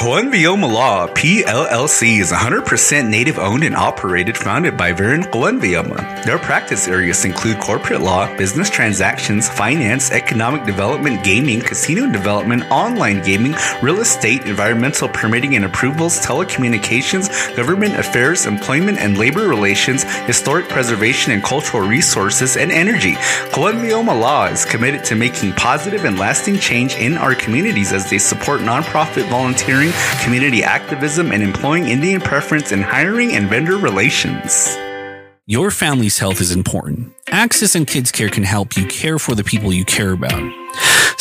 Coenvioma 0.00 0.72
Law 0.72 1.08
PLLC 1.08 2.20
is 2.20 2.32
100% 2.32 3.06
native 3.10 3.38
owned 3.38 3.62
and 3.64 3.76
operated, 3.76 4.34
founded 4.34 4.74
by 4.74 4.94
Varen 4.94 5.24
Coenvioma. 5.24 6.24
Their 6.24 6.38
practice 6.38 6.88
areas 6.88 7.26
include 7.26 7.60
corporate 7.60 8.00
law, 8.00 8.34
business 8.38 8.70
transactions, 8.70 9.50
finance, 9.50 10.10
economic 10.10 10.64
development, 10.64 11.22
gaming, 11.22 11.60
casino 11.60 12.10
development, 12.10 12.62
online 12.70 13.22
gaming, 13.22 13.54
real 13.82 14.00
estate, 14.00 14.46
environmental 14.46 15.06
permitting 15.06 15.54
and 15.54 15.66
approvals, 15.66 16.18
telecommunications, 16.20 17.54
government 17.54 17.94
affairs, 17.94 18.46
employment 18.46 18.96
and 18.96 19.18
labor 19.18 19.48
relations, 19.48 20.04
historic 20.24 20.66
preservation 20.70 21.30
and 21.30 21.44
cultural 21.44 21.86
resources, 21.86 22.56
and 22.56 22.72
energy. 22.72 23.16
Coenvioma 23.52 24.18
Law 24.18 24.46
is 24.46 24.64
committed 24.64 25.04
to 25.04 25.14
making 25.14 25.52
positive 25.52 26.06
and 26.06 26.18
lasting 26.18 26.58
change 26.58 26.94
in 26.94 27.18
our 27.18 27.34
communities 27.34 27.92
as 27.92 28.08
they 28.08 28.16
support 28.16 28.62
nonprofit 28.62 29.28
volunteering, 29.28 29.89
community 30.22 30.62
activism, 30.62 31.32
and 31.32 31.42
employing 31.42 31.88
Indian 31.88 32.20
preference 32.20 32.72
in 32.72 32.82
hiring 32.82 33.32
and 33.32 33.48
vendor 33.48 33.76
relations. 33.76 34.76
Your 35.46 35.70
family's 35.70 36.18
health 36.18 36.40
is 36.40 36.52
important. 36.52 37.12
AHCCCS 37.26 37.74
and 37.74 37.86
KidsCare 37.86 38.30
can 38.30 38.44
help 38.44 38.76
you 38.76 38.86
care 38.86 39.18
for 39.18 39.34
the 39.34 39.42
people 39.42 39.72
you 39.72 39.84
care 39.84 40.12
about. 40.12 40.59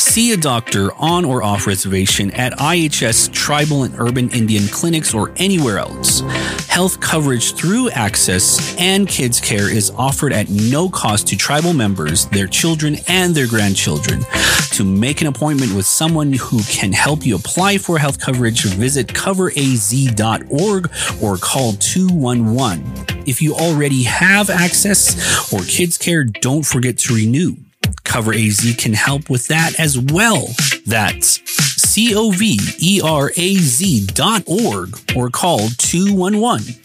See 0.10 0.34
a 0.34 0.38
doctor 0.38 0.92
on 0.96 1.24
or 1.24 1.44
off 1.44 1.68
reservation 1.68 2.32
at 2.32 2.54
IHS 2.54 3.32
tribal 3.32 3.84
and 3.84 3.94
urban 4.00 4.32
Indian 4.32 4.68
clinics 4.68 5.14
or 5.14 5.32
anywhere 5.38 5.78
else. 5.78 6.22
Health 6.68 7.00
coverage 7.00 7.54
through 7.54 7.92
AHCCCS 7.92 8.82
and 8.82 9.08
KidsCare 9.08 9.72
is 9.72 9.92
offered 9.92 10.34
at 10.34 10.50
no 10.50 10.90
cost 10.90 11.28
to 11.28 11.38
tribal 11.38 11.74
members, 11.74 12.26
their 12.26 12.48
children, 12.48 12.96
and 13.08 13.36
their 13.36 13.46
grandchildren. 13.46 14.26
To 14.72 14.84
make 14.84 15.22
an 15.22 15.28
appointment 15.28 15.76
with 15.76 15.86
someone 15.86 16.34
who 16.34 16.64
can 16.64 16.92
help 16.92 17.24
you 17.24 17.36
apply 17.36 17.78
for 17.78 18.00
health 18.00 18.20
coverage, 18.20 18.64
visit 18.64 19.06
coveraz.org 19.10 20.92
or 21.22 21.38
call 21.38 21.74
211. 21.74 23.26
If 23.28 23.44
you 23.44 23.54
already 23.54 24.04
have 24.04 24.48
AHCCCS 24.48 25.54
or 25.54 25.60
KidsCare, 25.60 26.42
don't 26.42 26.66
forget 26.66 26.98
to 26.98 27.14
renew. 27.14 27.58
Cover 28.04 28.34
AZ 28.34 28.76
can 28.78 28.94
help 28.94 29.30
with 29.30 29.48
that 29.48 29.80
as 29.80 29.98
well. 29.98 30.48
That's 30.86 31.42
C 31.82 32.16
O 32.16 32.32
V 32.32 32.60
E 32.80 33.02
R 33.04 33.32
A 33.36 33.56
Z 33.56 34.08
dot 34.08 34.44
org 34.48 34.98
or 35.16 35.30
call 35.30 35.70
211. 35.78 36.76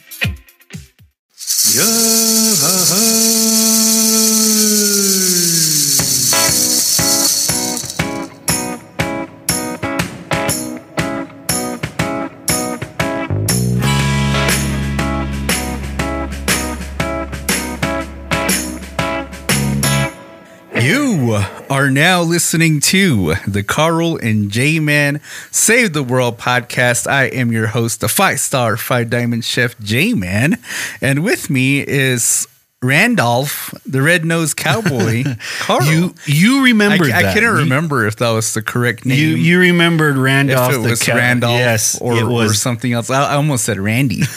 You 21.34 21.44
are 21.68 21.90
now 21.90 22.22
listening 22.22 22.78
to 22.80 23.34
the 23.48 23.64
Carl 23.64 24.16
and 24.16 24.52
J 24.52 24.78
Man 24.78 25.20
Save 25.50 25.92
the 25.92 26.04
World 26.04 26.38
podcast. 26.38 27.10
I 27.10 27.24
am 27.24 27.50
your 27.50 27.66
host, 27.66 28.00
the 28.00 28.08
five 28.08 28.38
star, 28.38 28.76
five 28.76 29.10
diamond 29.10 29.44
chef 29.44 29.76
J 29.80 30.14
Man. 30.14 30.58
And 31.00 31.24
with 31.24 31.50
me 31.50 31.80
is 31.80 32.46
Randolph, 32.82 33.74
the 33.84 34.00
red 34.00 34.24
nosed 34.24 34.56
cowboy. 34.56 35.24
Carl. 35.58 35.84
You 35.84 36.14
you 36.26 36.62
remembered 36.62 37.10
I, 37.10 37.30
I 37.30 37.34
couldn't 37.34 37.54
remember 37.54 38.06
if 38.06 38.16
that 38.16 38.30
was 38.30 38.54
the 38.54 38.62
correct 38.62 39.04
name. 39.04 39.18
You 39.18 39.34
you 39.34 39.58
remembered 39.58 40.16
Randolph 40.16 40.70
if 40.72 40.76
it 40.76 40.88
was 40.88 41.02
cow- 41.02 41.16
Randolph 41.16 41.58
Yes, 41.58 42.00
or, 42.00 42.22
or 42.22 42.54
something 42.54 42.92
else. 42.92 43.10
I, 43.10 43.32
I 43.32 43.34
almost 43.34 43.64
said 43.64 43.78
Randy. 43.78 44.22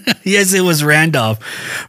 yes, 0.24 0.52
it 0.52 0.62
was 0.62 0.82
Randolph. 0.82 1.38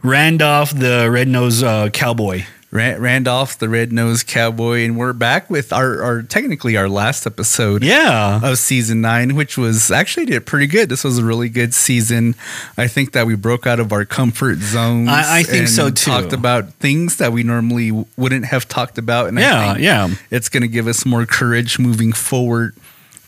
Randolph 0.02 0.70
the 0.70 1.10
red 1.10 1.28
nose 1.28 1.62
uh, 1.62 1.88
cowboy. 1.90 2.44
Ra- 2.74 2.96
Randolph, 2.98 3.56
the 3.58 3.68
red 3.68 3.92
nosed 3.92 4.26
cowboy. 4.26 4.84
And 4.84 4.96
we're 4.98 5.12
back 5.12 5.48
with 5.48 5.72
our, 5.72 6.02
our 6.02 6.22
technically 6.22 6.76
our 6.76 6.88
last 6.88 7.24
episode. 7.24 7.84
Yeah. 7.84 8.40
of 8.42 8.58
season 8.58 9.00
nine, 9.00 9.36
which 9.36 9.56
was 9.56 9.92
actually 9.92 10.26
did 10.26 10.44
pretty 10.44 10.66
good. 10.66 10.88
This 10.88 11.04
was 11.04 11.18
a 11.18 11.24
really 11.24 11.48
good 11.48 11.72
season. 11.72 12.34
I 12.76 12.88
think 12.88 13.12
that 13.12 13.26
we 13.26 13.36
broke 13.36 13.64
out 13.66 13.78
of 13.78 13.92
our 13.92 14.04
comfort 14.04 14.58
zones. 14.58 15.08
I- 15.08 15.38
I 15.38 15.42
think 15.44 15.58
and 15.60 15.68
so, 15.70 15.88
too. 15.88 16.10
Talked 16.10 16.32
about 16.32 16.72
things 16.74 17.16
that 17.18 17.32
we 17.32 17.44
normally 17.44 17.92
wouldn't 18.16 18.46
have 18.46 18.66
talked 18.68 18.98
about, 18.98 19.28
and 19.28 19.38
I 19.38 19.42
Yeah, 19.42 19.72
think 19.74 19.84
yeah. 19.84 20.08
it's 20.30 20.48
going 20.48 20.62
to 20.62 20.68
give 20.68 20.86
us 20.88 21.06
more 21.06 21.26
courage 21.26 21.78
moving 21.78 22.12
forward 22.12 22.74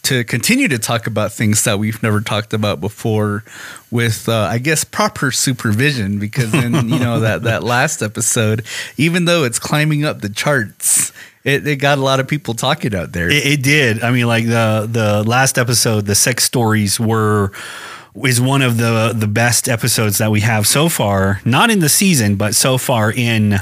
to 0.06 0.24
continue 0.24 0.68
to 0.68 0.78
talk 0.78 1.06
about 1.06 1.32
things 1.32 1.64
that 1.64 1.78
we've 1.78 2.02
never 2.02 2.20
talked 2.20 2.52
about 2.54 2.80
before 2.80 3.42
with 3.90 4.28
uh, 4.28 4.48
I 4.50 4.58
guess 4.58 4.84
proper 4.84 5.30
supervision 5.30 6.18
because 6.18 6.54
in 6.54 6.74
you 6.88 6.98
know 6.98 7.20
that 7.20 7.42
that 7.42 7.62
last 7.62 8.02
episode 8.02 8.64
even 8.96 9.24
though 9.24 9.44
it's 9.44 9.58
climbing 9.58 10.04
up 10.04 10.20
the 10.20 10.28
charts 10.28 11.12
it, 11.46 11.66
it 11.66 11.76
got 11.76 11.98
a 11.98 12.00
lot 12.00 12.18
of 12.20 12.26
people 12.26 12.54
talking 12.54 12.94
out 12.94 13.12
there 13.12 13.30
It, 13.30 13.46
it 13.46 13.62
did. 13.62 14.02
I 14.02 14.10
mean, 14.10 14.26
like 14.26 14.46
the 14.46 14.88
the 14.90 15.22
last 15.24 15.58
episode, 15.58 16.06
the 16.06 16.16
sex 16.16 16.42
stories 16.44 16.98
were 16.98 17.52
is 18.24 18.40
one 18.40 18.62
of 18.62 18.78
the 18.78 19.12
the 19.16 19.28
best 19.28 19.68
episodes 19.68 20.18
that 20.18 20.30
we 20.32 20.40
have 20.40 20.66
so 20.66 20.88
far. 20.88 21.40
Not 21.44 21.70
in 21.70 21.78
the 21.78 21.88
season, 21.88 22.34
but 22.34 22.54
so 22.56 22.78
far 22.78 23.12
in 23.12 23.60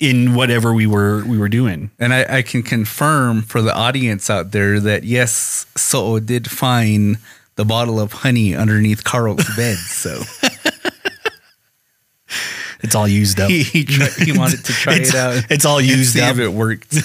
in 0.00 0.34
whatever 0.34 0.72
we 0.74 0.86
were 0.86 1.24
we 1.24 1.38
were 1.38 1.48
doing. 1.48 1.90
And 1.98 2.12
I, 2.12 2.38
I 2.38 2.42
can 2.42 2.62
confirm 2.62 3.42
for 3.42 3.62
the 3.62 3.74
audience 3.74 4.28
out 4.28 4.50
there 4.52 4.80
that 4.80 5.04
yes, 5.04 5.66
So'o 5.76 6.18
did 6.20 6.50
find 6.50 7.18
the 7.56 7.64
bottle 7.64 8.00
of 8.00 8.12
honey 8.12 8.54
underneath 8.56 9.04
Carl's 9.04 9.46
bed. 9.56 9.76
So 9.76 10.22
It's 12.80 12.94
all 12.94 13.08
used 13.08 13.40
up. 13.40 13.48
he 13.48 13.62
he, 13.62 13.84
tried, 13.84 14.12
he 14.12 14.36
wanted 14.36 14.64
to 14.66 14.72
try 14.72 14.94
it's, 14.96 15.10
it 15.10 15.14
out. 15.14 15.44
It's 15.50 15.64
all 15.64 15.80
used 15.80 16.12
see 16.14 16.20
up. 16.20 16.32
if 16.34 16.38
it 16.40 16.48
worked. 16.52 16.94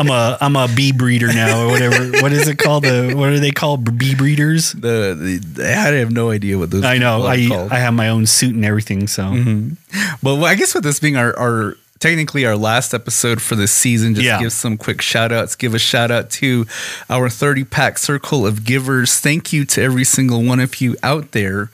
I'm 0.00 0.08
a 0.10 0.38
I'm 0.40 0.56
a 0.56 0.68
bee 0.74 0.92
breeder 0.92 1.28
now 1.28 1.64
or 1.66 1.68
whatever. 1.68 2.10
what 2.22 2.32
is 2.32 2.48
it 2.48 2.58
called? 2.58 2.84
The 2.84 3.14
what 3.14 3.28
are 3.28 3.38
they 3.38 3.50
called? 3.50 3.98
Bee 3.98 4.14
breeders. 4.14 4.72
The, 4.72 5.40
the 5.54 5.64
I 5.68 5.92
have 5.98 6.10
no 6.10 6.30
idea 6.30 6.58
what 6.58 6.70
those. 6.70 6.84
I 6.84 6.98
know. 6.98 7.22
are 7.26 7.30
I 7.30 7.46
called. 7.48 7.72
I 7.72 7.78
have 7.78 7.94
my 7.94 8.08
own 8.08 8.26
suit 8.26 8.54
and 8.54 8.64
everything. 8.64 9.06
So 9.06 9.24
mm-hmm. 9.24 9.74
But 10.22 10.36
well, 10.36 10.46
I 10.46 10.54
guess 10.54 10.74
with 10.74 10.84
this 10.84 11.00
being 11.00 11.16
our, 11.16 11.38
our 11.38 11.76
technically 11.98 12.46
our 12.46 12.56
last 12.56 12.94
episode 12.94 13.42
for 13.42 13.56
this 13.56 13.72
season, 13.72 14.14
just 14.14 14.24
Yeah. 14.24 14.40
give 14.40 14.52
some 14.52 14.76
quick 14.78 15.02
shout 15.02 15.32
outs. 15.32 15.54
Give 15.54 15.74
a 15.74 15.78
shout 15.78 16.10
out 16.10 16.30
to 16.30 16.66
our 17.10 17.28
30 17.28 17.64
pack 17.64 17.98
circle 17.98 18.46
of 18.46 18.64
givers. 18.64 19.18
Thank 19.18 19.52
you 19.52 19.64
to 19.66 19.82
every 19.82 20.04
single 20.04 20.42
one 20.42 20.60
of 20.60 20.80
you 20.80 20.96
out 21.02 21.32
there 21.32 21.66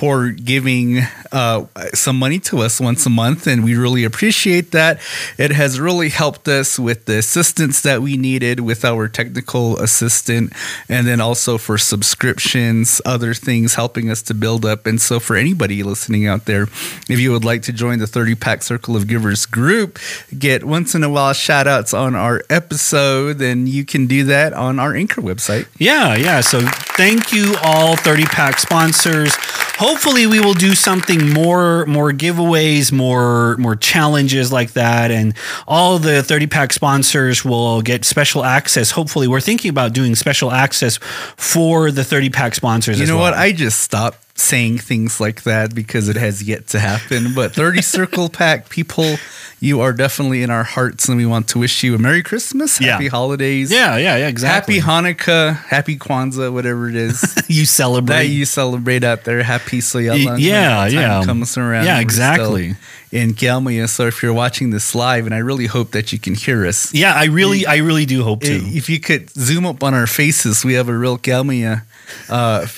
for 0.00 0.30
giving 0.30 1.00
uh, 1.30 1.66
some 1.92 2.18
money 2.18 2.38
to 2.38 2.60
us 2.60 2.80
once 2.80 3.04
a 3.04 3.10
month. 3.10 3.46
And 3.46 3.62
we 3.62 3.76
really 3.76 4.02
appreciate 4.02 4.70
that. 4.70 4.98
It 5.36 5.50
has 5.50 5.78
really 5.78 6.08
helped 6.08 6.48
us 6.48 6.78
with 6.78 7.04
the 7.04 7.18
assistance 7.18 7.82
that 7.82 8.00
we 8.00 8.16
needed 8.16 8.60
with 8.60 8.82
our 8.82 9.08
technical 9.08 9.76
assistant, 9.78 10.54
and 10.88 11.06
then 11.06 11.20
also 11.20 11.58
for 11.58 11.76
subscriptions, 11.76 13.02
other 13.04 13.34
things 13.34 13.74
helping 13.74 14.08
us 14.08 14.22
to 14.22 14.32
build 14.32 14.64
up. 14.64 14.86
And 14.86 14.98
so, 14.98 15.20
for 15.20 15.36
anybody 15.36 15.82
listening 15.82 16.26
out 16.26 16.46
there, 16.46 16.62
if 17.10 17.20
you 17.20 17.30
would 17.32 17.44
like 17.44 17.60
to 17.64 17.72
join 17.72 17.98
the 17.98 18.06
30 18.06 18.36
pack 18.36 18.62
Circle 18.62 18.96
of 18.96 19.06
Givers 19.06 19.44
group, 19.44 19.98
get 20.38 20.64
once 20.64 20.94
in 20.94 21.04
a 21.04 21.10
while 21.10 21.34
shout 21.34 21.66
outs 21.66 21.92
on 21.92 22.14
our 22.14 22.42
episode, 22.48 23.36
then 23.36 23.66
you 23.66 23.84
can 23.84 24.06
do 24.06 24.24
that 24.24 24.54
on 24.54 24.78
our 24.78 24.94
Anchor 24.94 25.20
website. 25.20 25.68
Yeah, 25.76 26.16
yeah. 26.16 26.40
So 26.40 26.62
thank 26.96 27.34
you 27.34 27.54
all 27.62 27.96
30 27.96 28.24
pack 28.24 28.58
sponsors. 28.58 29.36
Hopefully 29.80 30.26
we 30.26 30.40
will 30.40 30.52
do 30.52 30.74
something 30.74 31.32
more 31.32 31.86
more 31.86 32.12
giveaways, 32.12 32.92
more 32.92 33.56
more 33.56 33.74
challenges 33.76 34.52
like 34.52 34.72
that 34.72 35.10
and 35.10 35.34
all 35.66 35.98
the 35.98 36.22
30 36.22 36.46
pack 36.48 36.72
sponsors 36.74 37.46
will 37.46 37.80
get 37.80 38.04
special 38.04 38.44
access. 38.44 38.90
Hopefully 38.90 39.26
we're 39.26 39.40
thinking 39.40 39.70
about 39.70 39.94
doing 39.94 40.14
special 40.14 40.50
access 40.52 40.98
for 41.38 41.90
the 41.90 42.04
30 42.04 42.28
pack 42.28 42.54
sponsors 42.54 43.00
You 43.00 43.06
know 43.06 43.16
well. 43.16 43.30
what? 43.30 43.34
I 43.34 43.52
just 43.52 43.80
stopped 43.80 44.18
saying 44.40 44.78
things 44.78 45.20
like 45.20 45.42
that 45.44 45.74
because 45.74 46.08
it 46.08 46.16
has 46.16 46.42
yet 46.42 46.66
to 46.68 46.78
happen. 46.80 47.34
But 47.34 47.54
30 47.54 47.82
Circle 47.82 48.28
Pack 48.40 48.68
people, 48.68 49.16
you 49.60 49.80
are 49.80 49.92
definitely 49.92 50.42
in 50.42 50.50
our 50.50 50.64
hearts, 50.64 51.08
and 51.08 51.16
we 51.16 51.26
want 51.26 51.48
to 51.48 51.58
wish 51.58 51.82
you 51.84 51.94
a 51.94 51.98
Merry 51.98 52.22
Christmas, 52.22 52.80
Yeah. 52.80 52.92
Happy 52.92 53.08
Holidays, 53.08 53.70
yeah, 53.70 53.96
yeah, 53.96 54.16
yeah, 54.16 54.28
exactly. 54.28 54.78
Happy 54.78 55.14
Hanukkah, 55.14 55.56
Happy 55.56 55.96
Kwanzaa, 55.98 56.52
whatever 56.52 56.88
it 56.88 56.96
is 56.96 57.20
you 57.48 57.62
that 57.62 57.66
celebrate. 57.68 58.24
you 58.26 58.44
celebrate 58.46 59.04
out 59.04 59.24
there. 59.24 59.42
Happy 59.42 59.80
Soyalan. 59.80 60.38
yeah, 60.40 60.86
yeah. 60.86 61.22
comes 61.24 61.56
around. 61.58 61.84
Yeah, 61.84 62.00
exactly. 62.00 62.74
In 63.12 63.34
Galmia, 63.34 63.88
so 63.88 64.06
if 64.06 64.22
you're 64.22 64.32
watching 64.32 64.70
this 64.70 64.94
live, 64.94 65.26
and 65.26 65.34
I 65.34 65.38
really 65.38 65.66
hope 65.66 65.90
that 65.90 66.12
you 66.12 66.18
can 66.20 66.36
hear 66.36 66.64
us. 66.64 66.94
yeah, 66.94 67.12
I 67.12 67.24
really 67.24 67.66
I 67.66 67.78
really 67.78 68.06
do 68.06 68.22
hope 68.22 68.42
to. 68.42 68.52
If 68.54 68.88
you 68.88 69.00
could 69.00 69.30
zoom 69.30 69.66
up 69.66 69.82
on 69.82 69.94
our 69.94 70.06
faces, 70.06 70.64
we 70.64 70.74
have 70.74 70.88
a 70.88 70.96
real 70.96 71.18
Galmia 71.18 71.82
uh, 72.28 72.60
f- 72.64 72.70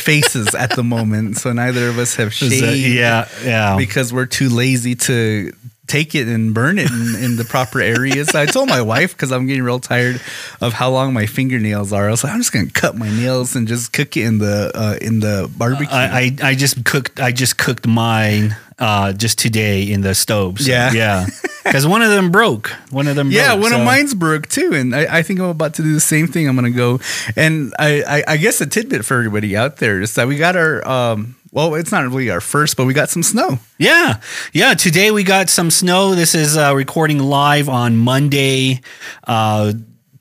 faces 0.00 0.54
at 0.54 0.74
the 0.76 0.82
moment. 0.84 1.36
So 1.38 1.52
neither 1.52 1.88
of 1.88 1.98
us 1.98 2.16
have 2.16 2.28
Is 2.32 2.34
shaved. 2.34 2.64
that- 2.64 2.76
yeah, 2.78 3.28
yeah. 3.44 3.76
Because 3.76 4.12
we're 4.12 4.26
too 4.26 4.48
lazy 4.48 4.94
to 4.96 5.52
take 5.86 6.14
it 6.14 6.28
and 6.28 6.52
burn 6.52 6.78
it 6.78 6.90
in, 6.90 7.14
in 7.24 7.36
the 7.36 7.44
proper 7.44 7.80
areas. 7.80 8.34
I 8.34 8.44
told 8.44 8.68
my 8.68 8.82
wife 8.82 9.12
because 9.12 9.32
I'm 9.32 9.46
getting 9.46 9.62
real 9.62 9.80
tired 9.80 10.20
of 10.60 10.74
how 10.74 10.90
long 10.90 11.14
my 11.14 11.24
fingernails 11.24 11.94
are. 11.94 12.06
I 12.08 12.10
was 12.10 12.22
like, 12.22 12.34
I'm 12.34 12.40
just 12.40 12.52
gonna 12.52 12.68
cut 12.70 12.94
my 12.94 13.08
nails 13.08 13.56
and 13.56 13.66
just 13.66 13.92
cook 13.94 14.14
it 14.18 14.24
in 14.26 14.36
the 14.38 14.70
uh, 14.74 14.98
in 15.00 15.20
the 15.20 15.50
barbecue. 15.56 15.86
I, 15.90 16.36
I 16.42 16.50
I 16.50 16.54
just 16.54 16.84
cooked 16.84 17.18
I 17.20 17.32
just 17.32 17.56
cooked 17.56 17.86
mine 17.86 18.54
uh, 18.78 19.12
just 19.12 19.38
today 19.38 19.82
in 19.90 20.00
the 20.02 20.14
stoves. 20.14 20.64
So, 20.66 20.70
Yeah. 20.72 20.92
yeah, 20.92 21.26
because 21.64 21.86
one 21.86 22.02
of 22.02 22.10
them 22.10 22.30
broke. 22.30 22.68
One 22.90 23.08
of 23.08 23.16
them. 23.16 23.30
yeah, 23.30 23.54
broke, 23.54 23.62
one 23.62 23.70
so- 23.72 23.78
of 23.80 23.84
mine's 23.84 24.14
broke 24.14 24.48
too, 24.48 24.72
and 24.74 24.94
I, 24.94 25.18
I 25.18 25.22
think 25.22 25.40
I'm 25.40 25.46
about 25.46 25.74
to 25.74 25.82
do 25.82 25.92
the 25.94 26.00
same 26.00 26.26
thing. 26.26 26.48
I'm 26.48 26.54
gonna 26.56 26.70
go, 26.70 27.00
and 27.36 27.74
I, 27.78 28.02
I, 28.02 28.24
I 28.34 28.36
guess 28.36 28.60
a 28.60 28.66
tidbit 28.66 29.04
for 29.04 29.16
everybody 29.16 29.56
out 29.56 29.76
there 29.78 30.00
is 30.00 30.14
that 30.14 30.28
we 30.28 30.36
got 30.36 30.56
our 30.56 30.86
um, 30.88 31.34
well, 31.50 31.74
it's 31.76 31.90
not 31.90 32.04
really 32.04 32.28
our 32.30 32.42
first, 32.42 32.76
but 32.76 32.84
we 32.86 32.92
got 32.92 33.08
some 33.08 33.22
snow. 33.22 33.58
Yeah, 33.78 34.20
yeah. 34.52 34.74
Today 34.74 35.10
we 35.10 35.24
got 35.24 35.48
some 35.48 35.70
snow. 35.70 36.14
This 36.14 36.34
is 36.34 36.56
uh, 36.58 36.74
recording 36.74 37.18
live 37.20 37.68
on 37.70 37.96
Monday. 37.96 38.80
Uh, 39.26 39.72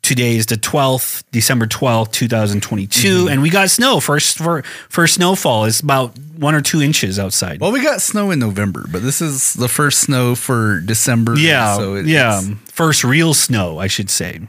today 0.07 0.38
is 0.38 0.45
the 0.45 0.56
twelfth, 0.56 1.30
December 1.31 1.68
twelfth, 1.68 2.12
two 2.12 2.27
thousand 2.27 2.62
twenty-two, 2.63 3.25
mm-hmm. 3.25 3.30
and 3.30 3.42
we 3.42 3.50
got 3.50 3.69
snow. 3.69 4.00
First 4.00 4.38
for 4.38 4.63
first 4.89 5.15
snowfall 5.15 5.65
is 5.65 5.81
about 5.81 6.18
one 6.38 6.56
or 6.56 6.62
two 6.62 6.81
inches 6.81 7.19
outside. 7.19 7.59
Well, 7.59 7.71
we 7.74 7.83
got 7.83 8.01
snow 8.01 8.31
in 8.31 8.39
November, 8.39 8.86
but 8.89 9.01
this 9.01 9.21
is 9.21 9.54
the 9.54 9.68
first 9.68 10.00
snow 10.00 10.33
for 10.36 10.80
December. 10.80 11.36
yeah, 11.36 11.75
so 11.75 11.95
it- 11.95 12.06
yeah. 12.06 12.42
First 12.65 13.04
real 13.04 13.33
snow, 13.33 13.80
I 13.80 13.88
should 13.88 14.09
say. 14.09 14.39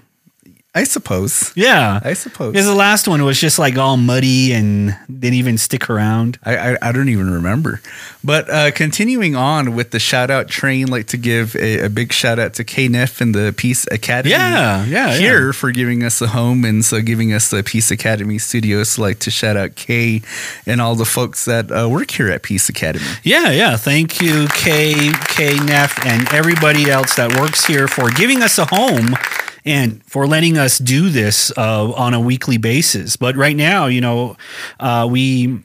I 0.78 0.84
suppose. 0.84 1.52
Yeah, 1.56 1.98
I 2.04 2.12
suppose. 2.12 2.52
because 2.52 2.66
the 2.66 2.74
last 2.74 3.08
one 3.08 3.24
was 3.24 3.40
just 3.40 3.58
like 3.58 3.76
all 3.76 3.96
muddy 3.96 4.52
and 4.52 4.96
didn't 5.08 5.34
even 5.34 5.58
stick 5.58 5.90
around. 5.90 6.38
I, 6.44 6.56
I, 6.56 6.78
I 6.80 6.92
don't 6.92 7.08
even 7.08 7.28
remember. 7.28 7.80
But 8.22 8.48
uh, 8.48 8.70
continuing 8.70 9.34
on 9.34 9.74
with 9.74 9.90
the 9.90 9.98
shout 9.98 10.30
out 10.30 10.46
train, 10.46 10.86
like 10.86 11.08
to 11.08 11.16
give 11.16 11.56
a, 11.56 11.86
a 11.86 11.88
big 11.88 12.12
shout 12.12 12.38
out 12.38 12.54
to 12.54 12.64
KNEF 12.64 13.20
and 13.20 13.34
the 13.34 13.52
Peace 13.56 13.88
Academy. 13.90 14.30
Yeah, 14.30 14.84
yeah, 14.84 15.16
Here 15.16 15.46
yeah. 15.46 15.52
for 15.52 15.72
giving 15.72 16.04
us 16.04 16.22
a 16.22 16.28
home 16.28 16.64
and 16.64 16.84
so 16.84 17.02
giving 17.02 17.32
us 17.32 17.50
the 17.50 17.64
Peace 17.64 17.90
Academy 17.90 18.38
studios. 18.38 18.90
So 18.90 19.02
like 19.02 19.18
to 19.20 19.32
shout 19.32 19.56
out 19.56 19.74
Kay 19.74 20.22
and 20.64 20.80
all 20.80 20.94
the 20.94 21.04
folks 21.04 21.44
that 21.46 21.72
uh, 21.72 21.88
work 21.88 22.12
here 22.12 22.30
at 22.30 22.44
Peace 22.44 22.68
Academy. 22.68 23.04
Yeah, 23.24 23.50
yeah. 23.50 23.76
Thank 23.76 24.20
you, 24.22 24.46
K, 24.54 25.10
K, 25.26 25.56
Neff, 25.58 26.06
and 26.06 26.32
everybody 26.32 26.88
else 26.88 27.16
that 27.16 27.36
works 27.40 27.66
here 27.66 27.88
for 27.88 28.10
giving 28.10 28.44
us 28.44 28.58
a 28.58 28.66
home 28.66 29.16
and 29.68 30.02
for 30.04 30.26
letting 30.26 30.56
us 30.56 30.78
do 30.78 31.10
this 31.10 31.52
uh, 31.56 31.92
on 31.92 32.14
a 32.14 32.20
weekly 32.20 32.56
basis. 32.56 33.16
But 33.16 33.36
right 33.36 33.54
now, 33.54 33.86
you 33.86 34.00
know, 34.00 34.36
uh, 34.80 35.06
we 35.08 35.62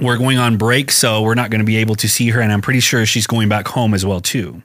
we're 0.00 0.18
going 0.18 0.38
on 0.38 0.56
break, 0.56 0.90
so 0.90 1.22
we're 1.22 1.36
not 1.36 1.50
going 1.50 1.60
to 1.60 1.64
be 1.64 1.76
able 1.76 1.94
to 1.96 2.08
see 2.08 2.30
her, 2.30 2.40
and 2.40 2.52
I'm 2.52 2.60
pretty 2.60 2.80
sure 2.80 3.06
she's 3.06 3.28
going 3.28 3.48
back 3.48 3.68
home 3.68 3.94
as 3.94 4.04
well 4.04 4.20
too. 4.20 4.62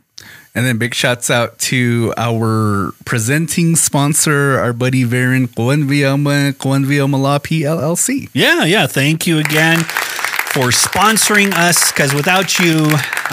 And 0.56 0.66
then 0.66 0.80
big 0.80 0.96
shouts 0.96 1.30
out 1.30 1.60
to 1.60 2.14
our 2.18 2.92
presenting 3.06 3.76
sponsor, 3.76 4.58
our 4.58 4.74
buddy 4.74 5.04
Varen 5.04 5.48
Coenvioma, 5.48 6.54
Coenvioma 6.54 7.22
Law 7.22 7.38
PLLC. 7.38 8.30
Yeah, 8.34 8.66
yeah. 8.66 8.88
Thank 8.88 9.28
you 9.28 9.38
again 9.38 9.78
for 9.80 10.70
sponsoring 10.72 11.54
us, 11.54 11.92
because 11.92 12.16
without 12.16 12.58
you, 12.58 12.88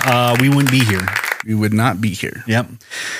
uh, 0.04 0.36
we 0.38 0.50
wouldn't 0.50 0.70
be 0.70 0.84
here. 0.84 1.06
We 1.46 1.54
would 1.54 1.72
not 1.72 2.00
be 2.00 2.10
here. 2.10 2.42
Yep. 2.48 2.66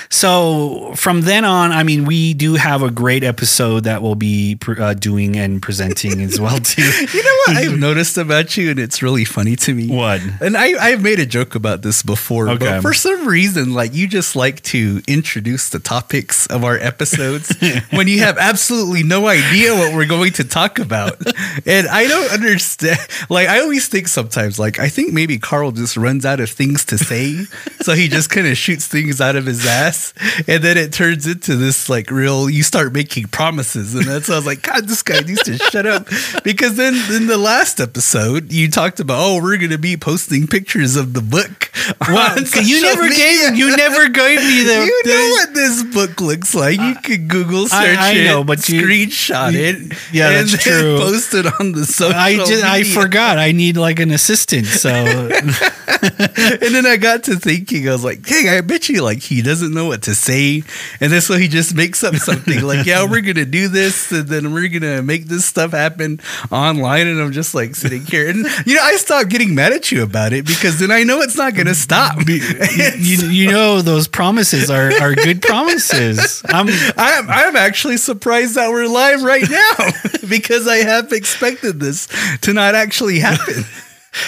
So 0.09 0.93
from 0.95 1.21
then 1.21 1.45
on, 1.45 1.71
I 1.71 1.83
mean, 1.83 2.05
we 2.05 2.33
do 2.33 2.55
have 2.55 2.81
a 2.81 2.91
great 2.91 3.23
episode 3.23 3.85
that 3.85 4.01
we'll 4.01 4.15
be 4.15 4.55
pr- 4.59 4.81
uh, 4.81 4.93
doing 4.93 5.37
and 5.37 5.61
presenting 5.61 6.21
as 6.21 6.39
well 6.39 6.57
too. 6.59 6.81
You 7.17 7.23
know 7.23 7.37
what 7.47 7.57
I've 7.57 7.79
noticed 7.79 8.17
about 8.17 8.57
you, 8.57 8.69
and 8.69 8.79
it's 8.79 9.01
really 9.01 9.23
funny 9.25 9.55
to 9.57 9.73
me. 9.73 9.87
What? 9.87 10.21
And 10.41 10.57
I, 10.57 10.73
I've 10.77 11.01
made 11.01 11.19
a 11.19 11.25
joke 11.25 11.55
about 11.55 11.81
this 11.81 12.03
before, 12.03 12.49
Okay. 12.49 12.65
but 12.65 12.81
for 12.81 12.93
some 12.93 13.27
reason, 13.27 13.73
like 13.73 13.93
you 13.93 14.07
just 14.07 14.35
like 14.35 14.61
to 14.63 15.01
introduce 15.07 15.69
the 15.69 15.79
topics 15.79 16.45
of 16.47 16.63
our 16.65 16.77
episodes 16.77 17.55
when 17.91 18.07
you 18.07 18.19
have 18.19 18.37
absolutely 18.37 19.03
no 19.03 19.27
idea 19.27 19.73
what 19.73 19.95
we're 19.95 20.05
going 20.05 20.33
to 20.33 20.43
talk 20.43 20.79
about. 20.79 21.21
And 21.65 21.87
I 21.87 22.07
don't 22.07 22.31
understand. 22.31 22.99
Like, 23.29 23.47
I 23.49 23.59
always 23.61 23.87
think 23.87 24.07
sometimes, 24.07 24.57
like, 24.59 24.79
I 24.79 24.89
think 24.89 25.11
maybe 25.13 25.37
Carl 25.37 25.71
just 25.71 25.97
runs 25.97 26.25
out 26.25 26.39
of 26.39 26.49
things 26.49 26.85
to 26.85 26.97
say. 26.97 27.43
so 27.81 27.93
he 27.93 28.07
just 28.07 28.16
kind 28.25 28.47
of 28.47 28.57
shoots 28.57 28.87
things 28.87 29.19
out 29.21 29.35
of 29.35 29.45
his 29.45 29.65
ass. 29.67 30.13
And 30.47 30.63
then 30.63 30.77
it 30.77 30.91
turns 30.93 31.27
into 31.27 31.55
this, 31.55 31.89
like, 31.89 32.09
real, 32.09 32.49
you 32.49 32.63
start 32.63 32.93
making 32.93 33.27
promises. 33.27 33.93
And 33.93 34.05
that's, 34.05 34.29
I 34.29 34.35
was 34.37 34.45
like, 34.47 34.63
God, 34.63 34.87
this 34.87 35.03
guy 35.03 35.19
needs 35.19 35.43
to 35.43 35.57
shut 35.57 35.85
up. 35.85 36.07
Because 36.43 36.77
then 36.77 36.95
in 37.13 37.27
the 37.27 37.37
last 37.37 37.79
episode, 37.79 38.51
you 38.51 38.71
talked 38.71 38.99
about, 38.99 39.17
oh, 39.19 39.43
we're 39.43 39.57
going 39.57 39.71
to 39.71 39.77
be 39.77 39.97
posting 39.97 40.47
pictures 40.47 40.95
of 40.95 41.13
the 41.13 41.21
book. 41.21 41.69
Well, 42.07 42.37
you 42.63 42.81
never 42.81 43.03
media. 43.03 43.17
gave 43.17 43.55
you 43.57 43.75
never 43.77 44.09
gave 44.09 44.39
me 44.39 44.63
the. 44.63 44.77
You 44.87 45.01
the- 45.03 45.09
know 45.09 45.29
what 45.31 45.53
this 45.53 45.83
book 45.83 46.21
looks 46.21 46.55
like. 46.55 46.77
You 46.79 46.83
uh, 46.97 47.01
could 47.01 47.27
Google 47.27 47.67
search 47.67 47.97
I 47.97 48.13
it, 48.13 48.23
know, 48.25 48.43
but 48.43 48.67
you- 48.69 48.81
screenshot 48.81 49.51
you- 49.53 49.59
it, 49.59 49.97
yeah, 50.13 50.29
and 50.29 50.47
that's 50.47 50.63
then 50.65 50.81
true. 50.81 50.97
Post 50.97 51.33
it 51.33 51.45
on 51.59 51.73
the 51.73 51.85
social. 51.85 52.17
I 52.17 52.35
just 52.37 52.63
I 52.63 52.83
forgot. 52.83 53.37
I 53.37 53.51
need 53.51 53.75
like 53.75 53.99
an 53.99 54.11
assistant. 54.11 54.65
So 54.67 54.89
and 54.91 56.73
then 56.73 56.85
I 56.85 56.97
got 56.97 57.23
to 57.25 57.35
thinking, 57.35 57.87
I 57.87 57.91
was 57.91 58.03
like, 58.03 58.06
"Dang, 58.15 58.49
I 58.49 58.61
bet 58.61 58.89
you 58.89 59.01
like 59.03 59.21
he 59.21 59.41
doesn't 59.41 59.73
know 59.73 59.85
what 59.85 60.03
to 60.03 60.15
say," 60.15 60.63
and 60.99 61.11
then 61.11 61.21
so 61.21 61.35
he 61.37 61.47
just 61.47 61.75
makes 61.75 62.03
up 62.03 62.15
something 62.15 62.61
like, 62.61 62.85
"Yeah, 62.85 63.05
we're 63.09 63.21
gonna 63.21 63.45
do 63.45 63.67
this, 63.67 64.11
and 64.11 64.27
then 64.27 64.53
we're 64.53 64.69
gonna 64.69 65.01
make 65.01 65.27
this 65.27 65.45
stuff 65.45 65.71
happen 65.71 66.19
online," 66.51 67.07
and 67.07 67.21
I'm 67.21 67.31
just 67.31 67.53
like 67.53 67.75
sitting 67.75 68.05
here, 68.05 68.29
and 68.29 68.45
you 68.65 68.75
know, 68.75 68.83
I 68.83 68.95
stopped 68.97 69.29
getting 69.29 69.55
mad 69.55 69.73
at 69.73 69.91
you 69.91 70.03
about 70.03 70.33
it 70.33 70.45
because 70.45 70.79
then 70.79 70.91
I 70.91 71.03
know 71.03 71.21
it's 71.21 71.37
not 71.37 71.55
gonna 71.55 71.75
stop. 71.75 72.27
you 72.27 73.17
you 73.29 73.51
know 73.51 73.81
those 73.81 74.07
promises 74.07 74.69
are 74.69 74.91
are 75.01 75.15
good 75.15 75.41
promises. 75.41 76.41
I'm 76.47 76.67
I'm 76.97 77.29
I'm 77.29 77.55
actually 77.55 77.97
surprised 77.97 78.55
that 78.55 78.69
we're 78.69 78.87
live 78.87 79.23
right 79.23 79.49
now 79.49 79.89
because 80.29 80.67
I 80.67 80.77
have 80.77 81.11
expected 81.11 81.79
this 81.79 82.07
to 82.41 82.53
not 82.53 82.75
actually 82.75 83.19
happen. 83.19 83.65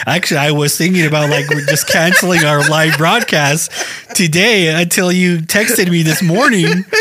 Actually, 0.06 0.40
I 0.40 0.52
was 0.52 0.78
thinking 0.78 1.06
about 1.06 1.30
like 1.30 1.48
just 1.68 1.88
canceling 1.88 2.44
our 2.44 2.68
live 2.70 2.98
broadcast 2.98 3.72
today 4.16 4.68
until 4.82 5.12
you 5.12 5.38
texted 5.40 5.90
me 5.90 6.04
this 6.04 6.22
morning. 6.22 6.86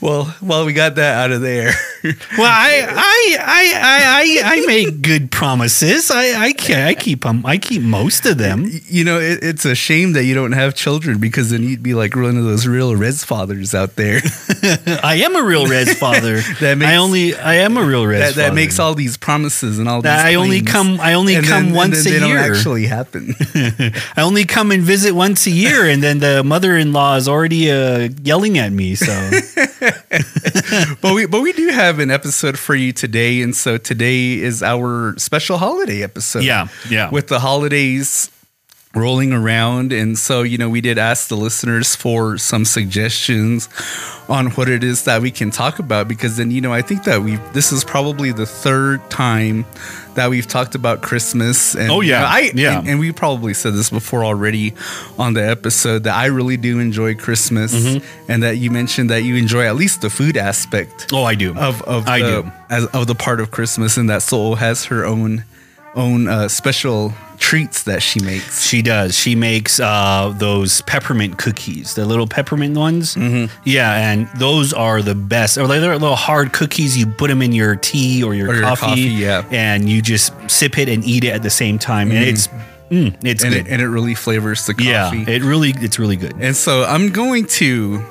Well, 0.00 0.34
well, 0.42 0.66
we 0.66 0.72
got 0.72 0.96
that 0.96 1.14
out 1.16 1.30
of 1.30 1.40
there. 1.40 1.72
Well, 2.04 2.46
I 2.50 2.84
I 2.86 3.36
I 3.40 4.42
I 4.44 4.56
I, 4.62 4.66
make 4.66 5.00
good 5.02 5.30
promises. 5.30 6.10
I 6.10 6.24
I 6.48 6.54
I 6.88 6.94
keep 6.94 7.22
them. 7.22 7.44
I 7.46 7.56
keep 7.58 7.80
most 7.82 8.26
of 8.26 8.36
them. 8.38 8.66
you 8.88 9.04
know, 9.04 9.18
it, 9.18 9.42
it's 9.42 9.64
a 9.64 9.74
shame 9.74 10.12
that 10.12 10.24
you 10.24 10.34
don't 10.34 10.52
have 10.52 10.74
children 10.74 11.18
because 11.18 11.50
then 11.50 11.62
you'd 11.62 11.82
be 11.82 11.94
like 11.94 12.14
one 12.14 12.36
of 12.36 12.44
those 12.44 12.66
real 12.66 12.94
res 12.94 13.24
fathers 13.24 13.74
out 13.74 13.96
there 13.96 14.20
I 15.02 15.16
am 15.24 15.34
a 15.36 15.42
real 15.42 15.66
res 15.66 15.98
father. 15.98 16.40
That 16.60 16.78
makes- 16.78 16.90
I 16.90 16.96
only 16.96 17.34
I 17.34 17.54
am 17.56 17.76
a 17.76 17.84
real 17.84 18.04
res 18.06 18.34
that, 18.34 18.34
that 18.36 18.54
makes 18.54 18.78
all 18.78 18.94
these 18.94 19.16
promises 19.16 19.78
and 19.78 19.88
all 19.88 20.02
these. 20.02 20.10
I 20.12 20.34
only 20.34 20.60
come- 20.62 21.00
I 21.00 21.14
only 21.14 21.36
and 21.36 21.46
come 21.46 21.66
then- 21.66 21.74
once 21.74 22.04
and 22.04 22.14
then 22.14 22.22
a 22.22 22.26
they 22.26 22.28
year. 22.28 22.38
Don't 22.48 22.56
actually 22.56 22.86
happen. 22.86 23.34
I 24.16 24.22
only 24.22 24.44
come 24.44 24.70
and 24.72 24.82
visit 24.82 25.12
once 25.14 25.46
a 25.46 25.50
year, 25.50 25.86
and 25.88 26.02
then 26.02 26.18
the 26.18 26.42
mother-in-law 26.44 27.16
is 27.16 27.28
already 27.28 27.70
uh, 27.70 28.08
yelling 28.22 28.58
at 28.58 28.72
me. 28.72 28.94
So 28.94 29.12
but 31.00 31.14
we 31.14 31.26
but 31.26 31.40
we 31.40 31.52
do 31.52 31.68
have 31.68 31.98
an 31.98 32.10
episode 32.10 32.58
for 32.58 32.74
you 32.74 32.92
today, 32.92 33.42
and 33.42 33.54
so 33.54 33.78
today 33.78 34.34
is 34.34 34.62
our 34.62 35.14
special 35.18 35.58
holiday 35.58 36.02
episode. 36.02 36.44
Yeah, 36.44 36.68
yeah. 36.88 37.10
With 37.10 37.28
the 37.28 37.40
holidays 37.40 38.30
rolling 38.94 39.32
around, 39.32 39.92
and 39.92 40.18
so 40.18 40.42
you 40.42 40.58
know 40.58 40.68
we 40.68 40.80
did 40.80 40.98
ask 40.98 41.28
the 41.28 41.36
listeners 41.36 41.96
for 41.96 42.38
some 42.38 42.64
suggestions 42.64 43.68
on 44.28 44.50
what 44.52 44.68
it 44.68 44.84
is 44.84 45.04
that 45.04 45.20
we 45.20 45.30
can 45.30 45.50
talk 45.50 45.78
about 45.78 46.08
because 46.08 46.36
then 46.36 46.50
you 46.50 46.60
know 46.60 46.72
I 46.72 46.82
think 46.82 47.04
that 47.04 47.22
we 47.22 47.36
this 47.52 47.72
is 47.72 47.84
probably 47.84 48.32
the 48.32 48.46
third 48.46 49.08
time 49.10 49.64
that 50.14 50.30
we've 50.30 50.46
talked 50.46 50.74
about 50.74 51.02
Christmas 51.02 51.74
and 51.74 51.90
Oh, 51.90 52.00
yeah. 52.00 52.24
I 52.26 52.50
Yeah. 52.54 52.78
and, 52.78 52.88
and 52.88 52.98
we 53.00 53.12
probably 53.12 53.54
said 53.54 53.74
this 53.74 53.90
before 53.90 54.24
already 54.24 54.74
on 55.18 55.34
the 55.34 55.46
episode 55.48 56.04
that 56.04 56.14
I 56.14 56.26
really 56.26 56.56
do 56.56 56.78
enjoy 56.78 57.14
Christmas 57.14 57.74
Mm-hmm. 57.74 58.30
and 58.30 58.42
that 58.42 58.58
you 58.58 58.70
mentioned 58.70 59.10
that 59.10 59.22
you 59.24 59.36
enjoy 59.36 59.66
at 59.66 59.76
least 59.76 60.00
the 60.02 60.10
food 60.10 60.36
aspect 60.36 61.08
oh, 61.12 61.24
I 61.24 61.34
do. 61.34 61.54
of 61.56 61.82
of 61.82 62.06
I 62.08 62.20
the, 62.20 62.42
do. 62.42 62.52
as 62.70 62.86
of 62.86 63.06
the 63.06 63.14
part 63.14 63.40
of 63.40 63.50
Christmas 63.50 63.96
and 63.96 64.08
that 64.10 64.22
Soul 64.22 64.54
has 64.56 64.84
her 64.86 65.04
own 65.04 65.44
own 65.96 66.28
uh, 66.28 66.48
special 66.48 67.12
treats 67.38 67.82
that 67.84 68.02
she 68.02 68.20
makes. 68.20 68.62
She 68.62 68.80
does. 68.82 69.16
She 69.16 69.34
makes 69.34 69.78
uh, 69.80 70.34
those 70.38 70.80
peppermint 70.82 71.36
cookies, 71.38 71.94
the 71.94 72.04
little 72.06 72.26
peppermint 72.26 72.76
ones. 72.76 73.14
Mm-hmm. 73.14 73.52
Yeah, 73.64 73.92
and 74.12 74.28
those 74.38 74.72
are 74.72 75.02
the 75.02 75.14
best. 75.14 75.58
Or 75.58 75.66
they're 75.66 75.92
little 75.98 76.16
hard 76.16 76.52
cookies. 76.52 76.96
You 76.96 77.06
put 77.06 77.28
them 77.28 77.42
in 77.42 77.52
your 77.52 77.76
tea 77.76 78.22
or 78.22 78.34
your, 78.34 78.50
Or 78.50 78.54
your 78.54 78.62
coffee, 78.62 78.86
coffee, 78.86 79.00
yeah. 79.02 79.44
and 79.50 79.88
you 79.88 80.00
just 80.02 80.32
sip 80.50 80.78
it 80.78 80.88
and 80.88 81.04
eat 81.04 81.24
it 81.24 81.30
at 81.30 81.42
the 81.42 81.50
same 81.50 81.78
time. 81.78 82.10
And 82.10 82.24
it's 82.24 82.48
mm, 82.90 83.14
it's 83.24 83.44
And 83.44 83.52
good. 83.54 83.66
it, 83.66 83.70
and 83.72 83.82
it 83.82 83.88
really 83.88 84.14
flavors 84.14 84.66
the 84.66 84.74
coffee. 84.74 84.84
yeah, 84.88 85.12
it 85.28 85.42
really 85.42 85.74
it's 85.76 85.98
really 85.98 86.16
good. 86.16 86.34
And 86.40 86.56
so 86.56 86.84
I'm 86.84 87.10
going 87.10 87.46
to 87.46 88.02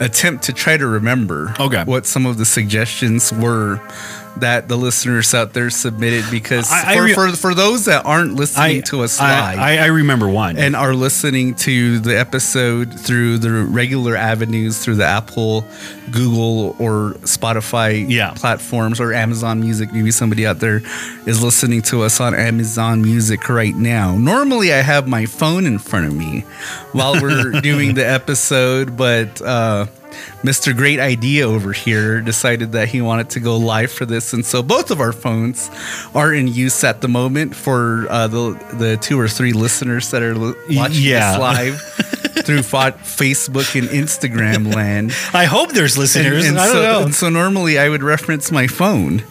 attempt 0.00 0.44
to 0.44 0.52
try 0.52 0.76
to 0.76 0.86
remember 0.86 1.54
Okay. 1.58 1.82
what 1.84 2.04
some 2.04 2.26
of 2.26 2.36
the 2.36 2.44
suggestions 2.44 3.32
were 3.32 3.80
that 4.40 4.68
the 4.68 4.76
listeners 4.76 5.32
out 5.34 5.52
there 5.54 5.70
submitted 5.70 6.24
because 6.30 6.70
I- 6.70 6.92
I 6.92 6.96
for, 6.96 7.02
re- 7.04 7.14
for 7.14 7.28
for 7.36 7.54
those 7.54 7.86
that 7.86 8.04
aren't 8.04 8.34
listening 8.34 8.78
I, 8.78 8.80
to 8.82 9.02
us 9.02 9.18
I, 9.20 9.50
live 9.52 9.58
I, 9.60 9.76
I 9.78 9.86
remember 9.86 10.28
one. 10.28 10.56
and 10.58 10.76
are 10.76 10.94
listening 10.94 11.54
to 11.56 11.98
the 12.00 12.18
episode 12.18 12.98
through 13.00 13.38
the 13.38 13.50
regular 13.64 14.14
avenues 14.16 14.78
through 14.84 14.96
the 14.96 15.06
Apple, 15.06 15.64
Google, 16.10 16.76
or 16.78 17.12
Spotify 17.22 18.04
Yeah. 18.08 18.32
platforms 18.34 19.00
or 19.00 19.12
Amazon 19.12 19.60
Music. 19.60 19.92
Maybe 19.92 20.10
somebody 20.10 20.46
out 20.46 20.58
there 20.60 20.82
is 21.26 21.42
listening 21.42 21.82
to 21.82 22.02
us 22.02 22.20
on 22.20 22.34
Amazon 22.34 23.02
Music 23.02 23.48
right 23.48 23.74
now. 23.74 24.16
Normally, 24.16 24.72
I 24.72 24.78
have 24.82 25.08
my 25.08 25.26
phone 25.26 25.66
in 25.66 25.78
front 25.78 26.06
of 26.06 26.14
me 26.14 26.40
while 26.92 27.20
we're 27.20 27.60
doing 27.60 27.94
the 27.94 28.06
episode, 28.08 28.96
but 28.96 29.40
uh, 29.42 29.86
Mr. 30.42 30.76
Great 30.76 31.00
Idea 31.00 31.46
over 31.46 31.72
here 31.72 32.20
decided 32.20 32.72
that 32.72 32.88
he 32.88 33.00
wanted 33.00 33.30
to 33.30 33.40
go 33.40 33.56
live 33.56 33.90
for 33.90 34.06
this, 34.06 34.32
and 34.32 34.44
so 34.44 34.62
both 34.62 34.90
of 34.90 35.00
our 35.00 35.12
phones 35.12 35.70
are 36.14 36.32
in 36.32 36.48
use 36.48 36.84
at 36.84 37.00
the 37.00 37.08
moment 37.08 37.54
for 37.56 38.06
uh, 38.10 38.26
the 38.28 38.52
the 38.74 38.96
two 38.98 39.18
or 39.18 39.28
three 39.28 39.52
listeners 39.52 40.10
that 40.10 40.22
are 40.22 40.34
watching 40.70 41.02
Yeah. 41.02 41.32
this 41.32 41.40
live 41.40 41.80
through 42.46 42.62
fa- 42.62 42.94
Facebook 43.02 43.78
and 43.78 43.88
Instagram 43.88 44.74
land. 44.74 45.12
I 45.32 45.44
hope 45.46 45.72
there's 45.72 45.96
listeners. 45.98 46.44
I 46.46 46.52
don't 46.54 46.66
so, 46.68 46.82
know. 46.82 47.02
and 47.04 47.14
so 47.14 47.28
normally 47.28 47.78
I 47.78 47.88
would 47.88 48.02
reference 48.02 48.52
my 48.52 48.66
phone. 48.66 49.22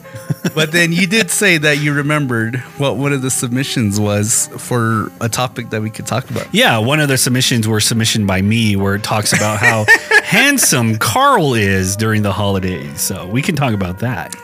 But 0.55 0.71
then 0.71 0.91
you 0.91 1.05
did 1.05 1.29
say 1.29 1.57
that 1.59 1.77
you 1.79 1.93
remembered 1.93 2.55
what 2.77 2.97
one 2.97 3.13
of 3.13 3.21
the 3.21 3.29
submissions 3.29 3.99
was 3.99 4.47
for 4.57 5.11
a 5.21 5.29
topic 5.29 5.69
that 5.69 5.81
we 5.81 5.89
could 5.91 6.07
talk 6.07 6.29
about. 6.31 6.47
Yeah, 6.53 6.77
one 6.79 6.99
of 6.99 7.09
the 7.09 7.17
submissions 7.17 7.67
were 7.67 7.79
submission 7.79 8.25
by 8.25 8.41
me 8.41 8.75
where 8.75 8.95
it 8.95 9.03
talks 9.03 9.33
about 9.33 9.59
how 9.59 9.85
handsome 10.35 10.97
Carl 10.97 11.53
is 11.53 11.95
during 11.95 12.21
the 12.21 12.31
holidays. 12.33 12.99
So 12.99 13.25
we 13.25 13.41
can 13.41 13.55
talk 13.55 13.73
about 13.73 13.99
that. 13.99 14.35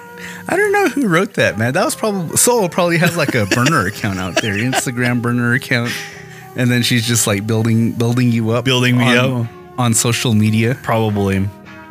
I 0.47 0.55
don't 0.55 0.71
know 0.71 0.87
who 0.87 1.07
wrote 1.09 1.33
that, 1.33 1.57
man. 1.57 1.73
That 1.73 1.83
was 1.83 1.95
probably 1.95 2.37
Soul 2.37 2.69
probably 2.69 2.97
has 2.97 3.17
like 3.17 3.35
a 3.35 3.45
burner 3.47 3.85
account 3.87 4.17
out 4.17 4.41
there, 4.41 4.53
Instagram 4.55 5.21
burner 5.21 5.53
account, 5.53 5.91
and 6.55 6.71
then 6.71 6.81
she's 6.81 7.05
just 7.05 7.27
like 7.27 7.45
building 7.45 7.91
building 7.91 8.31
you 8.31 8.51
up, 8.51 8.63
Building 8.63 8.97
me 8.97 9.17
on, 9.17 9.41
up. 9.41 9.47
on 9.77 9.93
social 9.93 10.33
media. 10.33 10.75
Probably. 10.81 11.45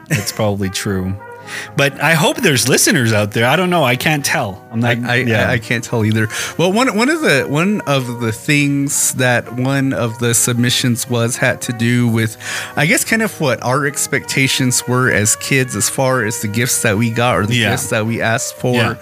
It's 0.09 0.33
probably 0.33 0.71
true. 0.71 1.15
But 1.77 2.01
I 2.01 2.15
hope 2.15 2.37
there's 2.39 2.69
listeners 2.69 3.13
out 3.13 3.33
there. 3.33 3.47
I 3.47 3.57
don't 3.57 3.71
know. 3.71 3.85
I 3.85 3.97
can't 3.97 4.25
tell. 4.25 4.65
I'm 4.71 4.81
not. 4.81 4.99
I, 4.99 5.17
yeah. 5.17 5.49
I, 5.49 5.53
I 5.55 5.59
can't 5.59 5.83
tell 5.83 6.05
either. 6.05 6.29
Well, 6.59 6.73
one 6.73 6.97
one 6.97 7.09
of 7.09 7.21
the 7.21 7.47
one 7.49 7.81
of 7.83 8.21
the 8.21 8.33
things 8.33 9.15
that 9.15 9.55
one 9.57 9.93
of 9.93 10.19
the 10.19 10.35
submissions 10.35 11.09
was 11.11 11.37
had 11.37 11.61
to 11.63 11.73
do 11.73 12.09
with, 12.09 12.37
I 12.77 12.87
guess, 12.87 13.05
kind 13.05 13.23
of 13.23 13.41
what 13.41 13.63
our 13.63 13.87
expectations 13.87 14.87
were 14.87 15.11
as 15.11 15.37
kids, 15.37 15.75
as 15.77 15.89
far 15.89 16.25
as 16.25 16.41
the 16.43 16.49
gifts 16.49 16.83
that 16.83 16.97
we 16.97 17.11
got 17.11 17.37
or 17.37 17.47
the 17.47 17.57
Yeah. 17.57 17.71
gifts 17.71 17.91
that 17.91 18.07
we 18.07 18.21
asked 18.21 18.55
for, 18.57 18.75
Yeah. 18.75 18.95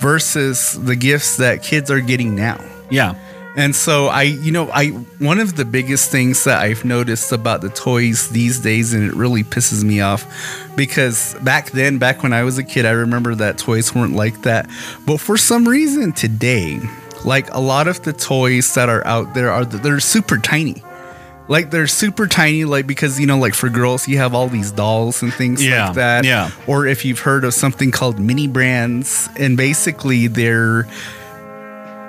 versus 0.00 0.72
the 0.80 0.96
gifts 0.96 1.36
that 1.38 1.62
kids 1.62 1.90
are 1.90 2.00
getting 2.00 2.34
now. 2.34 2.60
yeah. 2.90 3.14
And 3.56 3.74
so 3.74 4.08
I, 4.08 4.22
you 4.24 4.52
know, 4.52 4.68
I 4.70 4.88
one 5.18 5.38
of 5.38 5.56
the 5.56 5.64
biggest 5.64 6.10
things 6.10 6.44
that 6.44 6.60
I've 6.62 6.84
noticed 6.84 7.32
about 7.32 7.62
the 7.62 7.70
toys 7.70 8.28
these 8.28 8.60
days, 8.60 8.92
and 8.92 9.02
it 9.02 9.14
really 9.14 9.42
pisses 9.44 9.82
me 9.82 10.00
off, 10.02 10.26
because 10.76 11.34
back 11.42 11.70
then, 11.70 11.96
back 11.98 12.22
when 12.22 12.34
I 12.34 12.42
was 12.42 12.58
a 12.58 12.62
kid, 12.64 12.84
I 12.84 12.90
remember 12.90 13.34
that 13.36 13.56
toys 13.56 13.94
weren't 13.94 14.14
like 14.14 14.42
that. 14.42 14.68
But 15.06 15.18
for 15.18 15.38
some 15.38 15.66
reason 15.66 16.12
today, 16.12 16.80
like 17.24 17.52
a 17.54 17.60
lot 17.60 17.88
of 17.88 18.02
the 18.02 18.12
toys 18.12 18.74
that 18.74 18.90
are 18.90 19.04
out 19.06 19.32
there 19.32 19.50
are 19.50 19.64
they're 19.64 20.00
super 20.00 20.36
tiny. 20.36 20.82
Like 21.48 21.70
they're 21.70 21.86
super 21.86 22.26
tiny, 22.26 22.64
like 22.66 22.86
because 22.86 23.18
you 23.18 23.26
know, 23.26 23.38
like 23.38 23.54
for 23.54 23.68
girls, 23.70 24.06
you 24.06 24.18
have 24.18 24.34
all 24.34 24.48
these 24.48 24.70
dolls 24.72 25.22
and 25.22 25.32
things 25.32 25.64
Yeah, 25.64 25.86
like 25.86 25.94
that. 25.94 26.24
yeah. 26.24 26.50
Or 26.66 26.86
if 26.86 27.04
you've 27.06 27.20
heard 27.20 27.44
of 27.44 27.54
something 27.54 27.90
called 27.90 28.18
mini 28.18 28.48
brands, 28.48 29.28
and 29.38 29.56
basically 29.56 30.26
they're 30.26 30.86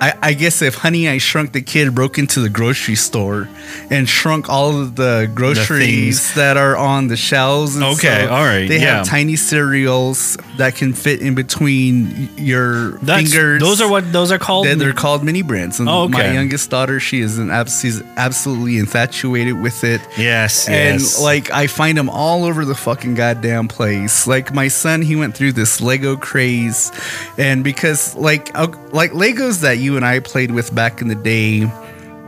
I, 0.00 0.12
I 0.22 0.32
guess 0.34 0.62
if 0.62 0.74
Honey 0.76 1.08
I 1.08 1.18
Shrunk 1.18 1.52
the 1.52 1.60
Kid 1.62 1.94
broke 1.94 2.18
into 2.18 2.40
the 2.40 2.48
grocery 2.48 2.94
store 2.94 3.48
and 3.90 4.08
shrunk 4.08 4.48
all 4.48 4.80
of 4.80 4.94
the 4.96 5.30
groceries 5.34 6.20
things. 6.20 6.34
that 6.36 6.56
are 6.56 6.76
on 6.76 7.08
the 7.08 7.16
shelves. 7.16 7.74
And 7.74 7.84
Okay, 7.84 8.24
so 8.26 8.30
all 8.30 8.44
right, 8.44 8.68
They 8.68 8.80
yeah. 8.80 8.98
have 8.98 9.06
tiny 9.06 9.34
cereals 9.36 10.36
that 10.56 10.76
can 10.76 10.92
fit 10.92 11.20
in 11.20 11.34
between 11.34 12.28
your 12.36 12.92
That's, 12.98 13.30
fingers. 13.32 13.60
Those 13.60 13.80
are 13.80 13.90
what 13.90 14.12
those 14.12 14.30
are 14.30 14.38
called. 14.38 14.66
They're, 14.66 14.76
they're 14.76 14.92
called 14.92 15.24
mini 15.24 15.42
brands. 15.42 15.80
And 15.80 15.88
Oh, 15.88 16.02
okay. 16.04 16.12
my 16.12 16.32
youngest 16.32 16.70
daughter, 16.70 17.00
she 17.00 17.20
is 17.20 17.38
an 17.38 17.50
abs- 17.50 17.80
she's 17.80 18.00
absolutely 18.16 18.78
infatuated 18.78 19.60
with 19.60 19.82
it. 19.84 20.00
yes. 20.16 20.68
And 20.68 21.00
yes. 21.00 21.20
like 21.20 21.50
I 21.50 21.66
find 21.66 21.98
them 21.98 22.08
all 22.08 22.44
over 22.44 22.64
the 22.64 22.74
fucking 22.74 23.14
goddamn 23.14 23.68
place. 23.68 24.26
Like 24.26 24.54
my 24.54 24.68
son, 24.68 25.02
he 25.02 25.16
went 25.16 25.36
through 25.36 25.52
this 25.52 25.80
Lego 25.80 26.16
craze, 26.16 26.92
and 27.36 27.64
because 27.64 28.14
like 28.14 28.54
like 28.92 29.12
Legos 29.12 29.62
that 29.62 29.78
you 29.78 29.87
and 29.96 30.04
I 30.04 30.20
played 30.20 30.50
with 30.50 30.74
back 30.74 31.00
in 31.00 31.08
the 31.08 31.14
day, 31.14 31.70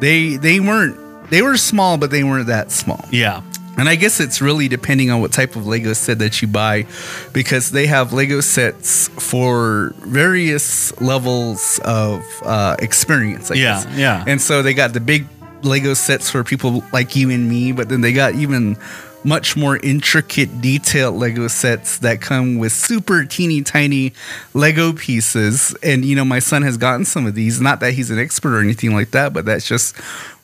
they 0.01 0.37
they 0.37 0.61
weren't 0.61 0.97
they 1.31 1.43
were 1.43 1.57
small, 1.57 1.97
but 1.99 2.11
they 2.11 2.25
weren't 2.25 2.47
that 2.49 2.71
small. 2.73 3.05
yeah. 3.11 3.43
And 3.79 3.89
I 3.89 3.95
guess 3.95 4.21
it's 4.21 4.43
really 4.43 4.69
depending 4.69 5.11
on 5.11 5.23
what 5.23 5.33
type 5.33 5.57
of 5.57 5.67
Lego 5.67 5.95
set 5.95 6.19
that 6.19 6.43
you 6.43 6.49
buy, 6.49 6.85
because 7.33 7.71
they 7.71 7.87
have 7.87 8.13
Lego 8.13 8.43
sets 8.43 9.09
for 9.09 9.95
various 10.01 10.93
levels 11.01 11.81
of 11.85 12.23
uh, 12.43 12.77
experience. 12.81 13.51
I 13.51 13.55
Yeah, 13.55 13.83
guess. 13.85 13.97
yeah. 13.97 14.25
And 14.27 14.39
so 14.41 14.61
they 14.61 14.75
got 14.75 14.93
the 14.93 15.01
big 15.01 15.27
Lego 15.63 15.95
sets 15.95 16.29
for 16.29 16.45
people 16.45 16.83
like 16.93 17.17
you 17.17 17.31
and 17.31 17.49
me, 17.49 17.73
but 17.73 17.89
then 17.89 18.03
they 18.03 18.13
got 18.13 18.35
even 18.35 18.77
much 19.25 19.57
more 19.57 19.77
intricate, 19.79 20.61
detailed 20.61 21.17
Lego 21.17 21.49
sets 21.49 21.99
that 21.99 22.21
come 22.21 22.59
with 22.59 22.73
super 22.73 23.25
teeny 23.25 23.63
tiny 23.63 24.13
Lego 24.55 24.93
pieces. 24.93 25.75
And 25.83 26.05
you 26.05 26.17
know, 26.17 26.25
my 26.25 26.39
son 26.39 26.63
has 26.63 26.77
gotten 26.77 27.05
some 27.05 27.27
of 27.27 27.35
these. 27.35 27.61
Not 27.61 27.81
that 27.81 27.95
he's 27.95 28.11
an 28.11 28.19
expert 28.19 28.57
or 28.57 28.61
anything 28.61 28.95
like 28.95 29.11
that, 29.11 29.33
but 29.33 29.45
that's 29.45 29.67
just 29.67 29.97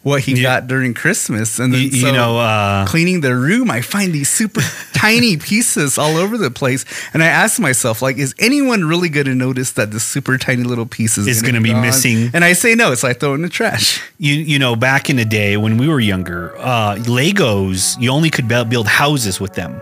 what 0.07 0.21
he 0.23 0.33
Yeah. 0.35 0.43
got 0.61 0.69
during 0.69 0.95
Christmas. 0.95 1.59
And 1.59 1.75
then 1.75 1.81
You, 1.83 1.89
you 1.89 2.01
so- 2.07 2.13
know, 2.13 2.39
uh, 2.39 2.87
cleaning 2.87 3.23
the 3.23 3.35
room, 3.35 3.71
I 3.73 3.81
find 3.81 4.13
these 4.13 4.29
super 4.29 4.63
tiny 4.93 5.37
pieces 5.37 5.99
all 5.99 6.17
over 6.17 6.39
the 6.39 6.51
place. 6.51 6.85
And 7.13 7.23
I 7.25 7.27
ask 7.27 7.59
myself, 7.59 8.03
like, 8.03 8.17
is 8.17 8.33
anyone 8.39 8.85
really 8.85 9.09
going 9.09 9.27
to 9.27 9.35
notice 9.35 9.73
that 9.73 9.91
the 9.91 9.99
super 9.99 10.39
tiny 10.39 10.63
little 10.63 10.87
pieces 10.87 11.27
Is 11.27 11.43
gonna 11.43 11.61
be 11.61 11.73
gone? 11.73 11.83
missing. 11.83 12.31
And 12.35 12.45
I 12.45 12.53
say 12.55 12.77
no, 12.77 12.95
so 12.95 13.09
I 13.09 13.15
throw 13.15 13.33
it 13.33 13.37
in 13.37 13.43
the 13.43 13.49
trash. 13.49 14.01
you 14.19 14.35
you 14.35 14.59
know, 14.61 14.77
back 14.77 15.11
in 15.11 15.17
the 15.17 15.25
day 15.25 15.57
when 15.57 15.77
we 15.77 15.89
were 15.89 15.99
younger, 16.01 16.55
uh, 16.59 16.95
Legos 17.31 18.01
you 18.01 18.11
only 18.11 18.31
could 18.31 18.47
build 18.49 18.69
build 18.71 18.87
houses 18.87 19.41
with 19.41 19.55
them. 19.55 19.73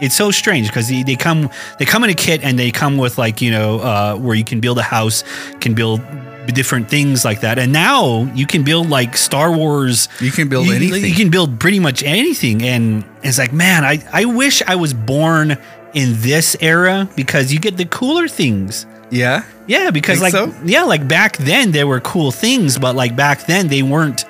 It's 0.00 0.14
so 0.16 0.30
strange 0.30 0.66
because 0.68 0.88
they, 0.88 1.02
they 1.02 1.16
come 1.16 1.50
they 1.78 1.84
come 1.84 2.04
in 2.04 2.10
a 2.10 2.14
kit 2.14 2.40
and 2.44 2.58
they 2.58 2.70
come 2.70 2.96
with 2.96 3.18
like 3.18 3.42
you 3.44 3.50
know 3.50 3.80
uh, 3.80 4.14
where 4.16 4.36
you 4.36 4.44
can 4.44 4.60
build 4.60 4.78
a 4.78 4.82
house, 4.96 5.24
can 5.60 5.74
build 5.74 6.00
different 6.46 6.88
things 6.88 7.24
like 7.24 7.40
that. 7.40 7.58
And 7.58 7.72
now 7.72 8.24
you 8.34 8.46
can 8.46 8.64
build 8.64 8.90
like 8.90 9.16
Star 9.16 9.52
Wars. 9.52 10.08
You 10.20 10.30
can 10.30 10.48
build 10.48 10.66
you, 10.66 10.74
anything. 10.74 11.04
You 11.04 11.14
can 11.14 11.30
build 11.30 11.58
pretty 11.60 11.80
much 11.80 12.02
anything. 12.02 12.62
And 12.62 13.04
it's 13.22 13.38
like, 13.38 13.52
man, 13.52 13.84
I 13.84 14.02
I 14.12 14.24
wish 14.26 14.62
I 14.62 14.76
was 14.76 14.92
born 14.92 15.56
in 15.94 16.20
this 16.20 16.56
era 16.60 17.08
because 17.16 17.52
you 17.52 17.58
get 17.58 17.76
the 17.76 17.86
cooler 17.86 18.28
things. 18.28 18.86
Yeah. 19.10 19.44
Yeah, 19.66 19.90
because 19.90 20.20
Think 20.20 20.34
like 20.34 20.52
so? 20.52 20.54
yeah, 20.64 20.82
like 20.82 21.08
back 21.08 21.36
then 21.38 21.70
there 21.72 21.86
were 21.86 22.00
cool 22.00 22.30
things, 22.30 22.78
but 22.78 22.94
like 22.94 23.16
back 23.16 23.46
then 23.46 23.68
they 23.68 23.82
weren't 23.82 24.24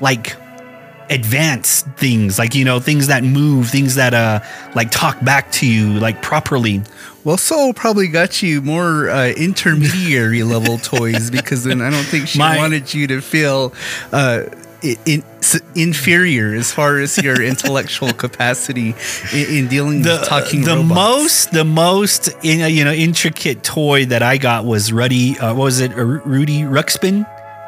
like 0.00 0.36
advanced 1.08 1.86
things, 1.96 2.38
like 2.38 2.54
you 2.54 2.64
know, 2.64 2.80
things 2.80 3.06
that 3.06 3.24
move, 3.24 3.70
things 3.70 3.94
that 3.94 4.12
uh 4.12 4.40
like 4.74 4.90
talk 4.90 5.22
back 5.24 5.50
to 5.52 5.66
you 5.66 5.98
like 6.00 6.20
properly. 6.22 6.82
Well, 7.26 7.36
Soul 7.36 7.74
probably 7.74 8.06
got 8.06 8.40
you 8.40 8.62
more 8.62 9.10
uh, 9.10 9.30
intermediary 9.30 10.44
level 10.44 10.78
toys 10.92 11.28
because 11.28 11.64
then 11.64 11.82
I 11.82 11.90
don't 11.90 12.04
think 12.04 12.28
she 12.28 12.38
My- 12.38 12.56
wanted 12.56 12.94
you 12.94 13.08
to 13.08 13.20
feel 13.20 13.74
uh, 14.12 14.44
in, 14.80 15.24
inferior 15.74 16.54
as 16.54 16.70
far 16.72 16.98
as 17.00 17.18
your 17.18 17.42
intellectual 17.42 18.12
capacity 18.12 18.94
in, 19.32 19.56
in 19.56 19.66
dealing 19.66 20.02
The 20.02 20.18
with 20.20 20.28
talking 20.28 20.60
the 20.62 20.76
robots. 20.76 20.94
most 20.94 21.50
the 21.50 21.64
most 21.64 22.28
in, 22.44 22.72
you 22.72 22.84
know 22.84 22.92
intricate 22.92 23.64
toy 23.64 24.06
that 24.06 24.22
I 24.22 24.36
got 24.36 24.64
was 24.64 24.92
Ruddy. 24.92 25.36
Uh, 25.36 25.52
what 25.52 25.64
was 25.64 25.80
it? 25.80 25.96
Rudy 25.96 26.60
Ruxpin. 26.60 27.26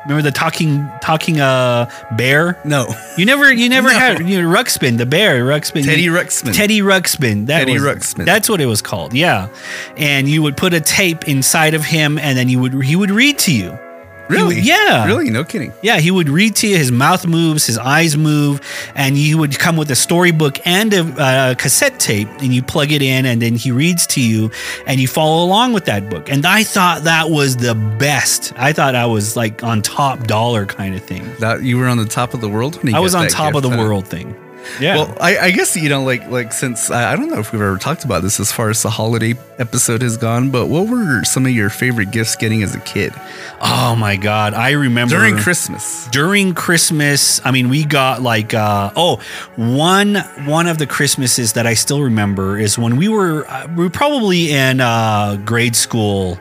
Remember 0.09 0.23
the 0.23 0.33
talking 0.33 0.91
talking 1.03 1.39
uh 1.41 1.91
bear? 2.17 2.59
no. 2.65 2.87
You 3.19 3.27
never 3.27 3.53
you 3.53 3.69
never 3.69 3.89
No. 3.93 3.99
had 3.99 4.29
you 4.29 4.41
know, 4.43 4.49
Ruxpin 4.49 4.97
the 4.97 5.07
bear 5.07 5.45
Ruxpin 5.45 5.85
Teddy 5.85 6.07
Ruxpin. 6.07 6.55
Teddy 6.55 6.81
Ruxpin 6.81 7.47
that 7.47 7.61
Teddy 7.61 7.75
was, 7.75 7.83
Ruxpin. 7.83 8.25
that's 8.25 8.49
what 8.49 8.61
it 8.61 8.67
was 8.67 8.81
called 8.83 9.13
yeah 9.15 9.49
and 9.97 10.29
you 10.29 10.43
would 10.43 10.57
put 10.57 10.73
a 10.73 10.81
tape 10.81 11.29
inside 11.29 11.75
of 11.75 11.85
him 11.85 12.17
and 12.19 12.39
then 12.39 12.49
you 12.49 12.59
would 12.59 12.83
he 12.83 12.97
would 12.97 13.11
read 13.11 13.39
to 13.41 13.53
you 13.55 13.79
Really? 14.29 14.57
would- 14.57 14.65
yeah 14.67 15.07
Really? 15.07 15.31
No 15.31 15.45
kidding. 15.45 15.73
yeah 15.83 15.99
he 15.99 16.11
would 16.11 16.29
read 16.29 16.55
to 16.57 16.69
you 16.69 16.77
his 16.77 16.93
mouth 16.93 17.27
moves 17.27 17.67
his 17.67 17.79
eyes 17.79 18.17
move 18.17 18.61
and 18.95 19.17
you 19.17 19.39
would 19.39 19.59
come 19.59 19.77
with 19.77 19.91
a 19.91 19.97
storybook 19.97 20.59
and 20.67 20.93
a 20.95 21.01
uh, 21.21 21.55
cassette 21.55 21.99
tape 21.99 22.29
and 22.41 22.53
you 22.55 22.63
plug 22.63 22.93
it 22.93 23.03
in 23.03 23.27
and 23.27 23.41
then 23.43 23.55
he 23.55 23.71
reads 23.73 24.07
to 24.09 24.21
you 24.21 24.51
and 24.87 25.01
you 25.01 25.09
follow 25.09 25.45
along 25.45 25.73
with 25.73 25.85
that 25.87 26.09
book 26.11 26.31
and 26.31 26.45
I 26.47 26.63
thought 26.65 27.05
that 27.05 27.31
was 27.31 27.57
the 27.57 27.75
best 27.99 28.53
I 28.57 28.73
thought 28.73 28.95
I 28.95 29.07
was 29.07 29.37
like 29.37 29.63
on 29.63 29.83
top 29.83 30.27
dollar 30.27 30.67
kind 30.67 30.95
of 30.95 31.03
thing 31.03 31.25
That 31.39 31.63
you 31.63 31.79
were 31.79 31.87
on 31.89 31.97
the 31.99 32.05
top 32.05 32.35
of 32.35 32.41
the 32.41 32.49
world 32.49 32.79
I 32.93 33.01
was 33.01 33.15
on 33.15 33.29
top 33.29 33.55
of 33.55 33.63
the 33.63 33.71
huh? 33.71 33.79
world 33.79 34.07
thing 34.07 34.35
Yeah. 34.81 34.97
Well, 34.97 35.17
I, 35.21 35.39
I 35.39 35.51
guess 35.51 35.77
you 35.77 35.89
know, 35.89 36.03
like, 36.05 36.29
like 36.29 36.53
since 36.53 36.91
I, 36.91 37.13
I 37.13 37.17
don't 37.17 37.31
know 37.31 37.39
if 37.39 37.53
we've 37.53 37.63
ever 37.63 37.79
talked 37.79 38.05
about 38.05 38.23
this 38.23 38.41
as 38.41 38.53
far 38.53 38.71
as 38.71 38.83
the 38.83 38.91
holiday 38.91 39.35
episode 39.59 40.03
has 40.03 40.17
gone, 40.17 40.51
but 40.51 40.67
what 40.67 40.89
were 40.89 41.25
some 41.25 41.47
of 41.47 41.53
your 41.53 41.71
favorite 41.71 42.11
gifts 42.11 42.37
getting 42.37 42.63
as 42.63 42.75
a 42.75 42.81
kid 42.81 43.13
oh 43.61 43.97
my 43.97 44.17
god, 44.17 44.55
I 44.55 44.71
remember 44.73 45.17
during 45.17 45.37
Christmas? 45.37 46.09
during 46.09 46.55
Christmas, 46.55 47.45
I 47.45 47.51
mean, 47.51 47.69
we 47.69 47.85
got 47.85 48.23
like 48.23 48.55
uh, 48.55 48.91
oh, 48.97 49.21
one 49.57 50.17
one 50.45 50.67
of 50.67 50.79
the 50.79 50.87
Christmases 50.87 51.55
that 51.55 51.67
I 51.67 51.75
still 51.75 52.03
remember 52.03 52.59
is 52.59 52.79
when 52.79 52.97
we 52.97 53.09
were 53.09 53.47
uh, 53.49 53.67
we 53.69 53.85
were 53.85 53.91
probably 53.91 54.53
in 54.53 54.81
uh, 54.81 55.37
grade 55.45 55.77
school, 55.77 56.39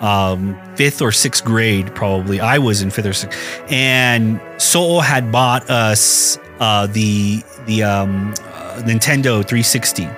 um, 0.00 0.58
fifth 0.76 1.00
or 1.02 1.12
sixth 1.12 1.44
grade, 1.44 1.94
probably. 1.94 2.40
I 2.40 2.58
was 2.58 2.82
in 2.82 2.90
fifth 2.90 3.06
or 3.06 3.12
sixth, 3.12 3.38
and 3.70 4.40
Soul 4.58 5.00
had 5.00 5.30
bought 5.32 5.68
us 5.70 6.38
uh, 6.60 6.86
the 6.86 7.42
the 7.66 7.82
um, 7.82 8.32
uh, 8.52 8.82
Nintendo 8.84 9.46
360. 9.46 10.08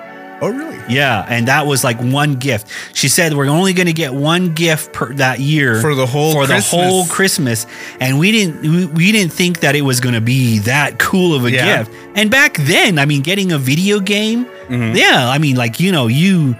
Oh, 0.41 0.47
really? 0.49 0.77
Yeah, 0.87 1.25
and 1.27 1.49
that 1.49 1.67
was 1.67 1.83
like 1.83 1.99
one 1.99 2.35
gift. 2.35 2.67
She 2.93 3.09
said 3.09 3.33
we're 3.33 3.47
only 3.49 3.73
going 3.73 3.87
to 3.87 3.93
get 3.93 4.13
one 4.13 4.53
gift 4.53 4.93
per 4.93 5.13
that 5.15 5.39
year 5.39 5.81
For 5.81 5.93
the 5.95 6.05
whole 6.05 6.31
for 6.31 6.45
Christmas. 6.45 6.71
the 6.71 6.77
whole 6.77 7.05
Christmas, 7.07 7.67
and 7.99 8.17
we 8.19 8.31
didn't 8.31 8.61
we, 8.61 8.85
we 8.85 9.11
didn't 9.11 9.33
think 9.33 9.59
that 9.59 9.75
it 9.75 9.81
was 9.81 9.99
going 9.99 10.15
to 10.15 10.21
be 10.21 10.59
that 10.59 10.97
cool 10.97 11.35
of 11.35 11.43
a 11.45 11.51
Yeah. 11.51 11.79
gift. 11.83 11.91
And 12.15 12.31
back 12.31 12.55
then, 12.57 12.99
I 12.99 13.05
mean, 13.05 13.21
getting 13.21 13.51
a 13.51 13.57
video 13.57 13.99
game, 13.99 14.45
Mm-hmm. 14.69 14.95
yeah, 14.95 15.27
I 15.29 15.39
mean, 15.39 15.55
like 15.57 15.79
you 15.79 15.91
know, 15.91 16.07
you 16.07 16.55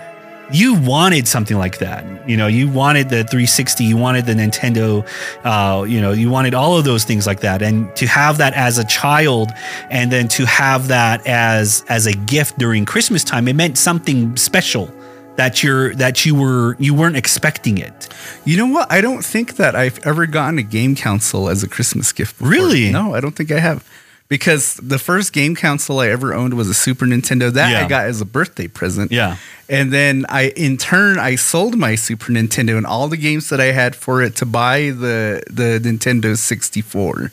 you 0.51 0.79
wanted 0.79 1.27
something 1.27 1.57
like 1.57 1.79
that. 1.79 2.27
You 2.27 2.37
know, 2.37 2.47
you 2.47 2.69
wanted 2.69 3.09
the 3.09 3.23
360, 3.23 3.83
you 3.83 3.97
wanted 3.97 4.25
the 4.25 4.33
Nintendo, 4.33 5.05
uh, 5.43 5.83
you 5.83 6.01
know, 6.01 6.11
you 6.11 6.29
wanted 6.29 6.53
all 6.53 6.77
of 6.77 6.85
those 6.85 7.03
things 7.03 7.27
like 7.27 7.41
that. 7.41 7.61
And 7.61 7.95
to 7.95 8.07
have 8.07 8.37
that 8.39 8.53
as 8.53 8.77
a 8.77 8.85
child 8.85 9.49
and 9.89 10.11
then 10.11 10.27
to 10.29 10.45
have 10.45 10.87
that 10.87 11.25
as 11.27 11.83
as 11.89 12.05
a 12.07 12.13
gift 12.13 12.57
during 12.57 12.85
Christmas 12.85 13.23
time, 13.23 13.47
it 13.47 13.55
meant 13.55 13.77
something 13.77 14.35
special 14.37 14.93
that 15.35 15.63
you're 15.63 15.95
that 15.95 16.25
you 16.25 16.35
were 16.35 16.75
you 16.79 16.93
weren't 16.93 17.15
expecting 17.15 17.77
it. 17.77 18.09
You 18.43 18.57
know 18.57 18.67
what? 18.67 18.91
I 18.91 19.01
don't 19.01 19.23
think 19.23 19.55
that 19.55 19.75
I've 19.75 19.99
ever 20.05 20.25
gotten 20.25 20.59
a 20.59 20.63
game 20.63 20.95
console 20.95 21.49
as 21.49 21.63
a 21.63 21.69
Christmas 21.69 22.11
gift. 22.11 22.37
before. 22.37 22.49
Really? 22.49 22.91
No, 22.91 23.15
I 23.15 23.21
don't 23.21 23.35
think 23.35 23.51
I 23.51 23.59
have. 23.59 23.87
Because 24.29 24.75
the 24.75 24.99
first 24.99 25.33
game 25.33 25.55
console 25.55 25.99
I 25.99 26.09
ever 26.09 26.35
owned 26.35 26.53
was 26.53 26.69
a 26.69 26.73
Super 26.75 27.05
Nintendo. 27.07 27.51
That 27.51 27.71
Yeah. 27.71 27.83
I 27.83 27.87
got 27.87 28.05
as 28.05 28.21
a 28.21 28.25
birthday 28.25 28.67
present. 28.67 29.11
Yeah. 29.11 29.37
And 29.67 29.91
then 29.91 30.25
I, 30.29 30.49
in 30.55 30.77
turn, 30.77 31.17
I 31.17 31.33
sold 31.35 31.77
my 31.77 31.95
Super 31.95 32.31
Nintendo 32.31 32.77
and 32.77 32.85
all 32.85 33.07
the 33.07 33.17
games 33.17 33.49
that 33.49 33.59
I 33.59 33.71
had 33.71 33.95
for 33.95 34.21
it 34.21 34.35
to 34.37 34.45
buy 34.45 34.91
the 34.91 35.41
the 35.49 35.79
Nintendo 35.83 36.37
64. 36.37 37.31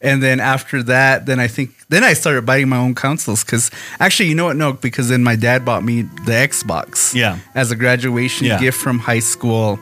And 0.00 0.22
then 0.22 0.40
after 0.40 0.82
that, 0.84 1.26
then 1.26 1.38
I 1.40 1.46
think 1.48 1.70
then 1.90 2.02
I 2.02 2.14
started 2.14 2.46
buying 2.46 2.68
my 2.70 2.78
own 2.78 2.94
consoles 2.94 3.44
because 3.44 3.70
actually, 4.00 4.30
you 4.30 4.34
know 4.34 4.46
what? 4.46 4.56
No, 4.56 4.72
because 4.72 5.10
then 5.10 5.22
my 5.22 5.36
dad 5.36 5.62
bought 5.64 5.84
me 5.84 6.02
the 6.02 6.32
Xbox. 6.32 7.14
Yeah. 7.14 7.38
As 7.54 7.70
a 7.70 7.76
graduation 7.76 8.46
Yeah. 8.46 8.58
gift 8.58 8.78
from 8.80 8.98
high 8.98 9.20
school. 9.20 9.78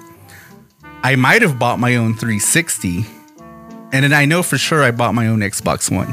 I 1.05 1.15
might 1.17 1.43
have 1.43 1.57
bought 1.59 1.79
my 1.79 1.95
own 1.97 2.15
360. 2.17 3.07
And 3.93 4.03
then 4.05 4.13
I 4.13 4.25
know 4.25 4.43
for 4.43 4.59
sure 4.59 4.83
I 4.83 4.91
bought 4.91 5.15
my 5.15 5.27
own 5.29 5.39
Xbox 5.41 5.89
One. 5.91 6.13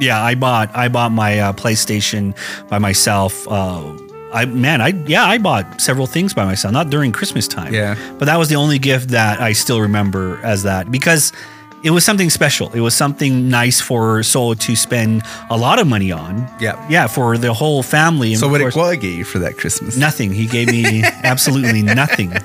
Yeah, 0.00 0.22
I 0.22 0.34
bought 0.34 0.74
I 0.74 0.88
bought 0.88 1.12
my 1.12 1.38
uh, 1.38 1.52
PlayStation 1.52 2.34
by 2.68 2.78
myself. 2.78 3.46
Uh, 3.48 3.96
I 4.32 4.46
man, 4.46 4.80
I 4.80 4.88
yeah, 5.06 5.24
I 5.24 5.38
bought 5.38 5.80
several 5.80 6.06
things 6.06 6.34
by 6.34 6.44
myself, 6.44 6.72
not 6.72 6.90
during 6.90 7.12
Christmas 7.12 7.46
time. 7.46 7.72
Yeah. 7.72 7.96
but 8.18 8.24
that 8.26 8.36
was 8.38 8.48
the 8.48 8.56
only 8.56 8.78
gift 8.78 9.08
that 9.10 9.40
I 9.40 9.52
still 9.52 9.80
remember 9.80 10.40
as 10.42 10.62
that 10.62 10.90
because 10.90 11.32
it 11.82 11.90
was 11.90 12.04
something 12.04 12.30
special. 12.30 12.70
It 12.72 12.80
was 12.80 12.94
something 12.94 13.48
nice 13.48 13.80
for 13.80 14.22
Soul 14.22 14.54
to 14.54 14.76
spend 14.76 15.22
a 15.50 15.56
lot 15.56 15.78
of 15.80 15.86
money 15.88 16.12
on. 16.12 16.48
Yeah. 16.60 16.78
yeah, 16.88 17.08
for 17.08 17.36
the 17.36 17.52
whole 17.52 17.82
family. 17.82 18.30
And 18.32 18.38
So 18.40 18.48
what 18.48 18.58
did 18.58 18.64
course, 18.64 18.74
Koala 18.74 18.96
get 18.96 19.14
you 19.16 19.24
for 19.24 19.40
that 19.40 19.58
Christmas? 19.58 19.96
Nothing. 19.96 20.32
He 20.32 20.46
gave 20.46 20.68
me 20.68 21.02
absolutely 21.24 21.82
nothing. 21.82 22.32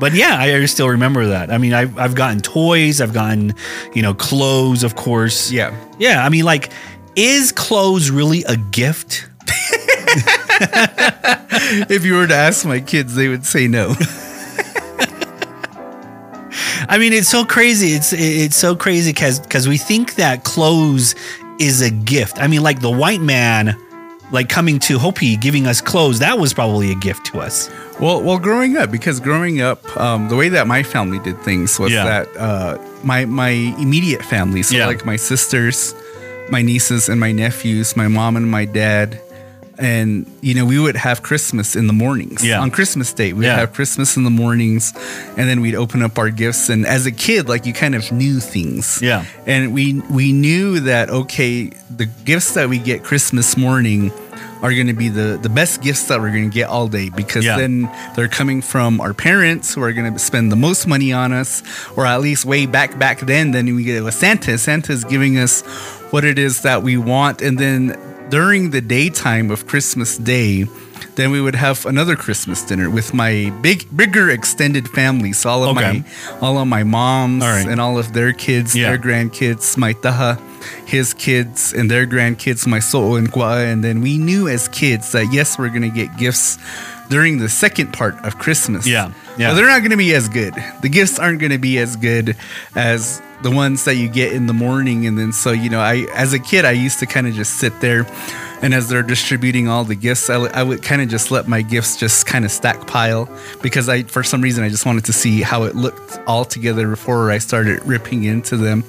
but 0.00 0.14
yeah, 0.14 0.36
I 0.38 0.64
still 0.64 0.88
remember 0.88 1.26
that. 1.28 1.52
I 1.52 1.58
mean, 1.58 1.74
I've, 1.74 1.96
I've 1.98 2.14
gotten 2.14 2.40
toys, 2.40 3.00
I've 3.00 3.12
gotten, 3.12 3.54
you 3.94 4.02
know, 4.02 4.14
clothes, 4.14 4.82
of 4.82 4.96
course. 4.96 5.52
Yeah. 5.52 5.76
Yeah. 5.98 6.24
I 6.24 6.30
mean, 6.30 6.44
like, 6.44 6.72
is 7.14 7.52
clothes 7.52 8.10
really 8.10 8.42
a 8.44 8.56
gift? 8.56 9.28
If 11.72 12.04
you 12.04 12.14
were 12.14 12.26
to 12.26 12.34
ask 12.34 12.66
my 12.66 12.80
kids, 12.80 13.14
they 13.14 13.28
would 13.28 13.46
say 13.46 13.68
no. 13.68 13.94
I 16.88 16.96
mean, 16.98 17.12
it's 17.12 17.28
so 17.28 17.44
crazy. 17.44 17.92
It's 17.92 18.12
it's 18.12 18.56
so 18.56 18.74
crazy 18.74 19.12
because 19.12 19.38
because 19.38 19.68
we 19.68 19.78
think 19.78 20.16
that 20.16 20.42
clothes 20.42 21.14
is 21.60 21.80
a 21.82 21.90
gift. 21.90 22.38
I 22.38 22.48
mean, 22.48 22.62
like 22.62 22.80
the 22.80 22.90
white 22.90 23.20
man, 23.20 23.76
like 24.32 24.48
coming 24.48 24.78
to 24.80 24.98
Hopi 24.98 25.36
giving 25.36 25.66
us 25.66 25.80
clothes, 25.80 26.18
that 26.20 26.38
was 26.38 26.52
probably 26.54 26.90
a 26.92 26.94
gift 26.94 27.26
to 27.26 27.40
us. 27.40 27.68
Well, 28.00 28.22
well, 28.22 28.38
growing 28.38 28.76
up, 28.76 28.90
because 28.90 29.20
growing 29.20 29.60
up, 29.60 29.80
um, 29.96 30.28
the 30.28 30.36
way 30.36 30.48
that 30.50 30.66
my 30.66 30.82
family 30.82 31.18
did 31.18 31.40
things 31.42 31.78
was 31.78 31.92
Yeah. 31.92 32.04
that 32.04 32.36
uh, 32.36 32.78
my 33.02 33.24
my 33.26 33.50
immediate 33.78 34.24
family, 34.24 34.62
so 34.62 34.76
Yeah. 34.76 34.86
like 34.86 35.04
my 35.04 35.16
sisters, 35.16 35.94
my 36.50 36.62
nieces, 36.62 37.08
and 37.08 37.18
my 37.20 37.32
nephews, 37.32 37.96
my 37.96 38.08
mom 38.08 38.36
and 38.36 38.50
my 38.50 38.64
dad, 38.64 39.20
and 39.80 40.26
you 40.42 40.54
know 40.54 40.64
we 40.66 40.78
would 40.78 40.96
have 40.96 41.22
Christmas 41.22 41.74
in 41.74 41.86
the 41.86 41.92
mornings. 41.92 42.44
Yeah. 42.46 42.60
On 42.60 42.70
Christmas 42.70 43.12
Day, 43.12 43.32
we'd 43.32 43.46
Yeah. 43.46 43.56
have 43.58 43.72
Christmas 43.72 44.16
in 44.16 44.24
the 44.24 44.30
mornings, 44.30 44.92
and 45.36 45.48
then 45.48 45.60
we'd 45.60 45.74
open 45.74 46.02
up 46.02 46.18
our 46.18 46.30
gifts. 46.30 46.68
And 46.68 46.86
as 46.86 47.06
a 47.06 47.10
kid, 47.12 47.48
like 47.48 47.66
you 47.66 47.72
kind 47.72 47.94
of 47.94 48.12
knew 48.12 48.38
things. 48.40 49.00
Yeah. 49.02 49.24
And 49.46 49.72
we 49.74 50.02
we 50.10 50.32
knew 50.32 50.80
that 50.80 51.10
okay, 51.10 51.70
the 51.96 52.06
gifts 52.24 52.52
that 52.54 52.68
we 52.68 52.78
get 52.78 53.02
Christmas 53.02 53.56
morning 53.56 54.12
are 54.62 54.74
going 54.74 54.88
to 54.88 54.92
be 54.92 55.08
the 55.08 55.38
the 55.40 55.48
best 55.48 55.80
gifts 55.80 56.02
that 56.08 56.20
we're 56.20 56.30
going 56.30 56.50
to 56.50 56.54
get 56.54 56.68
all 56.68 56.86
day 56.86 57.08
because 57.08 57.46
Yeah. 57.46 57.56
then 57.56 57.88
they're 58.14 58.28
coming 58.28 58.60
from 58.60 59.00
our 59.00 59.14
parents 59.14 59.72
who 59.74 59.82
are 59.82 59.92
going 59.94 60.12
to 60.12 60.18
spend 60.18 60.52
the 60.52 60.56
most 60.56 60.86
money 60.86 61.14
on 61.14 61.32
us 61.32 61.62
or 61.96 62.04
at 62.04 62.20
least 62.20 62.44
way 62.44 62.66
back 62.66 62.98
back 62.98 63.20
then 63.20 63.52
then 63.52 63.74
we 63.74 63.84
get 63.84 63.96
it 63.96 64.02
with 64.02 64.12
Santa 64.14 64.58
Santa's 64.58 65.02
giving 65.04 65.38
us 65.38 65.62
what 66.12 66.24
it 66.24 66.38
is 66.38 66.60
that 66.60 66.82
we 66.82 66.98
want 66.98 67.40
and 67.40 67.58
then 67.58 67.96
during 68.30 68.70
the 68.70 68.80
daytime 68.80 69.50
of 69.50 69.66
Christmas 69.66 70.16
day 70.18 70.66
then 71.16 71.30
we 71.32 71.40
would 71.40 71.54
have 71.56 71.84
another 71.86 72.14
Christmas 72.16 72.62
dinner 72.62 72.88
with 72.88 73.12
my 73.12 73.52
big 73.62 73.84
bigger 73.96 74.30
extended 74.30 74.88
family 74.88 75.32
so 75.32 75.50
all 75.50 75.64
of 75.64 75.76
Okay. 75.76 75.98
my 76.00 76.04
all 76.40 76.58
of 76.58 76.66
my 76.68 76.84
moms 76.84 77.42
All 77.42 77.50
right. 77.50 77.66
and 77.66 77.80
all 77.80 77.98
of 77.98 78.12
their 78.12 78.32
kids 78.32 78.74
Yeah. 78.76 78.90
their 78.90 78.98
grandkids 78.98 79.76
my 79.76 79.92
taha 79.92 80.38
his 80.86 81.12
kids 81.14 81.72
and 81.72 81.90
their 81.90 82.06
grandkids 82.06 82.66
my 82.66 82.80
soul 82.80 83.16
and 83.16 83.30
Kwa, 83.32 83.58
and 83.64 83.82
then 83.82 84.00
we 84.02 84.18
knew 84.18 84.46
as 84.48 84.68
kids 84.68 85.12
that 85.12 85.32
yes 85.32 85.58
we're 85.58 85.70
gonna 85.70 85.88
get 85.88 86.16
gifts 86.18 86.58
during 87.08 87.38
the 87.38 87.48
second 87.48 87.92
part 87.92 88.14
of 88.24 88.38
Christmas. 88.38 88.86
Yeah, 88.86 89.10
yeah. 89.38 89.48
But 89.50 89.54
they're 89.56 89.66
not 89.66 89.82
gonna 89.82 89.96
be 89.96 90.14
as 90.14 90.28
good. 90.28 90.54
The 90.82 90.88
gifts 90.88 91.18
aren't 91.18 91.40
gonna 91.40 91.58
be 91.58 91.78
as 91.78 91.96
good 91.96 92.36
as 92.76 93.20
the 93.42 93.50
ones 93.50 93.84
that 93.84 93.96
you 93.96 94.08
get 94.08 94.32
in 94.32 94.46
the 94.46 94.52
morning. 94.52 95.06
And 95.06 95.18
then 95.18 95.32
so 95.32 95.50
you 95.52 95.70
know, 95.70 95.80
I 95.80 96.06
as 96.14 96.32
a 96.32 96.38
kid 96.38 96.64
I 96.64 96.72
used 96.72 96.98
to 97.00 97.06
kind 97.06 97.26
of 97.26 97.34
just 97.34 97.58
sit 97.58 97.80
there 97.80 98.04
and 98.62 98.74
as 98.74 98.88
they're 98.88 99.02
distributing 99.02 99.68
all 99.68 99.84
the 99.84 99.94
gifts, 99.94 100.28
I, 100.30 100.36
I 100.36 100.62
would 100.62 100.82
kind 100.82 101.00
of 101.02 101.08
just 101.08 101.30
let 101.30 101.48
my 101.48 101.62
gifts 101.62 101.96
just 101.96 102.26
kind 102.26 102.44
of 102.44 102.50
stack 102.50 102.86
pile 102.86 103.28
because 103.62 103.88
I, 103.88 104.02
for 104.04 104.22
some 104.22 104.40
reason, 104.42 104.64
I 104.64 104.68
just 104.68 104.84
wanted 104.86 105.04
to 105.06 105.12
see 105.12 105.40
how 105.42 105.64
it 105.64 105.74
looked 105.76 106.20
all 106.26 106.44
together 106.44 106.88
before 106.88 107.30
I 107.30 107.38
started 107.38 107.82
ripping 107.84 108.24
into 108.24 108.56
them. 108.56 108.84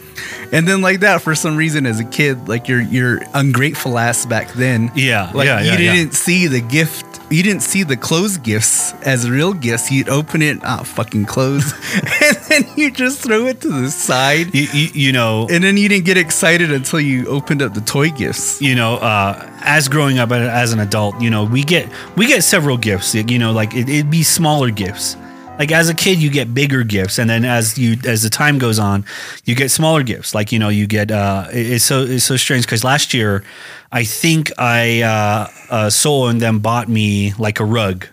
And 0.51 0.67
then 0.67 0.81
like 0.81 0.99
that, 1.01 1.21
for 1.21 1.35
some 1.35 1.55
reason, 1.55 1.85
as 1.85 1.99
a 1.99 2.05
kid, 2.05 2.47
like 2.49 2.67
your 2.67 2.81
your 2.81 3.21
ungrateful 3.33 3.97
ass 3.97 4.25
back 4.25 4.51
then, 4.53 4.91
Yeah, 4.95 5.31
like 5.33 5.45
yeah, 5.47 5.61
you 5.61 5.71
yeah, 5.71 5.77
yeah. 5.79 5.93
didn't 5.93 6.13
see 6.13 6.47
the 6.47 6.61
gift. 6.61 7.05
You 7.31 7.43
didn't 7.43 7.61
see 7.61 7.83
the 7.83 7.95
clothes 7.95 8.37
gifts 8.37 8.91
as 9.03 9.29
real 9.29 9.53
gifts. 9.53 9.89
You'd 9.89 10.09
open 10.09 10.41
it, 10.41 10.59
ah, 10.63 10.83
fucking 10.83 11.23
clothes, 11.27 11.71
and 12.21 12.35
then 12.49 12.65
you 12.75 12.91
just 12.91 13.21
throw 13.23 13.45
it 13.47 13.61
to 13.61 13.69
the 13.69 13.89
side. 13.89 14.53
You, 14.53 14.67
you, 14.73 14.89
you 14.93 15.11
know, 15.13 15.47
And 15.49 15.63
then 15.63 15.77
you 15.77 15.87
didn't 15.87 16.03
get 16.03 16.17
excited 16.17 16.73
until 16.73 16.99
you 16.99 17.27
opened 17.27 17.61
up 17.61 17.73
the 17.73 17.79
toy 17.79 18.09
gifts. 18.09 18.61
you 18.61 18.75
know, 18.75 18.95
uh, 18.95 19.47
as 19.63 19.87
growing 19.87 20.19
up 20.19 20.31
as 20.31 20.73
an 20.73 20.79
adult, 20.79 21.19
you 21.21 21.29
know, 21.29 21.43
we 21.43 21.63
get 21.63 21.89
we 22.15 22.27
get 22.27 22.43
several 22.43 22.77
gifts. 22.77 23.13
You 23.15 23.39
know, 23.39 23.51
like 23.51 23.73
it, 23.73 23.89
it'd 23.89 24.11
be 24.11 24.23
smaller 24.23 24.71
gifts. 24.71 25.15
Like 25.59 25.71
as 25.71 25.89
a 25.89 25.93
kid, 25.93 26.19
you 26.19 26.31
get 26.31 26.55
bigger 26.55 26.83
gifts, 26.83 27.19
and 27.19 27.29
then 27.29 27.45
as 27.45 27.77
you 27.77 27.95
as 28.05 28.23
the 28.23 28.29
time 28.31 28.57
goes 28.57 28.79
on, 28.79 29.05
you 29.45 29.53
get 29.53 29.69
smaller 29.69 30.01
gifts. 30.01 30.33
Like 30.33 30.51
you 30.51 30.57
know, 30.57 30.69
you 30.69 30.87
get 30.87 31.11
uh, 31.11 31.47
it- 31.53 31.71
it's 31.73 31.85
so 31.85 32.01
it's 32.03 32.23
so 32.23 32.35
strange 32.35 32.65
because 32.65 32.83
last 32.83 33.13
year, 33.13 33.43
I 33.91 34.03
think 34.03 34.49
I 34.57 35.01
uh, 35.03 35.47
uh, 35.69 35.89
Soul 35.91 36.29
and 36.29 36.41
them 36.41 36.59
bought 36.59 36.89
me 36.89 37.33
like 37.37 37.59
a 37.59 37.65
rug. 37.65 38.07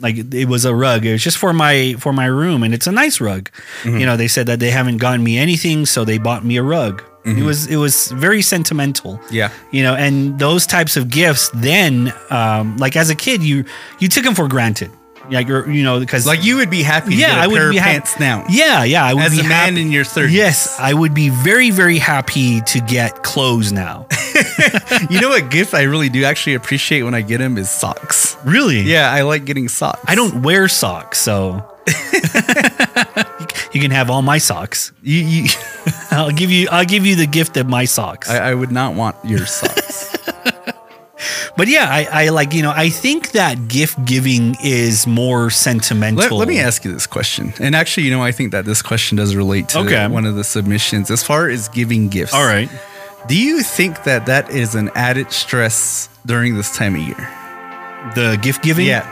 Like 0.00 0.32
it 0.32 0.46
was 0.48 0.64
a 0.64 0.74
rug. 0.74 1.04
It 1.04 1.12
was 1.12 1.24
just 1.24 1.38
for 1.38 1.52
my 1.52 1.94
for 1.98 2.12
my 2.12 2.26
room, 2.26 2.62
and 2.62 2.72
it's 2.72 2.86
a 2.86 2.92
nice 2.92 3.20
rug. 3.20 3.50
You 3.84 4.06
know, 4.06 4.16
they 4.16 4.28
said 4.28 4.46
that 4.46 4.60
they 4.60 4.70
haven't 4.70 4.98
gotten 4.98 5.24
me 5.24 5.38
anything, 5.38 5.86
so 5.86 6.04
they 6.04 6.18
bought 6.18 6.44
me 6.44 6.56
a 6.56 6.62
rug. 6.62 7.02
It 7.24 7.44
was 7.44 7.66
it 7.68 7.76
was 7.76 8.10
very 8.10 8.42
sentimental 8.42 9.20
Yeah. 9.30 9.50
you 9.70 9.82
know 9.84 9.94
and 9.94 10.38
those 10.40 10.66
types 10.66 10.96
of 10.96 11.08
gifts 11.08 11.50
then 11.54 12.12
um, 12.30 12.76
like 12.78 12.96
as 12.96 13.10
a 13.10 13.14
kid 13.14 13.42
you 13.44 13.64
you 14.00 14.08
took 14.08 14.24
them 14.24 14.34
for 14.34 14.48
granted 14.48 14.90
like 15.30 15.48
or, 15.48 15.70
you 15.70 15.84
know 15.84 16.00
because 16.00 16.26
Like 16.26 16.42
you 16.42 16.56
would 16.56 16.68
be 16.68 16.82
happy 16.82 17.10
to 17.10 17.16
yeah, 17.16 17.28
get 17.28 17.38
a 17.38 17.42
I 17.42 17.46
would 17.46 17.56
pair 17.58 17.70
be 17.70 17.78
pants 17.78 18.18
now. 18.18 18.44
Yeah, 18.50 18.82
yeah, 18.82 19.04
I 19.06 19.14
would 19.14 19.22
As 19.22 19.32
be 19.32 19.38
a 19.40 19.44
man 19.44 19.74
happy- 19.74 19.82
in 19.82 19.92
your 19.92 20.04
30s. 20.04 20.32
Yes, 20.32 20.76
I 20.80 20.92
would 20.92 21.14
be 21.14 21.28
very 21.30 21.70
very 21.70 21.98
happy 21.98 22.60
to 22.72 22.80
get 22.80 23.22
clothes 23.22 23.70
now. 23.72 24.06
you 25.10 25.20
know 25.20 25.28
what 25.30 25.48
gift 25.48 25.74
I 25.74 25.82
really 25.82 26.08
do 26.08 26.24
actually 26.24 26.54
appreciate 26.54 27.02
when 27.04 27.14
I 27.14 27.22
get 27.22 27.38
them 27.38 27.56
is 27.56 27.70
socks. 27.70 28.36
really? 28.44 28.80
Yeah, 28.82 29.12
I 29.12 29.22
like 29.22 29.44
getting 29.44 29.68
socks. 29.68 30.02
I 30.08 30.16
don't 30.16 30.42
wear 30.42 30.66
socks, 30.68 31.20
so 31.20 31.62
you 33.72 33.80
can 33.80 33.90
have 33.90 34.10
all 34.10 34.22
my 34.22 34.38
socks. 34.38 34.92
You, 35.02 35.20
you, 35.20 35.48
I'll 36.10 36.30
give 36.30 36.50
you 36.50 36.68
I'll 36.70 36.84
give 36.84 37.06
you 37.06 37.16
the 37.16 37.26
gift 37.26 37.56
of 37.56 37.66
my 37.68 37.84
socks. 37.84 38.28
I, 38.30 38.50
I 38.50 38.54
would 38.54 38.70
not 38.72 38.94
want 38.94 39.16
your 39.24 39.46
socks. 39.46 40.16
but 41.56 41.68
yeah, 41.68 41.86
I, 41.88 42.24
I 42.24 42.28
like 42.30 42.52
you 42.52 42.62
know 42.62 42.72
I 42.74 42.88
think 42.88 43.32
that 43.32 43.68
gift 43.68 44.04
giving 44.04 44.56
is 44.62 45.06
more 45.06 45.50
sentimental. 45.50 46.20
let, 46.20 46.32
let 46.32 46.48
me 46.48 46.58
ask 46.60 46.84
you 46.84 46.92
this 46.92 47.06
question. 47.06 47.52
And 47.60 47.74
actually, 47.74 48.04
you 48.04 48.10
know, 48.10 48.22
I 48.22 48.32
think 48.32 48.52
that 48.52 48.64
this 48.64 48.82
question 48.82 49.16
does 49.16 49.34
relate 49.36 49.68
to 49.70 49.78
Okay. 49.80 50.06
one 50.08 50.26
of 50.26 50.34
the 50.34 50.44
submissions. 50.44 51.10
As 51.10 51.22
far 51.22 51.48
as 51.48 51.68
giving 51.68 52.08
gifts, 52.08 52.34
All 52.34 52.44
right. 52.46 52.68
Do 53.28 53.36
you 53.38 53.62
think 53.62 54.02
that 54.02 54.26
that 54.26 54.50
is 54.50 54.74
an 54.74 54.90
added 54.96 55.30
stress 55.30 56.08
during 56.26 56.56
this 56.56 56.76
time 56.76 56.96
of 56.96 57.02
year? 57.02 57.28
The 58.16 58.36
gift 58.42 58.64
giving? 58.64 58.84
Yeah. 58.86 59.06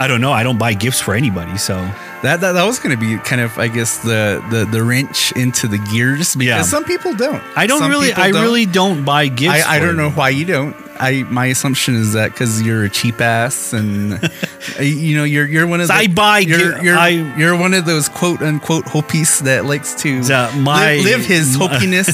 I 0.00 0.06
don't 0.06 0.22
know. 0.22 0.32
I 0.32 0.42
don't 0.42 0.56
buy 0.58 0.72
gifts 0.72 0.98
for 0.98 1.12
anybody, 1.14 1.58
so 1.58 1.76
That, 2.22 2.40
that 2.42 2.52
that 2.52 2.64
was 2.64 2.78
going 2.78 2.90
to 2.94 3.00
be 3.00 3.16
kind 3.18 3.40
of, 3.40 3.58
I 3.58 3.68
guess, 3.68 3.98
the 3.98 4.44
the 4.50 4.66
the 4.66 4.82
wrench 4.84 5.32
into 5.32 5.66
the 5.68 5.78
gears 5.78 6.34
because 6.36 6.46
Yeah. 6.46 6.62
some 6.62 6.84
people 6.84 7.14
don't. 7.14 7.42
I 7.56 7.66
don't 7.66 7.78
Some 7.80 7.90
really 7.90 8.12
I 8.12 8.30
don't. 8.30 8.42
really 8.42 8.66
don't 8.66 9.04
buy 9.04 9.28
gifts. 9.28 9.64
I, 9.64 9.76
I 9.76 9.78
don't 9.78 9.96
know 9.96 10.10
why 10.10 10.28
you 10.28 10.44
don't. 10.44 10.76
I 11.00 11.24
my 11.30 11.46
assumption 11.46 11.94
is 11.94 12.12
that 12.12 12.32
because 12.32 12.60
you're 12.62 12.84
a 12.84 12.90
cheap 12.90 13.20
ass 13.20 13.72
and 13.72 14.20
you 14.80 15.16
know 15.16 15.24
you're 15.24 15.46
you're 15.46 15.66
one 15.66 15.80
of 15.80 15.88
the, 15.88 15.94
I 15.94 16.06
buy 16.08 16.40
you're 16.40 16.82
you're, 16.82 16.96
I- 16.96 17.34
you're 17.38 17.56
one 17.56 17.72
of 17.74 17.86
those 17.86 18.08
quote 18.08 18.42
unquote 18.42 18.84
hopies 18.84 19.40
that 19.44 19.64
likes 19.64 19.94
to 20.02 20.22
That 20.24 20.54
my- 20.58 20.96
live, 20.96 21.04
live 21.04 21.26
his 21.26 21.56
hopiness 21.60 22.08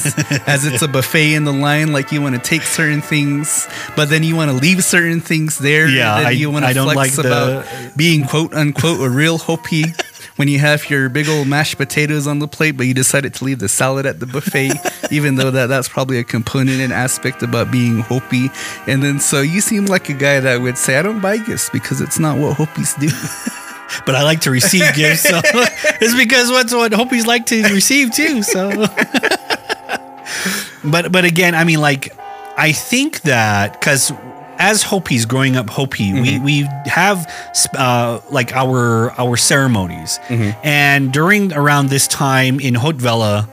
as 0.47 0.65
it's 0.65 0.81
a 0.81 0.87
buffet 0.87 1.33
in 1.33 1.43
the 1.43 1.51
line. 1.53 1.91
Like 1.91 2.11
you 2.11 2.21
want 2.21 2.35
to 2.35 2.41
take 2.41 2.61
certain 2.63 3.01
things, 3.01 3.67
but 3.95 4.09
then 4.09 4.23
you 4.23 4.35
want 4.35 4.51
to 4.51 4.57
leave 4.57 4.83
certain 4.83 5.19
things 5.21 5.57
there. 5.57 5.87
Yeah, 5.89 6.13
I- 6.13 6.29
you 6.31 6.49
want 6.49 6.63
to 6.65 6.73
flex 6.85 7.17
like 7.17 7.25
the- 7.25 7.91
being 7.95 8.25
quote 8.25 8.53
unquote 8.53 9.01
a 9.01 9.09
real 9.09 9.37
hopie. 9.37 9.93
When 10.37 10.47
you 10.47 10.59
have 10.59 10.89
your 10.89 11.09
big 11.09 11.27
old 11.27 11.47
mashed 11.47 11.77
potatoes 11.77 12.27
on 12.27 12.39
the 12.39 12.47
plate, 12.47 12.77
but 12.77 12.85
you 12.85 12.93
decided 12.93 13.33
to 13.35 13.43
leave 13.43 13.59
the 13.59 13.67
salad 13.67 14.05
at 14.05 14.19
the 14.19 14.25
buffet, 14.25 14.71
even 15.11 15.35
though 15.35 15.51
that 15.51 15.67
that's 15.67 15.89
probably 15.89 16.19
a 16.19 16.23
component 16.23 16.79
and 16.79 16.93
aspect 16.93 17.43
about 17.43 17.71
being 17.71 17.99
Hopi. 17.99 18.49
And 18.87 19.03
then 19.03 19.19
so 19.19 19.41
you 19.41 19.61
seem 19.61 19.85
like 19.85 20.09
a 20.09 20.13
guy 20.13 20.39
that 20.39 20.61
would 20.61 20.77
say, 20.77 20.97
I 20.97 21.01
don't 21.01 21.19
buy 21.19 21.37
gifts 21.37 21.69
because 21.69 22.01
it's 22.01 22.19
not 22.19 22.37
what 22.37 22.55
Hopis 22.55 22.93
do. 22.95 23.09
But 24.05 24.15
I 24.15 24.23
like 24.23 24.41
to 24.41 24.51
receive 24.51 24.83
gifts, 24.95 25.21
so 25.21 25.39
it's 25.43 26.15
because 26.15 26.51
what's 26.51 26.73
what 26.73 26.91
Hopies 26.91 27.25
like 27.25 27.45
to 27.47 27.63
receive 27.73 28.11
too. 28.11 28.43
So, 28.43 28.85
but 30.83 31.11
but 31.11 31.23
again, 31.23 31.55
I 31.55 31.63
mean, 31.63 31.79
like 31.79 32.13
I 32.57 32.73
think 32.73 33.21
that 33.21 33.79
because 33.79 34.11
as 34.57 34.83
Hopis 34.83 35.25
growing 35.25 35.55
up 35.55 35.69
Hopi, 35.69 36.13
we 36.13 36.19
mm-hmm. 36.19 36.43
we 36.43 36.61
have 36.85 37.31
uh, 37.75 38.19
like 38.31 38.53
our 38.53 39.11
our 39.19 39.37
ceremonies, 39.37 40.19
mm-hmm. 40.27 40.57
and 40.63 41.11
during 41.13 41.53
around 41.53 41.89
this 41.89 42.07
time 42.07 42.59
in 42.59 42.73
Hotvela. 42.73 43.49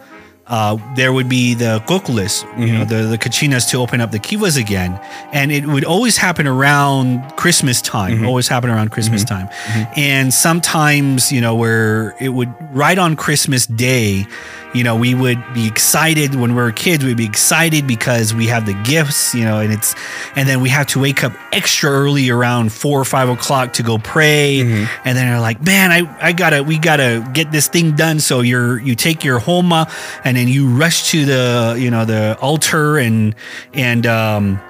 Uh, 0.47 0.77
there 0.95 1.11
would 1.11 1.27
be 1.27 1.55
the 1.55 1.83
kokulis, 1.87 2.45
you 2.61 2.71
know, 2.71 2.85
mm-hmm. 2.85 2.89
the, 2.91 3.09
the 3.09 3.17
kachinas 3.17 3.71
to 3.71 3.79
open 3.79 4.03
up 4.03 4.11
the 4.11 4.19
kivas 4.19 4.61
again. 4.61 5.01
And 5.33 5.51
it 5.51 5.65
would 5.65 5.87
always 5.87 6.19
happen 6.19 6.47
around 6.47 7.35
Christmas 7.39 7.81
time, 7.81 8.27
always 8.27 8.47
happen 8.47 8.69
around 8.69 8.91
Christmas 8.91 9.25
time. 9.25 9.49
And 9.97 10.35
sometimes, 10.35 11.33
you 11.33 11.41
know, 11.41 11.55
where 11.55 12.15
it 12.21 12.29
would, 12.29 12.55
right 12.77 12.99
on 12.99 13.17
Christmas 13.17 13.67
Day, 13.67 14.27
you 14.75 14.83
know, 14.83 14.97
we 14.97 15.15
would 15.15 15.43
be 15.55 15.67
excited 15.67 16.35
when 16.35 16.55
we 16.55 16.61
were 16.61 16.73
kids, 16.73 17.05
we'd 17.05 17.17
be 17.17 17.25
excited 17.25 17.87
because 17.87 18.35
we 18.35 18.49
have 18.49 18.67
the 18.67 18.75
gifts, 18.83 19.35
you 19.35 19.45
know, 19.45 19.61
and 19.61 19.73
it's, 19.73 19.95
and 20.35 20.49
then 20.49 20.61
we 20.61 20.69
have 20.69 20.89
to 20.89 21.01
wake 21.01 21.23
up 21.23 21.33
extra 21.53 21.91
early 21.91 22.29
around 22.29 22.73
four 22.73 23.01
or 23.01 23.05
five 23.05 23.29
o'clock 23.29 23.75
to 23.75 23.83
go 23.83 23.99
pray. 23.99 24.61
And 25.05 25.17
then 25.17 25.29
you're 25.29 25.41
like, 25.41 25.63
man, 25.63 25.93
I, 25.93 26.17
I 26.21 26.33
gotta, 26.33 26.63
we 26.63 26.79
gotta 26.79 27.29
get 27.33 27.53
this 27.53 27.69
thing 27.69 27.95
done. 27.95 28.19
So 28.19 28.41
you're, 28.41 28.81
you 28.81 28.95
take 28.97 29.23
your 29.23 29.39
homa 29.39 29.89
and 30.25 30.37
then 30.37 30.49
you 30.49 30.69
rush 30.69 31.11
to 31.13 31.25
the, 31.25 31.77
you 31.79 31.91
know, 31.91 32.05
the 32.05 32.37
altar 32.41 32.99
and, 32.99 33.35
and, 33.73 34.07
um, 34.07 34.61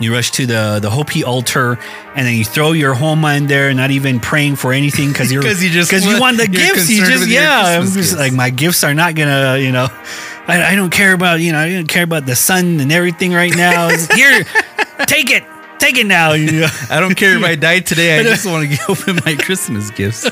you 0.00 0.12
rush 0.12 0.30
to 0.32 0.46
the 0.46 0.78
the 0.80 0.90
Hopi 0.90 1.22
altar, 1.22 1.78
and 2.14 2.26
then 2.26 2.34
you 2.34 2.44
throw 2.44 2.72
your 2.72 2.94
homa 2.94 3.34
in 3.34 3.46
there, 3.46 3.72
not 3.74 3.90
even 3.90 4.18
praying 4.18 4.56
for 4.56 4.72
anything 4.72 5.08
because 5.08 5.30
you're 5.30 5.42
'Cause 5.42 5.62
you 5.62 5.70
just 5.70 5.90
because 5.90 6.04
you 6.04 6.10
want- 6.12 6.20
want 6.20 6.36
the 6.38 6.48
gifts. 6.48 6.88
You 6.90 7.04
just 7.06 7.28
yeah, 7.28 7.78
I'm 7.78 7.82
just 7.82 7.94
gifts. 7.96 8.16
like 8.16 8.32
my 8.32 8.50
gifts 8.50 8.82
are 8.82 8.94
not 8.94 9.14
gonna 9.14 9.58
you 9.58 9.70
know. 9.72 9.88
I, 10.48 10.72
I 10.72 10.74
don't 10.74 10.90
care 10.90 11.12
about 11.12 11.40
you 11.40 11.52
know 11.52 11.58
I 11.60 11.70
don't 11.70 11.86
care 11.88 12.02
about 12.02 12.26
the 12.26 12.34
sun 12.34 12.80
and 12.80 12.90
everything 12.90 13.32
right 13.32 13.54
now. 13.54 13.88
Here, 14.14 14.44
take 15.06 15.30
it, 15.30 15.44
take 15.78 15.96
it 15.98 16.06
now. 16.06 16.32
You 16.32 16.62
know? 16.62 16.68
I 16.90 16.98
don't 16.98 17.14
care 17.14 17.36
if 17.36 17.44
I 17.44 17.54
die 17.68 17.80
today. 17.80 18.16
I 18.16 18.20
uh, 18.20 18.24
just 18.24 18.46
want 18.46 18.68
to 18.70 18.78
open 18.88 19.20
my 19.24 19.34
Christmas 19.36 19.90
gifts. 19.90 20.28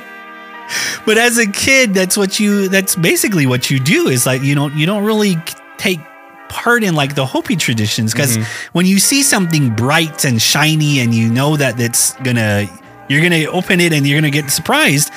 But 1.06 1.16
as 1.18 1.38
a 1.38 1.46
kid, 1.46 1.94
that's 1.94 2.16
what 2.16 2.40
you. 2.40 2.68
That's 2.68 2.96
basically 2.96 3.46
what 3.46 3.70
you 3.70 3.78
do. 3.78 4.08
Is 4.08 4.26
like 4.26 4.42
you 4.42 4.54
don't 4.54 4.74
you 4.74 4.86
don't 4.86 5.04
really 5.04 5.36
take 5.78 6.00
part 6.48 6.82
in 6.84 6.94
like 6.94 7.14
the 7.14 7.26
Hopi 7.26 7.56
traditions 7.56 8.12
because 8.12 8.36
when 8.72 8.86
you 8.86 8.98
see 8.98 9.22
something 9.22 9.74
bright 9.74 10.24
and 10.24 10.40
shiny 10.40 11.00
and 11.00 11.14
you 11.14 11.28
know 11.30 11.56
that 11.56 11.78
it's 11.80 12.14
gonna 12.22 12.66
you're 13.08 13.22
gonna 13.22 13.44
open 13.46 13.80
it 13.80 13.92
and 13.92 14.06
you're 14.06 14.18
gonna 14.20 14.30
get 14.30 14.50
surprised, 14.50 15.10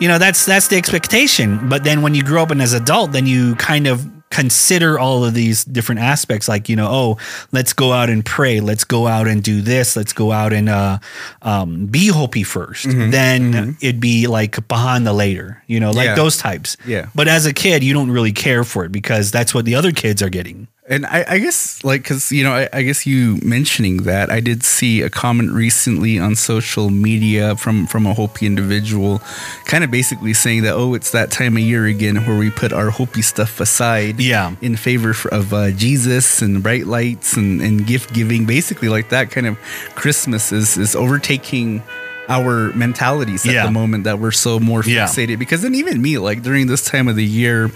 you 0.00 0.08
know 0.08 0.18
that's 0.18 0.44
that's 0.46 0.68
the 0.68 0.76
expectation. 0.76 1.68
But 1.68 1.84
then 1.84 2.02
when 2.02 2.14
you 2.14 2.22
grow 2.22 2.42
up 2.42 2.50
and 2.50 2.60
as 2.62 2.72
an 2.72 2.82
adult, 2.82 3.12
then 3.12 3.26
you 3.26 3.54
kind 3.56 3.86
of 3.86 4.10
consider 4.30 4.98
all 4.98 5.24
of 5.24 5.32
these 5.32 5.64
different 5.64 6.00
aspects 6.00 6.48
like 6.48 6.68
you 6.68 6.74
know 6.74 6.88
oh 6.90 7.16
let's 7.52 7.72
go 7.72 7.92
out 7.92 8.10
and 8.10 8.24
pray. 8.24 8.58
Let's 8.58 8.82
go 8.82 9.06
out 9.06 9.28
and 9.28 9.40
do 9.42 9.60
this. 9.60 9.94
Let's 9.94 10.12
go 10.12 10.32
out 10.32 10.52
and 10.52 10.68
uh, 10.68 10.98
um, 11.42 11.86
be 11.86 12.08
hopi 12.08 12.42
1st 12.42 13.12
then 13.12 13.76
it'd 13.80 14.00
be 14.00 14.26
like 14.26 14.66
behind 14.66 15.06
the 15.06 15.12
later 15.12 15.62
you 15.68 15.78
know 15.78 15.92
like 15.92 16.06
Yeah. 16.06 16.14
those 16.16 16.36
types. 16.36 16.76
Yeah. 16.84 17.06
but 17.14 17.28
as 17.28 17.46
a 17.46 17.52
kid 17.52 17.84
you 17.84 17.94
don't 17.94 18.10
really 18.10 18.32
care 18.32 18.64
for 18.64 18.84
it 18.84 18.90
because 18.90 19.30
that's 19.30 19.54
what 19.54 19.66
the 19.66 19.76
other 19.76 19.92
kids 19.92 20.20
are 20.20 20.30
getting 20.30 20.66
And 20.86 21.06
I, 21.06 21.24
I 21.26 21.38
guess, 21.38 21.82
like, 21.82 22.02
because, 22.02 22.30
you 22.30 22.44
know, 22.44 22.52
I, 22.52 22.68
I 22.70 22.82
guess 22.82 23.06
you 23.06 23.38
mentioning 23.42 24.02
that, 24.02 24.30
I 24.30 24.40
did 24.40 24.62
see 24.62 25.00
a 25.00 25.08
comment 25.08 25.50
recently 25.50 26.18
on 26.18 26.34
social 26.36 26.90
media 26.90 27.56
from, 27.56 27.86
from 27.86 28.06
a 28.06 28.12
Hopi 28.12 28.44
individual, 28.44 29.22
kind 29.64 29.82
of 29.82 29.90
basically 29.90 30.34
saying 30.34 30.62
that, 30.64 30.74
oh, 30.74 30.92
it's 30.92 31.10
that 31.12 31.30
time 31.30 31.56
of 31.56 31.62
year 31.62 31.86
again 31.86 32.16
where 32.26 32.36
we 32.36 32.50
put 32.50 32.70
our 32.70 32.90
Hopi 32.90 33.22
stuff 33.22 33.60
aside 33.60 34.20
Yeah. 34.20 34.56
in 34.60 34.76
favor 34.76 35.14
of 35.32 35.54
uh, 35.54 35.70
Jesus 35.70 36.42
and 36.42 36.62
bright 36.62 36.86
lights 36.86 37.34
and, 37.34 37.62
and 37.62 37.86
gift 37.86 38.12
giving. 38.12 38.44
Basically, 38.44 38.90
like 38.90 39.08
that 39.08 39.30
kind 39.30 39.46
of 39.46 39.58
Christmas 39.94 40.52
is, 40.52 40.76
is 40.76 40.94
overtaking 40.94 41.82
our 42.28 42.74
mentalities 42.74 43.46
at 43.46 43.54
Yeah. 43.54 43.64
the 43.64 43.70
moment 43.72 44.04
that 44.04 44.18
we're 44.18 44.32
so 44.32 44.60
more 44.60 44.82
Yeah. 44.84 45.06
fixated 45.06 45.38
because 45.38 45.62
then 45.62 45.74
even 45.74 46.02
me 46.02 46.18
like 46.18 46.42
during 46.42 46.66
this 46.66 46.84
time 46.84 47.08
of 47.08 47.16
the 47.16 47.24
year 47.24 47.70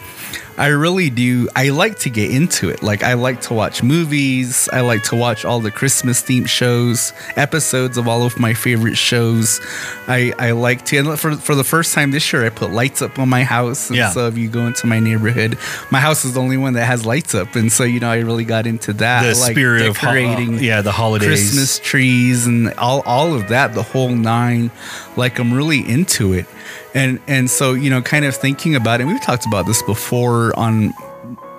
i 0.59 0.67
really 0.67 1.09
do 1.09 1.49
i 1.57 1.71
like 1.71 1.99
to 2.01 2.11
get 2.11 2.31
into 2.31 2.69
it. 2.69 2.83
Like 2.83 3.03
i 3.03 3.15
like 3.15 3.41
to 3.43 3.55
watch 3.55 3.83
movies. 3.83 4.69
I 4.73 4.81
like 4.81 5.03
to 5.05 5.17
watch 5.17 5.45
all 5.45 5.61
the 5.61 5.71
christmas 5.71 6.23
themed 6.23 6.49
shows 6.49 7.13
episodes 7.37 7.97
of 7.97 8.09
all 8.09 8.25
of 8.25 8.39
my 8.39 8.55
favorite 8.55 8.97
shows. 8.97 9.61
I 10.09 10.33
i 10.39 10.51
like 10.51 10.85
to 10.87 10.97
and 10.99 11.19
for, 11.21 11.37
for 11.37 11.55
the 11.55 11.65
first 11.65 11.95
time 11.95 12.11
this 12.11 12.33
year 12.33 12.45
i 12.45 12.49
put 12.51 12.71
lights 12.73 13.01
up 13.03 13.19
on 13.19 13.29
my 13.29 13.45
house. 13.45 13.89
And 13.91 13.97
Yeah. 13.97 14.11
so 14.11 14.27
if 14.27 14.37
you 14.37 14.49
go 14.49 14.67
into 14.67 14.87
my 14.87 14.99
neighborhood 15.01 15.57
my 15.91 16.01
house 16.01 16.25
is 16.25 16.35
the 16.35 16.41
only 16.41 16.57
one 16.57 16.73
that 16.75 16.87
has 16.87 17.07
lights 17.07 17.35
up. 17.35 17.55
And 17.55 17.71
so 17.73 17.85
you 17.85 18.01
know 18.01 18.11
i 18.11 18.19
really 18.19 18.45
got 18.45 18.67
into 18.67 18.93
that. 18.95 19.23
The 19.23 19.41
like 19.41 19.53
spirit 19.53 19.87
of 19.87 19.97
ho- 19.97 20.13
decorating 20.13 20.59
yeah 20.63 20.83
the 20.83 20.93
holidays. 20.93 21.29
Christmas 21.29 21.79
trees 21.79 22.47
and 22.47 22.73
all 22.75 23.01
all 23.03 23.35
of 23.35 23.49
that, 23.49 23.75
the 23.75 23.83
whole 23.83 24.11
nine. 24.11 24.71
Like 25.17 25.39
I'm 25.39 25.53
really 25.53 25.81
into 25.89 26.33
it, 26.33 26.47
and 26.95 27.21
and 27.27 27.51
so 27.51 27.75
you 27.75 27.91
know, 27.91 28.03
kind 28.03 28.25
of 28.25 28.35
thinking 28.35 28.75
about 28.75 29.01
it. 29.01 29.07
We've 29.07 29.23
talked 29.23 29.47
about 29.47 29.67
this 29.67 29.83
before 29.83 30.59
on 30.59 30.93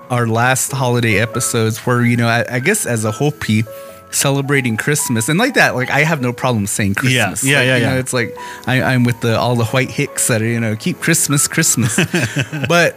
our 0.10 0.28
last 0.28 0.72
holiday 0.72 1.20
episodes, 1.20 1.80
where 1.80 2.04
you 2.04 2.18
know, 2.18 2.28
I, 2.28 2.56
I 2.56 2.60
guess 2.60 2.86
as 2.86 3.06
a 3.06 3.12
Hopi. 3.12 3.64
Celebrating 4.12 4.76
Christmas 4.76 5.30
and 5.30 5.38
like 5.38 5.54
that, 5.54 5.76
like 5.76 5.92
I 5.92 6.00
have 6.00 6.20
no 6.20 6.34
problem 6.34 6.66
saying 6.66 6.96
Christmas. 6.96 7.44
yeah, 7.44 7.60
Like, 7.60 7.68
yeah, 7.68 7.76
you 7.76 7.86
know, 7.86 7.94
yeah. 7.94 8.00
it's 8.00 8.12
like 8.12 8.36
I, 8.66 8.82
I'm 8.82 9.04
with 9.04 9.22
the 9.22 9.38
all 9.38 9.56
the 9.56 9.66
white 9.66 9.92
hicks 9.92 10.30
that 10.30 10.42
are 10.42 10.48
you 10.48 10.60
know 10.60 10.76
keep 10.76 11.00
Christmas, 11.00 11.48
Christmas. 11.48 11.96
but 12.68 12.96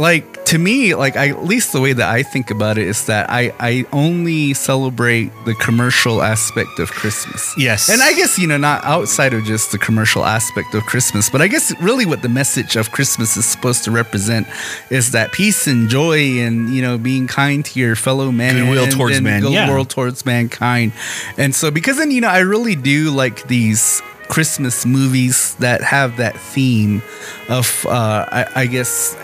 like 0.00 0.44
to 0.46 0.58
me, 0.58 0.94
like 0.96 1.16
I, 1.16 1.28
at 1.28 1.44
least 1.44 1.72
the 1.72 1.80
way 1.80 1.92
that 1.92 2.08
I 2.08 2.24
think 2.24 2.50
about 2.50 2.76
it 2.78 2.88
is 2.88 3.06
that 3.06 3.30
I 3.30 3.52
I 3.60 3.84
only 3.92 4.54
celebrate 4.54 5.30
the 5.44 5.54
commercial 5.54 6.22
aspect 6.22 6.78
of 6.80 6.90
Christmas. 6.90 7.54
Yes. 7.56 7.88
and 7.88 8.02
I 8.02 8.14
guess 8.14 8.38
you 8.38 8.48
know 8.48 8.56
not 8.56 8.82
outside 8.84 9.32
of 9.32 9.44
just 9.44 9.70
the 9.70 9.78
commercial 9.78 10.24
aspect 10.24 10.74
of 10.74 10.84
Christmas, 10.86 11.30
but 11.30 11.40
I 11.40 11.46
guess 11.46 11.72
really 11.80 12.06
what 12.06 12.22
the 12.22 12.28
message 12.28 12.74
of 12.74 12.90
Christmas 12.90 13.36
is 13.36 13.44
supposed 13.44 13.84
to 13.84 13.90
represent 13.90 14.48
is 14.90 15.12
that 15.12 15.30
peace 15.32 15.66
and 15.68 15.88
joy 15.88 16.18
and 16.40 16.70
you 16.70 16.82
know 16.82 16.98
being 16.98 17.26
kind 17.28 17.64
to 17.66 17.78
your 17.78 17.94
fellow 17.94 18.32
man, 18.32 18.56
Goodwill 18.56 18.84
and- 18.84 18.92
towards 18.92 19.16
and 19.16 19.24
man, 19.24 19.42
goodwill 19.42 19.78
yeah. 19.78 19.84
towards 19.84 20.26
mankind. 20.26 20.92
And 21.36 21.54
so 21.54 21.70
because 21.70 21.98
then 21.98 22.10
you 22.10 22.20
know 22.22 22.28
I 22.28 22.40
really 22.40 22.74
do 22.74 23.10
like 23.10 23.46
these 23.46 24.02
Christmas 24.28 24.86
movies 24.86 25.54
that 25.56 25.82
have 25.82 26.16
that 26.18 26.36
theme 26.38 27.02
of, 27.48 27.84
uh, 27.86 28.24
I, 28.30 28.46
I 28.62 28.66
guess, 28.66 29.16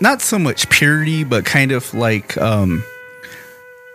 not 0.00 0.22
so 0.22 0.38
much 0.38 0.68
purity, 0.70 1.24
but 1.24 1.44
kind 1.44 1.72
of 1.72 1.92
like, 1.94 2.36
um, 2.38 2.84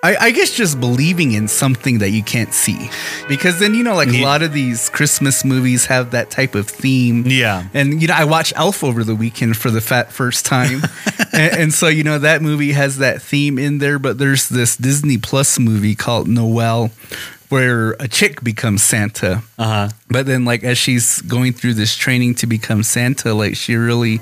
I, 0.02 0.16
I 0.16 0.32
guess 0.32 0.52
just 0.52 0.80
believing 0.80 1.34
in 1.34 1.50
something 1.50 2.00
that 2.00 2.12
you 2.12 2.24
can't 2.24 2.54
see, 2.54 2.90
because 3.28 3.60
then 3.60 3.74
you 3.74 3.84
know, 3.84 3.96
like 3.96 4.08
a 4.08 4.24
lot 4.24 4.42
of 4.42 4.54
these 4.54 4.90
Christmas 4.90 5.44
movies 5.44 5.88
have 5.88 6.12
that 6.12 6.30
type 6.30 6.56
of 6.56 6.70
theme. 6.70 7.26
Yeah. 7.26 7.68
And 7.74 8.02
you 8.02 8.08
know, 8.08 8.14
I 8.14 8.24
watched 8.24 8.54
Elf 8.56 8.82
over 8.82 9.04
the 9.04 9.16
weekend 9.16 9.58
for 9.58 9.70
the 9.70 9.82
fat 9.82 10.12
first 10.12 10.46
time, 10.46 10.84
and, 11.34 11.54
and 11.54 11.74
so 11.74 11.90
you 11.90 12.04
know 12.04 12.18
that 12.18 12.42
movie 12.42 12.72
has 12.72 13.00
that 13.00 13.22
theme 13.22 13.60
in 13.60 13.80
there. 13.80 14.00
But 14.00 14.18
there's 14.18 14.48
this 14.48 14.78
Disney 14.78 15.18
Plus 15.18 15.60
movie 15.60 15.96
called 15.96 16.30
Noel, 16.30 16.92
where 17.50 17.92
a 18.00 18.08
chick 18.08 18.42
becomes 18.42 18.82
Santa. 18.82 19.44
Uh 19.58 19.66
huh. 19.66 19.90
But 20.08 20.26
then, 20.28 20.46
like 20.46 20.64
as 20.64 20.78
she's 20.78 21.22
going 21.24 21.52
through 21.52 21.74
this 21.74 21.94
training 21.98 22.36
to 22.36 22.48
become 22.48 22.84
Santa, 22.84 23.34
like 23.34 23.58
she 23.58 23.76
really 23.76 24.22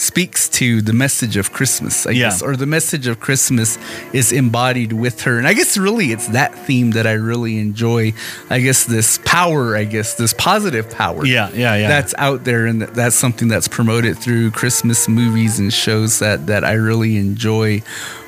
speaks 0.00 0.48
to 0.48 0.80
the 0.80 0.94
message 0.94 1.36
of 1.36 1.52
Christmas, 1.52 2.06
I 2.06 2.12
Yeah. 2.12 2.30
guess, 2.30 2.40
or 2.40 2.56
the 2.56 2.64
message 2.66 3.06
of 3.06 3.20
Christmas 3.20 3.76
is 4.14 4.32
embodied 4.32 4.94
with 4.94 5.20
her. 5.22 5.36
And 5.38 5.46
I 5.46 5.52
guess 5.52 5.76
really 5.76 6.10
it's 6.10 6.28
that 6.28 6.54
theme 6.66 6.92
that 6.92 7.06
I 7.06 7.12
really 7.12 7.58
enjoy. 7.58 8.14
I 8.48 8.60
guess 8.60 8.84
this 8.84 9.18
power, 9.26 9.76
I 9.76 9.84
guess 9.84 10.14
this 10.14 10.32
positive 10.32 10.88
power 10.88 11.26
Yeah, 11.26 11.50
yeah, 11.54 11.74
yeah. 11.76 11.88
that's 11.88 12.14
out 12.16 12.44
there 12.44 12.64
and 12.64 12.80
that's 12.82 13.14
something 13.14 13.48
that's 13.48 13.68
promoted 13.68 14.16
through 14.18 14.50
christmas 14.52 15.06
movies 15.08 15.58
and 15.58 15.72
shows 15.72 16.18
that 16.20 16.46
that 16.46 16.64
i 16.64 16.72
really 16.72 17.16
enjoy 17.16 17.82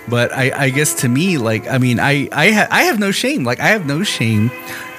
but 0.09 0.33
i 0.33 0.51
i 0.65 0.71
guess 0.71 0.95
to 0.95 1.09
me 1.09 1.39
like 1.39 1.67
i 1.69 1.79
mean 1.79 2.01
i 2.01 2.29
i, 2.33 2.51
ha- 2.51 2.69
I 2.71 2.83
have 2.85 2.99
no 2.99 3.11
shame 3.13 3.45
like 3.45 3.61
i 3.61 3.69
have 3.69 3.87
no 3.87 4.03
shame 4.03 4.51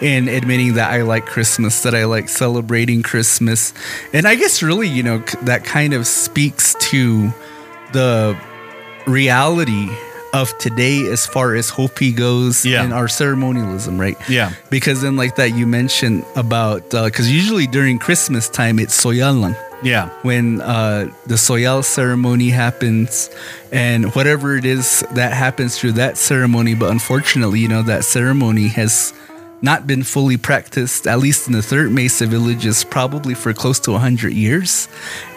in 0.01 0.27
admitting 0.27 0.75
that 0.75 0.91
i 0.91 1.01
like 1.01 1.25
christmas 1.25 1.83
that 1.83 1.93
i 1.93 2.05
like 2.05 2.29
celebrating 2.29 3.03
christmas 3.03 3.73
and 4.13 4.25
i 4.27 4.35
guess 4.35 4.63
really 4.63 4.87
you 4.87 5.03
know 5.03 5.23
c- 5.25 5.37
that 5.43 5.63
kind 5.65 5.93
of 5.93 6.07
speaks 6.07 6.75
to 6.91 7.29
the 7.91 8.37
reality 9.05 9.89
of 10.33 10.57
today 10.57 11.05
as 11.11 11.27
far 11.27 11.53
as 11.55 11.69
Hopi 11.69 12.11
goes 12.11 12.65
Yeah. 12.65 12.81
and 12.83 12.91
our 12.91 13.07
ceremonialism, 13.07 14.01
right? 14.01 14.17
Yeah. 14.27 14.53
Because 14.71 15.01
then, 15.03 15.15
like 15.15 15.35
that, 15.35 15.51
you 15.53 15.67
mentioned 15.67 16.25
about 16.35 16.91
uh, 16.95 17.05
because 17.05 17.31
usually 17.31 17.67
during 17.67 17.99
Christmas 17.99 18.49
time 18.49 18.79
it's 18.79 18.99
Soyalang 18.99 19.55
Yeah. 19.83 20.09
when 20.23 20.61
uh, 20.61 21.11
the 21.27 21.35
Soyal 21.35 21.83
ceremony 21.83 22.49
happens 22.49 23.29
and 23.71 24.13
whatever 24.15 24.55
it 24.57 24.65
is 24.65 25.03
that 25.13 25.33
happens 25.33 25.77
through 25.77 25.93
that 25.93 26.17
ceremony. 26.17 26.75
But 26.75 26.91
unfortunately, 26.91 27.59
you 27.59 27.67
know, 27.67 27.83
that 27.83 28.03
ceremony 28.05 28.67
has 28.69 29.13
not 29.61 29.87
been 29.87 30.03
fully 30.03 30.35
practiced, 30.37 31.07
at 31.07 31.19
least 31.19 31.47
in 31.47 31.53
the 31.53 31.61
third 31.61 31.89
Mesa 31.91 32.25
villages, 32.27 32.83
probably 32.83 33.33
for 33.33 33.53
close 33.53 33.79
to 33.81 33.91
100 33.91 34.33
years. 34.33 34.87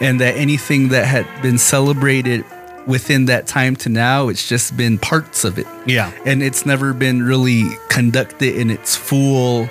And 0.00 0.20
that 0.20 0.36
anything 0.36 0.88
that 0.88 1.06
had 1.06 1.26
been 1.42 1.58
celebrated 1.58 2.44
within 2.86 3.26
that 3.26 3.46
time 3.46 3.74
to 3.76 3.88
now, 3.88 4.28
it's 4.28 4.48
just 4.48 4.76
been 4.76 4.96
parts 4.98 5.44
of 5.44 5.58
it 5.58 5.66
Yeah. 5.86 6.12
and 6.24 6.40
it's 6.42 6.64
never 6.66 6.92
been 6.92 7.22
really 7.22 7.64
conducted 7.88 8.54
in 8.56 8.70
its 8.70 8.94
full 8.94 9.68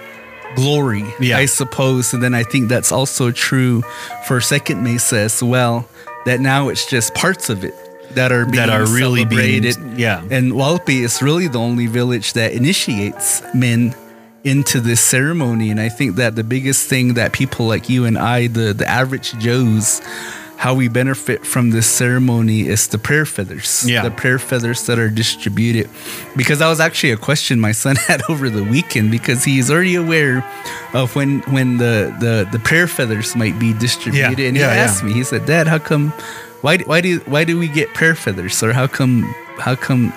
glory, 0.55 1.03
Yeah. 1.19 1.37
I 1.37 1.45
suppose. 1.45 2.13
And 2.13 2.21
then 2.23 2.33
I 2.33 2.43
think 2.43 2.69
that's 2.69 2.91
also 2.91 3.31
true 3.31 3.83
for 4.27 4.41
Second 4.41 4.83
Mesa 4.83 5.19
as 5.19 5.41
well. 5.43 5.87
That 6.25 6.39
now 6.39 6.69
it's 6.69 6.85
just 6.89 7.13
parts 7.13 7.49
of 7.49 7.63
it 7.63 7.73
that 8.15 8.31
are 8.31 8.45
being 8.45 8.55
That 8.55 8.69
are 8.69 8.85
really 8.87 9.25
being- 9.25 9.61
celebrated. 9.63 9.99
yeah. 9.99 10.21
and 10.31 10.53
Walpi 10.53 11.03
is 11.03 11.21
really 11.21 11.47
the 11.47 11.59
only 11.59 11.87
village 11.87 12.33
that 12.33 12.53
initiates 12.53 13.41
men 13.53 13.93
into 14.43 14.79
this 14.79 15.01
ceremony. 15.01 15.69
And 15.71 15.79
I 15.79 15.89
think 15.89 16.15
that 16.15 16.35
the 16.35 16.43
biggest 16.43 16.87
thing 16.87 17.15
that 17.15 17.31
people 17.33 17.67
like 17.67 17.89
you 17.89 18.05
and 18.05 18.17
I, 18.17 18.47
the 18.47 18.73
the 18.73 18.87
average 18.87 19.33
Joes, 19.39 20.01
how 20.57 20.73
we 20.73 20.87
benefit 20.87 21.45
from 21.45 21.71
this 21.71 21.85
ceremony 21.87 22.67
is 22.67 22.87
the 22.87 22.97
prayer 22.97 23.25
feathers. 23.25 23.83
Yeah. 23.87 24.03
The 24.03 24.11
prayer 24.11 24.39
feathers 24.39 24.85
that 24.87 24.97
are 24.97 25.09
distributed. 25.09 25.89
Because 26.35 26.59
that 26.59 26.69
was 26.69 26.79
actually 26.79 27.11
a 27.11 27.17
question 27.17 27.59
my 27.59 27.71
son 27.73 27.95
had 28.07 28.21
over 28.29 28.49
the 28.49 28.63
weekend 28.63 29.11
because 29.11 29.43
he's 29.43 29.69
already 29.69 29.95
aware 29.95 30.45
of 30.93 31.15
when 31.15 31.41
when 31.51 31.77
the 31.77 32.15
the, 32.19 32.47
the 32.51 32.59
prayer 32.59 32.87
feathers 32.87 33.35
might 33.35 33.59
be 33.59 33.73
distributed. 33.73 34.39
Yeah, 34.39 34.47
And 34.47 34.57
he 34.57 34.63
yeah, 34.63 34.69
asked 34.69 35.03
me, 35.03 35.13
he 35.13 35.23
said, 35.23 35.45
Dad, 35.45 35.67
how 35.67 35.79
come 35.79 36.13
why 36.61 36.77
why 36.79 37.01
do 37.01 37.19
why 37.25 37.43
do 37.43 37.59
we 37.59 37.67
get 37.67 37.93
prayer 37.93 38.15
feathers? 38.15 38.63
Or 38.63 38.73
how 38.73 38.87
come 38.87 39.23
how 39.59 39.75
come 39.75 40.09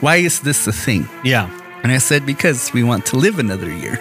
why 0.00 0.16
is 0.16 0.40
this 0.40 0.66
a 0.66 0.72
thing? 0.72 1.08
Yeah. 1.24 1.50
And 1.82 1.92
I 1.92 1.98
said, 1.98 2.26
because 2.26 2.72
we 2.74 2.82
want 2.82 3.06
to 3.06 3.16
live 3.16 3.38
another 3.38 3.70
year. 3.70 3.98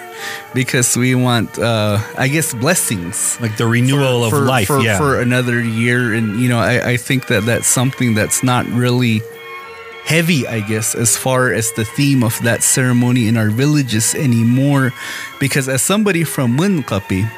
Because 0.54 0.98
we 0.98 1.16
want, 1.16 1.58
uh, 1.58 2.00
I 2.18 2.28
guess, 2.28 2.54
blessings 2.54 3.40
Like 3.40 3.56
the 3.56 3.68
renewal 3.68 4.26
of 4.26 4.32
for, 4.32 4.42
life. 4.42 4.68
for, 4.68 4.82
yeah. 4.82 4.98
for 4.98 5.22
another 5.22 5.64
year. 5.64 6.14
And, 6.14 6.42
you 6.42 6.50
know, 6.50 6.60
I, 6.60 6.92
I 6.92 6.98
think 6.98 7.28
that 7.28 7.46
that's 7.46 7.68
something 7.68 8.16
that's 8.16 8.44
not 8.44 8.66
really 8.68 9.22
heavy, 10.04 10.46
I 10.46 10.60
guess, 10.60 10.94
as 10.94 11.16
far 11.16 11.54
as 11.54 11.72
the 11.72 11.86
theme 11.86 12.24
of 12.24 12.38
that 12.44 12.64
ceremony 12.64 13.28
in 13.28 13.38
our 13.38 13.50
villages 13.50 14.14
anymore. 14.14 14.92
Because 15.40 15.70
as 15.70 15.82
somebody 15.82 16.26
from 16.26 16.58
Winkapi, 16.58 17.30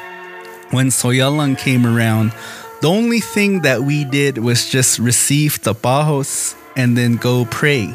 when 0.72 0.88
Soyalang 0.88 1.56
came 1.56 1.86
around, 1.86 2.32
the 2.80 2.88
only 2.88 3.20
thing 3.20 3.60
that 3.62 3.82
we 3.82 4.04
did 4.04 4.38
was 4.38 4.68
just 4.68 4.98
receive 4.98 5.60
tapajos 5.62 6.56
and 6.74 6.96
then 6.96 7.14
go 7.14 7.44
pray. 7.44 7.94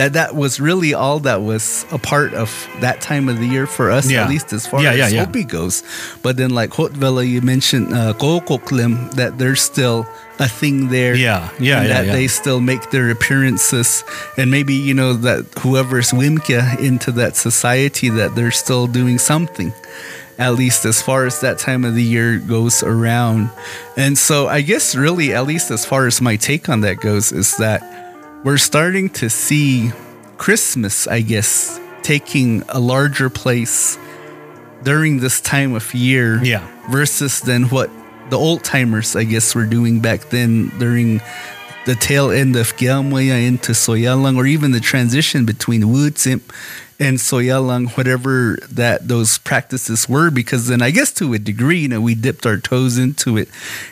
That 0.00 0.14
that 0.14 0.34
was 0.34 0.60
really 0.60 0.94
all 0.94 1.20
that 1.28 1.42
was 1.42 1.84
a 1.92 1.98
part 1.98 2.32
of 2.32 2.48
that 2.80 3.02
time 3.02 3.28
of 3.28 3.36
the 3.38 3.44
year 3.46 3.66
for 3.66 3.90
us, 3.90 4.08
Yeah. 4.10 4.24
at 4.24 4.30
least 4.30 4.48
as 4.56 4.66
far 4.66 4.80
Yeah, 4.82 4.92
as 4.96 5.12
yeah. 5.12 5.26
Hopi 5.26 5.44
goes. 5.44 5.82
But 6.22 6.38
then, 6.40 6.50
like 6.56 6.70
Hotvela, 6.70 7.28
you 7.28 7.42
mentioned 7.44 7.92
uh, 7.92 8.14
Kokoklim, 8.16 9.12
that 9.20 9.36
there's 9.36 9.60
still 9.60 10.06
a 10.38 10.48
thing 10.48 10.88
there. 10.88 11.14
Yeah, 11.14 11.50
yeah, 11.60 11.80
and 11.80 11.88
yeah, 11.88 11.94
That 11.94 12.06
yeah. 12.06 12.12
they 12.16 12.28
still 12.28 12.60
make 12.60 12.90
their 12.90 13.10
appearances, 13.10 14.02
and 14.38 14.50
maybe 14.50 14.72
you 14.72 14.94
know 14.94 15.12
that 15.20 15.44
whoever's 15.60 16.12
Wimka 16.12 16.80
into 16.80 17.12
that 17.20 17.36
society, 17.36 18.08
that 18.08 18.34
they're 18.34 18.50
still 18.64 18.86
doing 18.86 19.18
something 19.18 19.72
at 20.38 20.54
least 20.54 20.86
as 20.86 21.02
far 21.02 21.26
as 21.26 21.40
that 21.42 21.58
time 21.58 21.84
of 21.84 21.94
the 21.94 22.02
year 22.02 22.38
goes 22.38 22.82
around. 22.82 23.50
And 23.98 24.16
so 24.16 24.48
I 24.48 24.62
guess 24.62 24.96
really 24.96 25.34
at 25.34 25.44
least 25.46 25.70
as 25.70 25.84
far 25.84 26.06
as 26.06 26.22
my 26.22 26.36
take 26.36 26.70
on 26.70 26.80
that 26.80 26.96
goes 27.00 27.30
is 27.30 27.58
that 27.58 27.82
we're 28.44 28.58
starting 28.58 29.08
to 29.10 29.28
see 29.28 29.92
Christmas, 30.38 31.06
I 31.06 31.20
guess, 31.20 31.78
taking 32.02 32.62
a 32.68 32.80
larger 32.80 33.28
place 33.28 33.98
during 34.82 35.20
this 35.20 35.40
time 35.40 35.74
of 35.74 35.92
year 35.94 36.42
Yeah. 36.42 36.66
versus 36.90 37.40
than 37.40 37.64
what 37.64 37.90
the 38.30 38.38
old 38.38 38.64
timers 38.64 39.14
I 39.16 39.24
guess 39.24 39.54
were 39.54 39.66
doing 39.66 40.00
back 40.00 40.30
then 40.30 40.72
during 40.78 41.20
the 41.84 41.94
tail 41.94 42.30
end 42.30 42.56
of 42.56 42.76
Kiamoya 42.76 43.46
into 43.46 43.72
Soyalang 43.72 44.36
or 44.36 44.46
even 44.46 44.70
the 44.70 44.80
transition 44.80 45.44
between 45.44 45.82
Wutsimp 45.82 46.40
and 47.00 47.16
Soyalang, 47.16 47.96
whatever 47.96 48.58
that 48.70 49.08
those 49.08 49.38
practices 49.38 50.06
were, 50.06 50.30
because 50.30 50.68
then 50.68 50.82
I 50.82 50.90
guess 50.90 51.10
to 51.14 51.32
a 51.32 51.38
degree, 51.38 51.80
you 51.80 51.88
know, 51.88 52.00
we 52.00 52.14
dipped 52.14 52.44
our 52.44 52.58
toes 52.58 52.98
into 52.98 53.38
it 53.38 53.48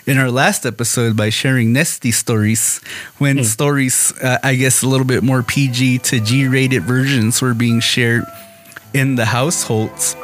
in 0.06 0.18
our 0.18 0.30
last 0.30 0.66
episode 0.66 1.16
by 1.16 1.30
sharing 1.30 1.72
Nesty 1.72 2.12
stories 2.12 2.82
when 3.16 3.42
stories, 3.44 4.12
uh, 4.22 4.38
I 4.44 4.56
guess, 4.56 4.82
a 4.82 4.88
little 4.88 5.06
bit 5.06 5.22
more 5.22 5.42
PG 5.42 5.98
to 5.98 6.20
G 6.20 6.46
rated 6.46 6.82
versions 6.82 7.40
were 7.40 7.54
being 7.54 7.80
shared 7.80 8.24
in 8.92 9.16
the 9.16 9.24
households. 9.24 10.14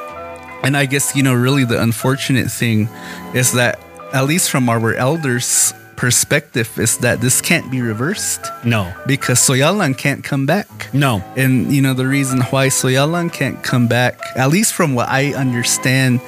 And 0.63 0.77
I 0.77 0.85
guess, 0.85 1.17
you 1.17 1.23
know, 1.23 1.35
really 1.35 1.65
the 1.65 1.81
unfortunate 1.83 2.51
thing 2.51 2.89
is 3.35 3.53
that, 3.53 3.81
at 4.13 4.27
least 4.27 4.51
from 4.51 4.69
our 4.69 4.95
elders' 4.95 5.75
perspective, 5.97 6.79
is 6.79 6.99
that 6.99 7.21
this 7.21 7.41
can't 7.41 7.71
be 7.71 7.81
reversed 7.81 8.45
no. 8.65 8.93
because 9.07 9.39
Soyalan 9.39 9.97
can't 9.97 10.23
come 10.23 10.47
back. 10.47 10.93
No. 10.93 11.23
And, 11.37 11.73
you 11.73 11.83
know, 11.83 11.95
the 11.95 12.07
reason 12.07 12.41
why 12.43 12.69
Soyalan 12.69 13.33
can't 13.33 13.63
come 13.63 13.89
back, 13.89 14.21
at 14.37 14.51
least 14.51 14.75
from 14.75 14.95
what 14.95 15.09
I 15.09 15.35
understand, 15.35 16.21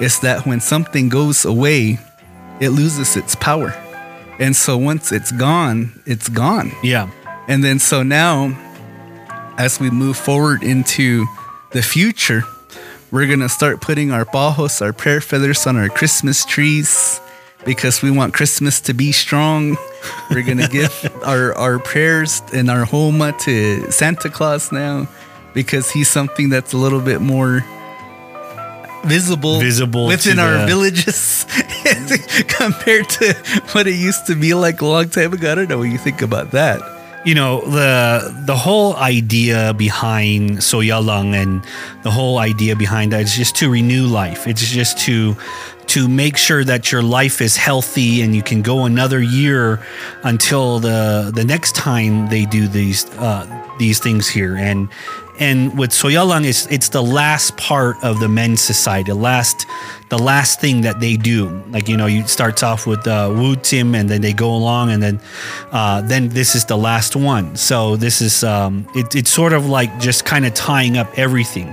is 0.00 0.20
that 0.20 0.46
when 0.46 0.60
something 0.60 1.08
goes 1.08 1.44
away, 1.44 1.98
it 2.60 2.70
loses 2.70 3.16
its 3.16 3.34
power. 3.34 3.70
And 4.38 4.56
so 4.56 4.76
once 4.76 5.12
it's 5.12 5.32
gone, 5.32 6.00
it's 6.06 6.28
gone. 6.28 6.72
Yeah. 6.82 7.10
And 7.48 7.62
then 7.62 7.78
so 7.78 8.02
now, 8.02 8.56
as 9.58 9.80
we 9.80 9.90
move 9.90 10.16
forward 10.16 10.62
into 10.62 11.26
the 11.70 11.82
future, 11.82 12.44
we're 13.10 13.26
gonna 13.26 13.48
start 13.48 13.80
putting 13.80 14.10
our 14.10 14.24
bajos, 14.24 14.80
our 14.80 14.92
prayer 14.92 15.20
feathers 15.20 15.66
on 15.66 15.76
our 15.76 15.88
Christmas 15.88 16.44
trees 16.44 17.20
because 17.64 18.02
we 18.02 18.10
want 18.10 18.34
Christmas 18.34 18.80
to 18.82 18.94
be 18.94 19.12
strong. 19.12 19.76
We're 20.30 20.42
gonna 20.42 20.68
give 20.68 20.92
our 21.24 21.54
our 21.54 21.78
prayers 21.78 22.42
and 22.52 22.70
our 22.70 22.84
homa 22.84 23.32
to 23.40 23.90
Santa 23.90 24.28
Claus 24.30 24.72
now 24.72 25.06
because 25.54 25.90
he's 25.90 26.08
something 26.08 26.48
that's 26.48 26.72
a 26.72 26.78
little 26.78 27.00
bit 27.00 27.20
more 27.20 27.64
visible 29.04 29.58
Visible 29.60 30.06
within 30.06 30.38
our 30.38 30.58
the- 30.58 30.66
villages 30.66 31.44
compared 32.48 33.08
to 33.10 33.34
what 33.72 33.86
it 33.86 33.94
used 33.96 34.26
to 34.26 34.34
be 34.36 34.54
like 34.54 34.80
a 34.80 34.86
long 34.86 35.08
time 35.08 35.32
ago. 35.32 35.50
I 35.52 35.54
don't 35.56 35.68
know 35.68 35.78
what 35.78 35.90
you 35.90 35.98
think 35.98 36.22
about 36.22 36.52
that. 36.52 36.80
you 37.24 37.34
know 37.36 37.60
the 37.62 38.34
the 38.46 38.56
whole 38.56 38.96
idea 38.96 39.72
behind 39.74 40.58
soyalang 40.58 41.34
and 41.38 41.62
the 42.02 42.10
whole 42.10 42.38
idea 42.42 42.74
behind 42.74 43.12
that 43.12 43.22
is 43.22 43.36
just 43.38 43.54
to 43.54 43.70
renew 43.70 44.06
life 44.10 44.48
it's 44.50 44.66
just 44.66 44.98
to 45.06 45.36
to 45.88 46.08
make 46.08 46.36
sure 46.36 46.64
that 46.64 46.90
your 46.92 47.02
life 47.02 47.40
is 47.40 47.56
healthy 47.56 48.22
and 48.22 48.34
you 48.34 48.42
can 48.42 48.62
go 48.62 48.84
another 48.84 49.20
year 49.20 49.84
until 50.22 50.78
the 50.78 51.30
the 51.34 51.44
next 51.44 51.74
time 51.74 52.28
they 52.28 52.44
do 52.44 52.68
these 52.68 53.08
uh, 53.18 53.46
these 53.78 53.98
things 53.98 54.28
here. 54.28 54.56
And 54.56 54.88
and 55.38 55.76
with 55.78 55.90
soyalang 55.90 56.44
it's 56.44 56.66
it's 56.66 56.90
the 56.90 57.02
last 57.02 57.56
part 57.56 57.96
of 58.04 58.20
the 58.20 58.28
men's 58.28 58.60
society 58.60 59.10
the 59.10 59.14
last 59.18 59.66
the 60.10 60.18
last 60.18 60.60
thing 60.60 60.82
that 60.82 61.00
they 61.00 61.16
do. 61.16 61.48
Like 61.70 61.88
you 61.88 61.96
know 61.96 62.06
you 62.06 62.26
starts 62.28 62.62
off 62.62 62.86
with 62.86 63.06
uh, 63.06 63.32
wu 63.34 63.56
tim 63.56 63.94
and 63.94 64.08
then 64.10 64.20
they 64.20 64.34
go 64.34 64.54
along 64.54 64.90
and 64.90 65.02
then 65.02 65.20
uh, 65.72 66.02
then 66.02 66.28
this 66.28 66.54
is 66.54 66.66
the 66.66 66.76
last 66.76 67.16
one. 67.16 67.56
So 67.56 67.96
this 67.96 68.20
is 68.20 68.44
um, 68.44 68.86
it, 68.94 69.14
it's 69.16 69.30
sort 69.30 69.54
of 69.54 69.66
like 69.66 69.98
just 69.98 70.24
kind 70.26 70.44
of 70.44 70.52
tying 70.54 70.96
up 70.98 71.08
everything 71.18 71.68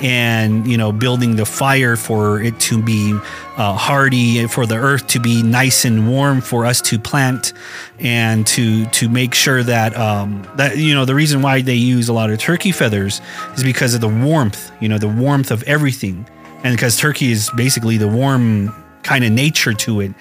and 0.00 0.66
you 0.66 0.76
know 0.76 0.92
building 0.92 1.36
the 1.36 1.46
fire 1.46 1.96
for 1.96 2.42
it 2.42 2.58
to 2.60 2.82
be 2.82 3.18
uh, 3.56 3.74
hardy 3.74 4.46
for 4.46 4.66
the 4.66 4.76
earth 4.76 5.06
to 5.08 5.20
be 5.20 5.42
nice 5.42 5.84
and 5.84 6.08
warm 6.08 6.40
for 6.40 6.66
us 6.66 6.80
to 6.80 6.98
plant 6.98 7.52
and 7.98 8.46
to 8.46 8.86
to 8.86 9.08
make 9.08 9.34
sure 9.34 9.62
that 9.62 9.96
um, 9.96 10.46
that 10.56 10.76
you 10.76 10.94
know 10.94 11.04
the 11.04 11.14
reason 11.14 11.42
why 11.42 11.62
they 11.62 11.74
use 11.74 12.08
a 12.08 12.12
lot 12.12 12.30
of 12.30 12.38
turkey 12.38 12.72
feathers 12.72 13.20
is 13.54 13.62
because 13.62 13.94
of 13.94 14.00
the 14.00 14.08
warmth 14.08 14.72
you 14.80 14.88
know 14.88 14.98
the 14.98 15.08
warmth 15.08 15.50
of 15.50 15.62
everything. 15.64 16.26
And 16.62 16.74
because 16.74 16.96
turkey 16.96 17.30
is 17.30 17.50
basically 17.56 17.98
the 17.98 18.08
warm 18.08 18.74
kind 19.02 19.22
of 19.22 19.30
nature 19.30 19.74
to 19.74 20.00
it 20.00 20.12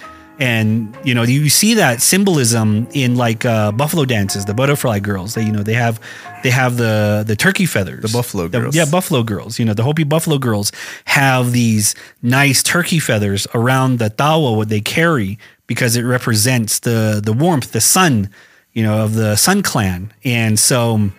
and 0.44 0.98
you 1.06 1.16
know 1.16 1.24
you 1.24 1.48
see 1.48 1.74
that 1.76 2.02
symbolism 2.02 2.86
in 2.94 3.16
like 3.16 3.46
uh, 3.46 3.72
buffalo 3.72 4.04
dances 4.04 4.44
the 4.44 4.54
butterfly 4.54 5.00
girls. 5.00 5.36
They 5.36 5.44
you 5.44 5.54
know 5.54 5.64
they 5.64 5.74
have 5.74 6.02
they 6.44 6.50
have 6.50 6.76
the 6.76 7.24
the 7.26 7.36
turkey 7.36 7.66
feathers. 7.66 8.02
The 8.02 8.18
buffalo 8.18 8.50
girls. 8.50 8.76
yeah 8.76 8.86
buffalo 8.86 9.24
girls. 9.24 9.58
You 9.58 9.66
know 9.66 9.74
the 9.74 9.84
hopi 9.84 10.04
buffalo 10.04 10.38
girls 10.38 10.74
have 11.06 11.54
these 11.54 11.96
nice 12.22 12.62
turkey 12.62 13.00
feathers 13.00 13.48
around 13.54 14.00
the 14.00 14.10
tawa 14.10 14.58
what 14.58 14.68
they 14.68 14.82
carry 14.82 15.40
because 15.66 15.96
it 15.96 16.04
represents 16.04 16.80
the 16.80 17.22
the 17.24 17.32
warmth 17.32 17.72
the 17.72 17.82
sun 17.82 18.30
you 18.74 18.84
know 18.84 19.02
of 19.06 19.14
the 19.14 19.38
sun 19.38 19.64
clan. 19.64 20.12
And 20.26 20.60
so 20.60 21.10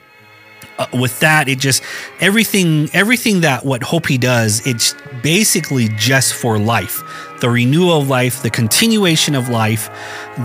uh, 0.78 0.86
with 0.92 1.20
that 1.20 1.48
it 1.48 1.58
just 1.58 1.82
everything 2.20 2.88
everything 2.92 3.40
that 3.42 3.64
what 3.64 3.82
hopi 3.82 4.18
does 4.18 4.66
it's 4.66 4.94
basically 5.22 5.88
just 5.96 6.34
for 6.34 6.58
life. 6.58 7.02
The 7.40 7.50
renewal 7.50 8.02
of 8.02 8.08
life 8.08 8.42
the 8.42 8.50
continuation 8.50 9.34
of 9.34 9.48
life 9.48 9.88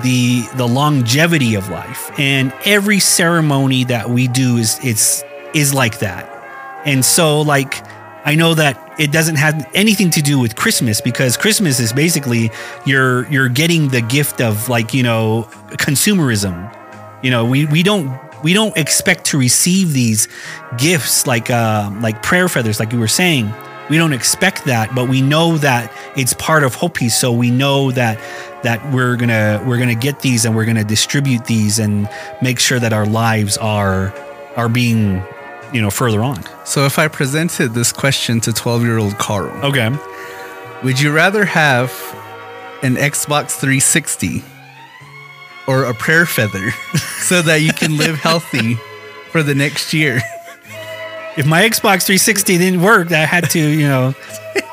the 0.04 0.48
the 0.56 0.68
longevity 0.68 1.56
of 1.56 1.70
life. 1.70 2.12
And 2.20 2.54
every 2.66 3.00
ceremony 3.00 3.84
that 3.86 4.10
we 4.10 4.28
do 4.28 4.58
is 4.58 4.80
it's 4.84 5.24
is 5.54 5.74
like 5.74 6.00
that. 6.00 6.26
And 6.86 7.04
so 7.04 7.42
like 7.42 7.84
I 8.26 8.36
know 8.36 8.54
that 8.54 8.96
it 9.00 9.12
doesn't 9.12 9.38
have 9.38 9.70
anything 9.74 10.10
to 10.12 10.22
do 10.22 10.40
with 10.40 10.56
Christmas 10.56 11.00
because 11.02 11.38
Christmas 11.38 11.80
is 11.80 11.94
basically 11.94 12.52
you're 12.86 13.28
you're 13.32 13.50
getting 13.50 13.88
the 13.88 14.02
gift 14.02 14.42
of 14.42 14.70
like, 14.70 14.94
you 14.94 15.04
know, 15.04 15.48
consumerism. 15.72 16.76
You 17.24 17.32
know, 17.32 17.46
we 17.46 17.66
we 17.66 17.82
don't 17.82 18.12
we 18.44 18.54
don't 18.54 18.76
expect 18.78 19.26
to 19.26 19.38
receive 19.38 19.94
these 19.94 20.28
gifts 20.78 21.28
like 21.28 21.50
uh 21.50 21.92
like 22.02 22.22
prayer 22.24 22.48
feathers 22.50 22.80
like 22.80 22.92
you 22.94 23.00
were 23.00 23.08
saying. 23.08 23.52
We 23.90 23.98
don't 23.98 24.14
expect 24.14 24.66
that, 24.66 24.94
but 24.94 25.10
we 25.10 25.20
know 25.20 25.58
that 25.58 25.92
it's 26.16 26.34
part 26.36 26.64
of 26.64 26.76
Hopi, 26.76 27.10
so 27.10 27.32
we 27.32 27.50
know 27.50 27.92
that 27.94 28.20
that 28.64 28.80
we're 28.94 29.16
gonna 29.16 29.64
we're 29.66 29.80
gonna 29.80 29.96
get 29.96 30.20
these 30.20 30.46
and 30.46 30.56
we're 30.56 30.66
gonna 30.66 30.84
distribute 30.84 31.46
these 31.46 31.80
and 31.80 32.08
make 32.42 32.60
sure 32.60 32.80
that 32.80 32.94
our 32.94 33.08
lives 33.08 33.58
are 33.58 34.14
are 34.56 34.70
being 34.70 35.24
you 35.74 35.82
know 35.82 35.90
further 35.90 36.22
on. 36.22 36.44
So 36.66 36.86
if 36.86 37.00
I 37.00 37.08
presented 37.08 37.74
this 37.74 37.92
question 37.92 38.40
to 38.42 38.54
12 38.54 38.84
year 38.84 39.00
old 39.00 39.18
Carl, 39.18 39.50
Okay. 39.66 39.90
would 40.84 41.00
you 41.00 41.12
rather 41.12 41.44
have 41.46 41.90
an 42.84 42.96
Xbox 42.96 43.58
360 43.60 44.44
or 45.70 45.84
a 45.84 45.94
prayer 45.94 46.26
feather 46.26 46.72
so 47.22 47.44
that 47.44 47.62
you 47.62 47.72
can 47.72 47.96
live 47.96 48.18
healthy 48.18 48.76
for 49.32 49.44
the 49.44 49.54
next 49.54 49.94
year? 49.94 50.20
If 51.38 51.46
my 51.46 51.62
Xbox 51.62 52.06
360 52.06 52.58
didn't 52.58 52.82
work, 52.82 53.12
I 53.12 53.26
had 53.26 53.50
to, 53.52 53.60
you 53.60 53.88
know, 53.88 54.16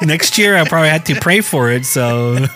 next 0.03 0.39
year 0.39 0.57
I 0.57 0.67
probably 0.67 0.89
had 0.89 1.05
to 1.07 1.15
pray 1.21 1.43
for 1.43 1.71
it. 1.71 1.85
So 1.85 2.39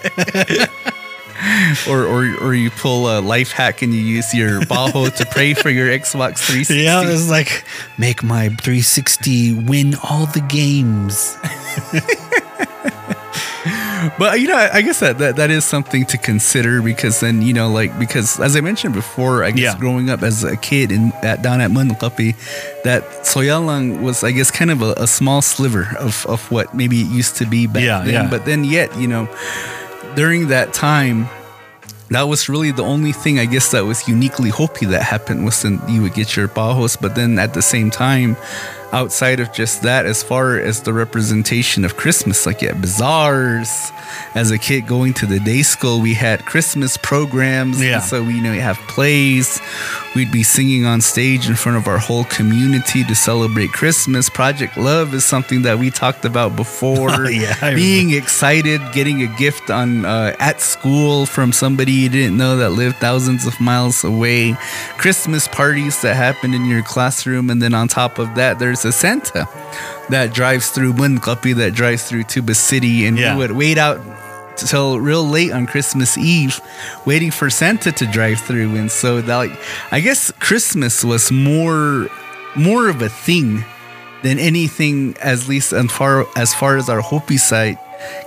Or, 1.89 2.05
or, 2.05 2.35
or 2.43 2.55
you 2.55 2.71
pull 2.71 3.19
a 3.19 3.21
life 3.21 3.53
hack 3.53 3.83
and 3.83 3.95
you 3.95 4.01
use 4.01 4.35
your 4.35 4.61
Baho 4.63 5.15
to 5.17 5.27
pray 5.27 5.55
for 5.55 5.71
your 5.71 5.89
Xbox 5.89 6.39
360? 6.39 6.77
yeah, 6.77 7.03
it 7.03 7.07
was 7.07 7.31
like 7.31 7.65
make 7.99 8.23
my 8.23 8.49
360 8.49 9.55
win 9.55 9.95
all 10.03 10.27
the 10.27 10.41
games. 10.41 11.37
But 14.19 14.41
you 14.41 14.49
know, 14.49 14.57
I 14.57 14.77
I 14.79 14.83
guess 14.83 15.01
that, 15.01 15.19
that 15.19 15.37
that 15.37 15.51
is 15.51 15.65
something 15.65 16.05
to 16.07 16.17
consider 16.19 16.81
because 16.83 17.21
then 17.21 17.43
you 17.43 17.53
know, 17.53 17.69
like 17.71 17.97
because 17.99 18.39
as 18.41 18.57
I 18.57 18.61
mentioned 18.61 18.95
before, 18.95 19.45
I 19.45 19.51
guess 19.51 19.75
Yeah. 19.75 19.79
growing 19.79 20.11
up 20.11 20.23
as 20.23 20.45
a 20.45 20.57
kid 20.57 20.91
in 20.93 21.13
at 21.23 21.43
down 21.43 21.61
at 21.61 21.71
Moenkopi, 21.71 22.35
that 22.85 23.03
Soyalang 23.25 24.01
was 24.01 24.25
I 24.25 24.31
guess 24.33 24.51
kind 24.51 24.71
of 24.71 24.83
a, 24.83 24.93
a 24.97 25.07
small 25.07 25.43
sliver 25.43 25.89
of 25.99 26.25
of 26.27 26.41
what 26.51 26.75
maybe 26.75 27.01
it 27.03 27.09
used 27.11 27.37
to 27.37 27.47
be 27.47 27.67
back 27.67 27.83
Yeah, 27.83 28.01
then. 28.03 28.13
yeah. 28.15 28.29
But 28.31 28.45
then 28.45 28.65
yet, 28.65 28.95
you 28.97 29.09
know, 29.09 29.29
during 30.17 30.49
that 30.49 30.73
time. 30.73 31.29
That 32.13 32.27
was 32.27 32.49
really 32.49 32.73
the 32.73 32.83
only 32.83 33.13
thing 33.13 33.39
I 33.39 33.45
guess 33.47 33.71
that 33.71 33.85
was 33.87 34.09
uniquely 34.09 34.51
Hopi 34.51 34.85
that 34.87 35.03
happened 35.05 35.45
was 35.45 35.63
then 35.63 35.81
you 35.89 36.03
would 36.03 36.13
get 36.13 36.35
your 36.35 36.49
bajos, 36.49 37.01
but 37.01 37.15
then 37.15 37.39
at 37.39 37.55
the 37.55 37.63
same 37.63 37.89
time, 37.89 38.35
outside 38.93 39.41
of 39.41 39.53
just 39.53 39.83
that, 39.83 40.07
as 40.07 40.23
far 40.23 40.59
as 40.59 40.83
the 40.83 40.93
representation 40.93 41.85
of 41.85 41.97
Christmas, 41.97 42.47
like 42.47 42.63
at 42.63 42.81
bazaars, 42.81 43.93
as 44.35 44.51
a 44.51 44.59
kid 44.59 44.87
going 44.87 45.15
to 45.15 45.27
the 45.27 45.41
day 45.41 45.63
school, 45.63 46.01
we 46.01 46.15
had 46.15 46.45
Christmas 46.45 46.97
programs. 46.97 47.83
Yeah. 47.83 48.01
So 48.01 48.23
we 48.23 48.35
you 48.35 48.43
know 48.43 48.53
we 48.53 48.59
have 48.59 48.77
plays. 48.89 49.61
We'd 50.17 50.33
be 50.33 50.43
singing 50.43 50.87
on 50.87 51.01
stage 51.01 51.49
in 51.49 51.55
front 51.55 51.79
of 51.79 51.87
our 51.87 51.99
whole 51.99 52.25
community 52.25 53.05
to 53.05 53.15
celebrate 53.15 53.73
Christmas. 53.73 54.29
Project 54.29 54.77
Love 54.77 55.15
is 55.15 55.25
something 55.25 55.63
that 55.63 55.79
we 55.79 55.91
talked 55.91 56.25
about 56.25 56.57
before. 56.57 57.11
Oh, 57.21 57.29
yeah, 57.29 57.55
I 57.61 57.75
being 57.75 58.13
excited, 58.13 58.81
getting 58.93 59.23
a 59.23 59.27
gift 59.37 59.69
on 59.69 60.07
uh, 60.07 60.35
at 60.39 60.61
school 60.61 61.27
from 61.27 61.53
somebody 61.53 61.93
you 61.93 62.09
didn't 62.09 62.37
know 62.37 62.57
that 62.57 62.71
lived 62.71 62.97
thousands 62.97 63.47
of 63.47 63.61
miles 63.61 64.05
away. 64.05 64.57
Christmas 64.97 65.47
parties 65.47 66.01
that 66.03 66.15
happened 66.17 66.55
in 66.55 66.65
your 66.65 66.83
classroom, 66.83 67.51
and 67.51 67.61
then 67.61 67.75
on 67.75 67.89
top 67.89 68.19
of 68.19 68.35
that, 68.37 68.59
there's 68.59 68.80
a 68.85 68.93
Santa 68.93 69.49
that 70.09 70.33
drives 70.35 70.71
through 70.71 70.95
Moenkopi, 70.95 71.55
that 71.57 71.75
drives 71.75 72.05
through 72.05 72.25
Tuba 72.25 72.55
City, 72.55 73.07
and 73.07 73.19
Yeah. 73.19 73.35
we 73.35 73.39
would 73.39 73.53
wait 73.53 73.79
out 73.79 74.01
till 74.57 74.99
real 75.01 75.25
late 75.27 75.53
on 75.53 75.67
Christmas 75.67 76.19
Eve, 76.19 76.61
waiting 77.07 77.31
for 77.31 77.49
Santa 77.51 77.93
to 77.93 78.07
drive 78.07 78.41
through. 78.41 78.75
And 78.77 78.91
so 78.91 79.21
that, 79.23 79.37
like, 79.37 79.53
I 79.91 80.01
guess 80.01 80.31
Christmas 80.39 81.03
was 81.05 81.31
more 81.33 82.09
more 82.57 82.89
of 82.89 83.01
a 83.01 83.09
thing 83.09 83.65
than 84.23 84.39
anything, 84.39 85.17
as 85.23 85.49
least 85.49 85.73
as 85.73 85.91
far 85.91 86.27
as 86.37 86.53
far 86.53 86.77
as 86.77 86.89
our 86.89 87.01
Hopi 87.01 87.37
site 87.39 87.79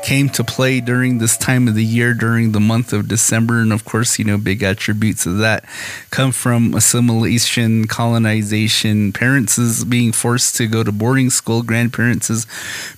came 0.04 0.30
to 0.30 0.44
play 0.44 0.80
during 0.80 1.18
this 1.18 1.38
time 1.38 1.68
of 1.68 1.76
the 1.76 1.84
year, 1.84 2.14
during 2.14 2.52
the 2.52 2.60
month 2.60 2.94
of 2.94 3.08
December. 3.08 3.60
And 3.60 3.74
of 3.74 3.86
course, 3.86 4.20
you 4.20 4.26
know, 4.26 4.38
big 4.38 4.64
attributes 4.64 5.26
of 5.26 5.38
that 5.40 5.66
come 6.12 6.32
from 6.32 6.74
assimilation, 6.74 7.88
colonization, 7.88 9.14
parents 9.14 9.58
is 9.58 9.86
being 9.86 10.12
forced 10.12 10.56
to 10.58 10.68
go 10.68 10.84
to 10.84 10.92
boarding 10.92 11.30
school, 11.30 11.64
grandparents 11.64 12.30
is 12.30 12.46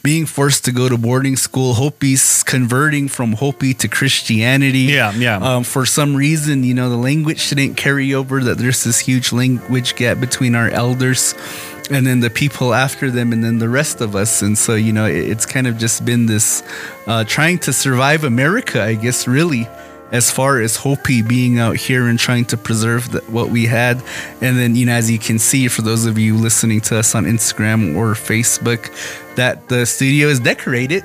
being 0.04 0.26
forced 0.26 0.66
to 0.66 0.72
go 0.72 0.90
to 0.90 0.98
boarding 0.98 1.36
school, 1.36 1.76
Hopis 1.76 2.44
converting 2.44 3.08
from 3.08 3.34
Hopi 3.34 3.74
to 3.76 3.88
Christianity. 3.88 4.80
Yeah, 4.80 5.12
yeah. 5.14 5.38
Um, 5.38 5.64
for 5.64 5.86
some 5.86 6.16
reason, 6.16 6.64
you 6.64 6.74
know, 6.74 6.90
the 6.90 6.98
language 6.98 7.50
didn't 7.50 7.76
carry 7.76 8.14
over, 8.14 8.44
that 8.44 8.58
there's 8.58 8.84
this 8.84 9.00
huge 9.00 9.32
language 9.32 9.96
gap 9.96 10.20
between 10.20 10.56
our 10.56 10.70
elders 10.70 11.34
and 11.90 12.06
then 12.06 12.20
the 12.20 12.30
people 12.30 12.74
after 12.74 13.12
them 13.12 13.32
and 13.34 13.44
then 13.44 13.60
the 13.60 13.70
rest 13.70 14.02
of 14.02 14.16
us. 14.16 14.42
And 14.42 14.58
so 14.58 14.76
you 14.76 14.94
know 14.94 15.06
it, 15.06 15.30
it's 15.30 15.46
kind 15.46 15.68
of 15.68 15.78
just 15.78 16.06
been 16.06 16.26
this 16.26 16.64
uh, 17.08 17.24
trying 17.24 17.60
to 17.60 17.74
survive 17.74 18.24
america 18.24 18.82
i 18.82 18.96
guess 18.96 19.28
really 19.28 19.68
as 20.12 20.32
far 20.32 20.62
as 20.62 20.76
hopi 20.76 21.22
being 21.22 21.60
out 21.60 21.76
here 21.76 22.08
and 22.08 22.20
trying 22.20 22.46
to 22.46 22.58
preserve 22.58 23.12
the, 23.12 23.20
what 23.22 23.50
we 23.50 23.66
had. 23.66 24.02
And 24.42 24.58
then 24.58 24.76
you 24.76 24.86
know 24.86 24.94
as 24.94 25.10
you 25.10 25.20
can 25.20 25.40
see 25.40 25.68
for 25.68 25.82
those 25.82 26.06
of 26.06 26.18
you 26.18 26.38
listening 26.38 26.82
to 26.82 26.98
us 27.00 27.16
on 27.16 27.26
instagram 27.26 27.96
or 27.96 28.14
facebook 28.14 28.92
that 29.36 29.68
the 29.68 29.86
studio 29.86 30.28
is 30.28 30.40
decorated. 30.40 31.04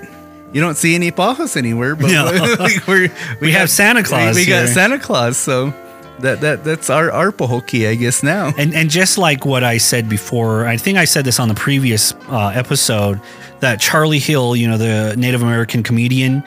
You 0.52 0.60
don't 0.60 0.76
see 0.76 0.94
any 0.94 1.12
pajos 1.12 1.56
anywhere 1.56 1.94
but 1.94 2.10
No. 2.10 2.56
we're, 2.88 3.12
We 3.40 3.52
have 3.52 3.70
Santa 3.70 4.02
Claus 4.02 4.34
we, 4.34 4.42
we 4.42 4.46
got 4.48 4.68
santa 4.68 4.98
claus 4.98 5.36
so 5.36 5.72
that 6.22 6.40
that 6.40 6.64
that's 6.64 6.90
our 6.90 7.10
our 7.10 7.32
Pohoki, 7.32 7.88
I 7.88 7.94
guess 7.94 8.22
now. 8.22 8.52
And 8.58 8.74
and 8.74 8.90
just 8.90 9.18
like 9.18 9.46
what 9.46 9.64
I 9.64 9.78
said 9.78 10.08
before, 10.08 10.66
I 10.66 10.76
think 10.76 10.98
I 10.98 11.04
said 11.04 11.24
this 11.24 11.40
on 11.40 11.48
the 11.48 11.54
previous 11.54 12.12
uh, 12.28 12.52
episode 12.54 13.20
that 13.60 13.80
Charlie 13.80 14.18
Hill, 14.18 14.56
you 14.56 14.68
know, 14.68 14.76
the 14.76 15.14
Native 15.16 15.42
American 15.42 15.82
comedian, 15.82 16.42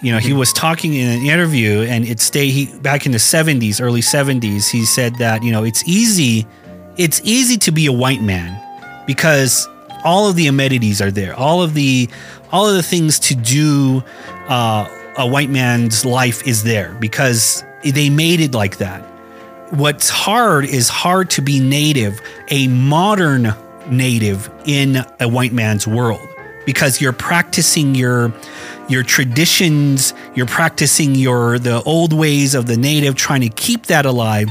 you 0.00 0.12
know, 0.12 0.18
he 0.18 0.32
was 0.32 0.52
talking 0.52 0.94
in 0.94 1.08
an 1.08 1.26
interview, 1.26 1.82
and 1.82 2.04
it 2.04 2.20
stay 2.20 2.48
he 2.48 2.66
back 2.78 3.06
in 3.06 3.12
the 3.12 3.18
seventies, 3.18 3.80
early 3.80 4.02
seventies. 4.02 4.68
He 4.68 4.84
said 4.84 5.16
that 5.16 5.42
you 5.42 5.50
know 5.50 5.64
it's 5.64 5.86
easy, 5.88 6.46
it's 6.96 7.20
easy 7.24 7.56
to 7.58 7.72
be 7.72 7.86
a 7.86 7.92
white 7.92 8.22
man 8.22 8.60
because 9.06 9.68
all 10.04 10.28
of 10.28 10.36
the 10.36 10.46
amenities 10.46 11.00
are 11.02 11.10
there, 11.10 11.34
all 11.34 11.62
of 11.62 11.74
the 11.74 12.08
all 12.52 12.68
of 12.68 12.76
the 12.76 12.82
things 12.82 13.18
to 13.20 13.34
do. 13.34 14.02
Uh, 14.48 14.88
a 15.18 15.26
white 15.26 15.50
man's 15.50 16.04
life 16.04 16.46
is 16.46 16.62
there 16.62 16.94
because 17.00 17.64
they 17.84 18.10
made 18.10 18.40
it 18.40 18.54
like 18.54 18.78
that. 18.78 19.04
What's 19.70 20.08
hard 20.08 20.64
is 20.64 20.88
hard 20.88 21.30
to 21.30 21.42
be 21.42 21.58
native, 21.58 22.20
a 22.50 22.68
modern 22.68 23.52
native 23.90 24.48
in 24.64 25.04
a 25.20 25.28
white 25.28 25.52
man's 25.52 25.86
world 25.86 26.26
because 26.64 27.00
you're 27.00 27.12
practicing 27.12 27.94
your 27.94 28.32
your 28.88 29.02
traditions, 29.02 30.14
you're 30.36 30.46
practicing 30.46 31.16
your 31.16 31.58
the 31.58 31.82
old 31.82 32.12
ways 32.12 32.54
of 32.54 32.66
the 32.66 32.76
native 32.76 33.16
trying 33.16 33.40
to 33.40 33.48
keep 33.48 33.86
that 33.86 34.06
alive 34.06 34.48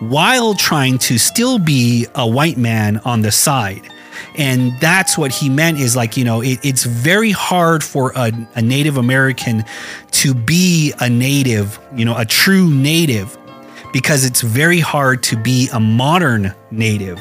while 0.00 0.54
trying 0.54 0.98
to 0.98 1.18
still 1.18 1.58
be 1.58 2.06
a 2.14 2.26
white 2.26 2.56
man 2.56 2.98
on 2.98 3.20
the 3.20 3.32
side. 3.32 3.82
And 4.36 4.78
that's 4.80 5.18
what 5.18 5.30
he 5.30 5.48
meant 5.48 5.78
is 5.78 5.94
like, 5.94 6.16
you 6.16 6.24
know, 6.24 6.40
it, 6.40 6.58
it's 6.64 6.84
very 6.84 7.30
hard 7.30 7.84
for 7.84 8.12
a, 8.16 8.32
a 8.54 8.62
Native 8.62 8.96
American 8.96 9.64
to 10.12 10.34
be 10.34 10.92
a 11.00 11.08
native, 11.08 11.78
you 11.94 12.04
know, 12.04 12.16
a 12.16 12.24
true 12.24 12.70
native, 12.70 13.36
because 13.94 14.24
it's 14.24 14.40
very 14.40 14.80
hard 14.80 15.22
to 15.22 15.36
be 15.36 15.68
a 15.72 15.78
modern 15.78 16.52
native. 16.72 17.20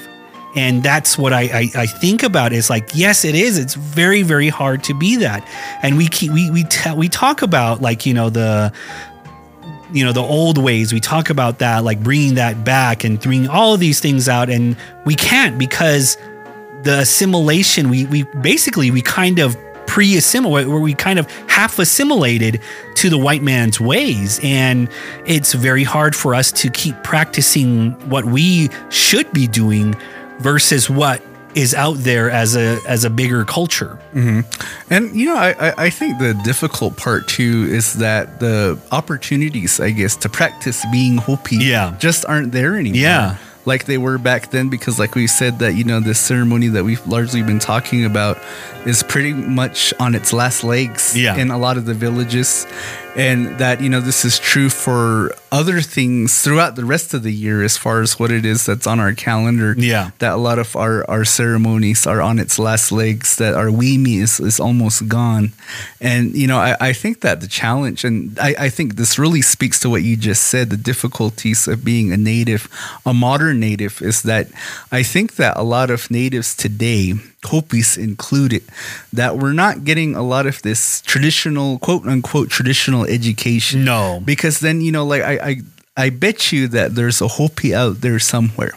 And 0.55 0.81
that's 0.81 1.19
what 1.19 1.31
I, 1.31 1.41
I, 1.43 1.69
I 1.75 1.85
think 1.85 2.23
about 2.23 2.51
is 2.51 2.67
like, 2.67 2.89
yes, 2.95 3.23
it 3.23 3.35
is. 3.35 3.59
It's 3.59 3.75
very, 3.75 4.23
very 4.23 4.49
hard 4.49 4.83
to 4.85 4.95
be 4.95 5.15
that. 5.17 5.47
And 5.83 5.97
we 5.97 6.07
keep, 6.07 6.31
we, 6.31 6.49
we, 6.49 6.65
we 6.97 7.09
talk 7.09 7.43
about 7.43 7.83
like, 7.83 8.07
you 8.07 8.13
know, 8.15 8.29
the, 8.29 8.73
you 9.91 10.03
know 10.03 10.11
the 10.11 10.23
old 10.23 10.57
ways 10.57 10.91
we 10.91 10.99
talk 10.99 11.29
about 11.29 11.59
that 11.59 11.83
like 11.83 12.01
bringing 12.01 12.33
that 12.33 12.65
back 12.65 13.03
and 13.03 13.19
bringing 13.19 13.47
all 13.47 13.75
of 13.75 13.79
these 13.79 13.99
things 13.99 14.27
out 14.27 14.49
and 14.49 14.75
we 15.05 15.13
can't 15.13 15.59
because 15.59 16.17
the 16.81 17.01
assimilation 17.01 17.91
we 17.91 18.05
we 18.07 18.23
basically 18.41 18.89
we 18.89 19.03
kind 19.03 19.37
of 19.37 19.55
pre-assimilate 19.87 20.67
where 20.67 20.79
we 20.79 20.93
kind 20.93 21.19
of 21.19 21.29
half 21.47 21.79
assimilated 21.79 22.61
to 22.95 23.09
the 23.09 23.17
white 23.17 23.41
man's 23.41 23.79
ways 23.79 24.39
and 24.43 24.89
it's 25.25 25.53
very 25.53 25.83
hard 25.83 26.15
for 26.15 26.33
us 26.33 26.51
to 26.51 26.69
keep 26.69 26.95
practicing 27.03 27.91
what 28.09 28.25
we 28.25 28.69
should 28.89 29.31
be 29.33 29.47
doing 29.47 29.95
versus 30.39 30.89
what 30.89 31.21
is 31.55 31.75
out 31.75 31.97
there 31.97 32.31
as 32.31 32.55
a 32.55 32.79
as 32.87 33.03
a 33.03 33.09
bigger 33.09 33.45
culture 33.45 33.99
mm-hmm. 34.13 34.41
and 34.91 35.15
you 35.15 35.25
know 35.25 35.35
I, 35.35 35.85
I 35.85 35.89
think 35.89 36.17
the 36.17 36.33
difficult 36.43 36.97
part 36.97 37.27
too 37.27 37.67
is 37.69 37.93
that 37.95 38.39
the 38.39 38.79
opportunities 38.91 39.79
i 39.79 39.91
guess 39.91 40.15
to 40.17 40.29
practice 40.29 40.83
being 40.91 41.17
hopi 41.17 41.57
yeah. 41.57 41.95
just 41.99 42.25
aren't 42.25 42.51
there 42.51 42.75
anymore 42.75 42.99
yeah 42.99 43.37
like 43.65 43.85
they 43.85 43.97
were 43.97 44.17
back 44.17 44.51
then 44.51 44.69
because 44.69 44.99
like 44.99 45.15
we 45.15 45.27
said 45.27 45.59
that 45.59 45.73
you 45.75 45.83
know 45.83 45.99
this 45.99 46.19
ceremony 46.19 46.67
that 46.67 46.83
we've 46.83 47.05
largely 47.07 47.41
been 47.41 47.59
talking 47.59 48.05
about 48.05 48.37
is 48.85 49.03
pretty 49.03 49.33
much 49.33 49.93
on 49.99 50.15
its 50.15 50.33
last 50.33 50.63
legs 50.63 51.17
yeah. 51.17 51.35
in 51.35 51.51
a 51.51 51.57
lot 51.57 51.77
of 51.77 51.85
the 51.85 51.93
villages 51.93 52.65
and 53.15 53.57
that 53.59 53.81
you 53.81 53.89
know 53.89 53.99
this 53.99 54.25
is 54.25 54.39
true 54.39 54.69
for 54.69 55.33
other 55.51 55.81
things 55.81 56.41
throughout 56.41 56.75
the 56.75 56.85
rest 56.85 57.13
of 57.13 57.23
the 57.23 57.31
year 57.31 57.63
as 57.63 57.77
far 57.77 58.01
as 58.01 58.19
what 58.19 58.31
it 58.31 58.45
is 58.45 58.65
that's 58.65 58.87
on 58.87 58.99
our 58.99 59.13
calendar. 59.13 59.75
Yeah. 59.77 60.11
That 60.19 60.33
a 60.33 60.37
lot 60.37 60.59
of 60.59 60.75
our 60.75 61.09
our 61.09 61.25
ceremonies 61.25 62.07
are 62.07 62.21
on 62.21 62.39
its 62.39 62.57
last 62.57 62.91
legs 62.91 63.35
that 63.37 63.53
our 63.53 63.67
wimi 63.67 64.19
is, 64.19 64.39
is 64.39 64.59
almost 64.59 65.07
gone. 65.07 65.53
And 66.01 66.35
you 66.35 66.47
know 66.47 66.57
I, 66.57 66.75
I 66.79 66.93
think 66.93 67.21
that 67.21 67.41
the 67.41 67.47
challenge 67.47 68.03
and 68.03 68.37
I, 68.39 68.55
I 68.59 68.69
think 68.69 68.95
this 68.95 69.19
really 69.19 69.41
speaks 69.41 69.79
to 69.81 69.89
what 69.89 70.03
you 70.03 70.17
just 70.17 70.43
said 70.43 70.69
the 70.69 70.77
difficulties 70.77 71.67
of 71.67 71.83
being 71.83 72.11
a 72.11 72.17
native 72.17 72.67
a 73.05 73.13
modern 73.13 73.59
native 73.59 74.01
is 74.01 74.23
that 74.23 74.47
i 74.91 75.03
think 75.03 75.35
that 75.35 75.57
a 75.57 75.63
lot 75.63 75.89
of 75.89 76.09
natives 76.09 76.55
today 76.55 77.13
Hopis 77.45 77.97
included, 77.97 78.63
that 79.11 79.37
we're 79.37 79.53
not 79.53 79.83
getting 79.83 80.15
a 80.15 80.23
lot 80.23 80.45
of 80.45 80.61
this 80.61 81.01
traditional, 81.01 81.79
quote 81.79 82.05
unquote, 82.05 82.49
traditional 82.49 83.05
education. 83.05 83.83
No. 83.83 84.21
Because 84.23 84.59
then, 84.59 84.81
you 84.81 84.91
know, 84.91 85.05
like 85.05 85.21
I, 85.21 85.33
I, 85.33 85.55
I 85.95 86.09
bet 86.09 86.51
you 86.51 86.67
that 86.69 86.95
there's 86.95 87.21
a 87.21 87.27
Hopi 87.27 87.73
out 87.73 88.01
there 88.01 88.19
somewhere 88.19 88.73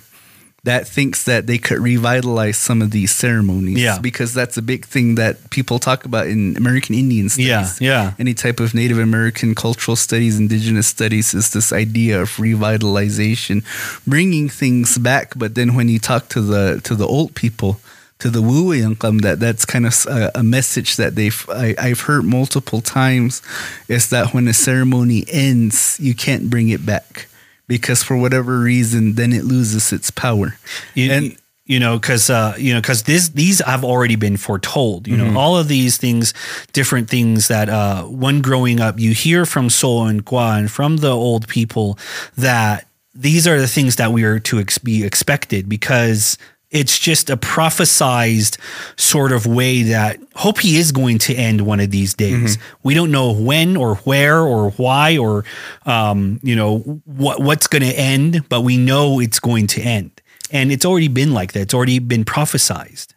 that 0.67 0.87
thinks 0.87 1.23
that 1.25 1.47
they 1.47 1.59
could 1.59 1.79
revitalize 1.79 2.57
some 2.57 2.83
of 2.83 2.91
these 2.91 3.13
ceremonies. 3.13 3.79
Yeah. 3.79 3.99
Because 4.01 4.35
that's 4.35 4.57
a 4.57 4.63
big 4.63 4.85
thing 4.85 5.15
that 5.15 5.51
people 5.51 5.79
talk 5.79 6.05
about 6.05 6.27
in 6.27 6.57
American 6.57 6.97
Indian 6.97 7.29
studies. 7.29 7.81
Yeah. 7.81 8.03
Yeah. 8.03 8.15
Any 8.19 8.35
type 8.35 8.59
of 8.59 8.75
Native 8.75 8.99
American 8.99 9.55
cultural 9.55 9.95
studies, 9.95 10.41
indigenous 10.41 10.89
studies 10.89 11.35
is 11.35 11.51
this 11.51 11.73
idea 11.73 12.21
of 12.21 12.31
revitalization, 12.31 13.63
bringing 14.09 14.49
things 14.49 14.99
back. 14.99 15.35
But 15.37 15.55
then 15.55 15.77
when 15.77 15.89
you 15.89 16.01
talk 16.01 16.29
to 16.31 16.41
the 16.41 16.81
to 16.83 16.97
the 16.97 17.07
old 17.07 17.37
people, 17.37 17.79
to 18.19 18.31
the 18.31 18.43
Wu 18.43 18.73
income 18.73 19.19
that 19.19 19.41
that's 19.41 19.65
kind 19.65 19.87
of 19.87 19.95
a, 20.09 20.31
a 20.37 20.43
message 20.43 20.97
that 20.97 21.15
they've 21.15 21.49
I, 21.51 21.75
have 21.79 22.01
heard 22.01 22.25
multiple 22.25 22.81
times 22.81 23.43
is 23.89 24.09
that 24.11 24.33
when 24.33 24.49
a 24.49 24.55
ceremony 24.55 25.25
ends, 25.29 25.99
you 26.01 26.15
can't 26.15 26.49
bring 26.49 26.69
it 26.69 26.87
back 26.87 27.29
because 27.69 28.03
for 28.03 28.17
whatever 28.17 28.61
reason, 28.61 29.15
then 29.15 29.33
it 29.33 29.45
loses 29.45 29.93
its 29.93 30.11
power. 30.11 30.57
You, 30.95 31.13
and 31.13 31.37
you 31.67 31.81
know, 31.81 31.99
because 31.99 32.31
uh, 32.31 32.55
you 32.57 32.73
know, 32.73 32.81
because 32.81 33.03
this 33.03 33.31
these 33.31 33.59
have 33.59 33.85
already 33.85 34.17
been 34.17 34.37
foretold. 34.37 35.09
You 35.09 35.17
mm-hmm. 35.17 35.35
know, 35.35 35.41
all 35.41 35.59
of 35.59 35.69
these 35.69 35.99
things, 35.99 36.33
different 36.73 37.11
things 37.11 37.49
that 37.49 37.69
uh, 37.69 38.05
when 38.05 38.41
growing 38.41 38.81
up, 38.81 38.99
you 39.01 39.13
hear 39.13 39.45
from 39.45 39.69
So 39.69 40.05
and 40.05 40.25
Kwa 40.25 40.57
and 40.59 40.71
from 40.71 40.99
the 40.99 41.11
old 41.11 41.49
people 41.49 41.99
that 42.37 42.87
these 43.15 43.49
are 43.49 43.59
the 43.59 43.67
things 43.67 43.97
that 43.97 44.13
we 44.13 44.25
are 44.25 44.39
to 44.39 44.61
ex- 44.61 44.79
be 44.79 45.05
expected 45.05 45.69
because 45.69 46.39
it's 46.77 46.99
just 46.99 47.31
a 47.31 47.37
prophesized 47.37 48.59
sort 48.97 49.33
of 49.33 49.47
way 49.47 49.83
that 49.85 50.21
Hopi 50.35 50.77
is 50.77 50.93
going 50.93 51.19
to 51.21 51.35
end 51.35 51.63
one 51.63 51.81
of 51.81 51.91
these 51.91 52.13
days. 52.15 52.57
Mm-hmm. 52.57 52.79
We 52.83 52.95
don't 52.95 53.11
know 53.11 53.33
when 53.33 53.77
or 53.77 53.97
where 53.97 54.41
or 54.41 54.71
why 54.73 55.17
or 55.17 55.45
um, 55.87 56.39
you 56.43 56.55
know 56.55 56.79
what 57.05 57.41
what's 57.41 57.67
going 57.67 57.83
to 57.83 57.93
end, 57.93 58.49
but 58.49 58.61
we 58.61 58.77
know 58.77 59.21
it's 59.21 59.41
going 59.41 59.67
to 59.69 59.81
end, 59.81 60.21
and 60.51 60.71
it's 60.71 60.85
already 60.85 61.09
been 61.09 61.33
like 61.33 61.53
that. 61.53 61.61
It's 61.61 61.75
already 61.75 61.99
been 61.99 62.25
prophesized. 62.25 63.15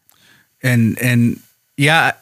And 0.64 0.97
and 1.01 1.39
yeah, 1.78 2.14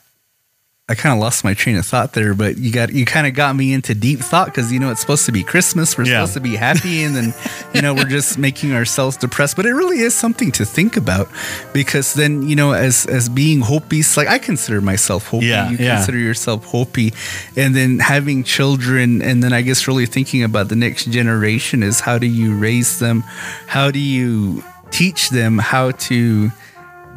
I 0.90 0.96
kind 0.96 1.12
of 1.12 1.20
lost 1.20 1.44
my 1.44 1.54
train 1.54 1.76
of 1.76 1.86
thought 1.86 2.14
there, 2.14 2.34
but 2.34 2.58
you 2.58 2.72
got 2.72 2.94
you 2.94 3.04
kind 3.04 3.28
of 3.28 3.34
got 3.34 3.58
me 3.58 3.74
into 3.74 3.94
deep 3.94 4.20
thought 4.20 4.46
because 4.46 4.72
you 4.72 4.80
know 4.80 4.90
it's 4.90 5.02
supposed 5.02 5.26
to 5.26 5.34
be 5.34 5.44
Christmas, 5.44 5.98
we're 5.98 6.06
yeah. 6.06 6.24
supposed 6.24 6.36
to 6.36 6.40
be 6.40 6.56
happy, 6.56 7.04
and 7.04 7.14
then 7.14 7.34
you 7.74 7.82
know 7.82 7.94
we're 7.94 8.06
just 8.06 8.38
making 8.38 8.72
ourselves 8.72 9.18
depressed. 9.18 9.58
But 9.58 9.66
it 9.66 9.74
really 9.74 10.00
is 10.00 10.16
something 10.16 10.50
to 10.54 10.64
think 10.64 10.96
about 10.96 11.28
because 11.74 12.14
then 12.14 12.48
you 12.48 12.56
know 12.56 12.72
as 12.72 13.06
as 13.08 13.28
being 13.28 13.60
Hopi, 13.60 14.02
like 14.16 14.30
I 14.30 14.38
consider 14.38 14.80
myself 14.80 15.28
Hopi, 15.28 15.48
yeah, 15.48 15.70
you 15.70 15.78
yeah. 15.78 15.98
consider 15.98 16.20
yourself 16.20 16.64
Hopi, 16.64 17.14
and 17.58 17.76
then 17.76 18.00
having 18.00 18.46
children, 18.46 19.22
and 19.22 19.44
then 19.44 19.52
I 19.52 19.64
guess 19.64 19.90
really 19.90 20.06
thinking 20.06 20.42
about 20.42 20.70
the 20.70 20.78
next 20.78 21.12
generation 21.12 21.84
is 21.84 22.00
how 22.00 22.18
do 22.18 22.28
you 22.28 22.58
raise 22.58 23.00
them, 23.00 23.26
how 23.68 23.92
do 23.92 24.00
you 24.00 24.64
teach 24.92 25.32
them 25.32 25.58
how 25.58 25.92
to 25.92 26.50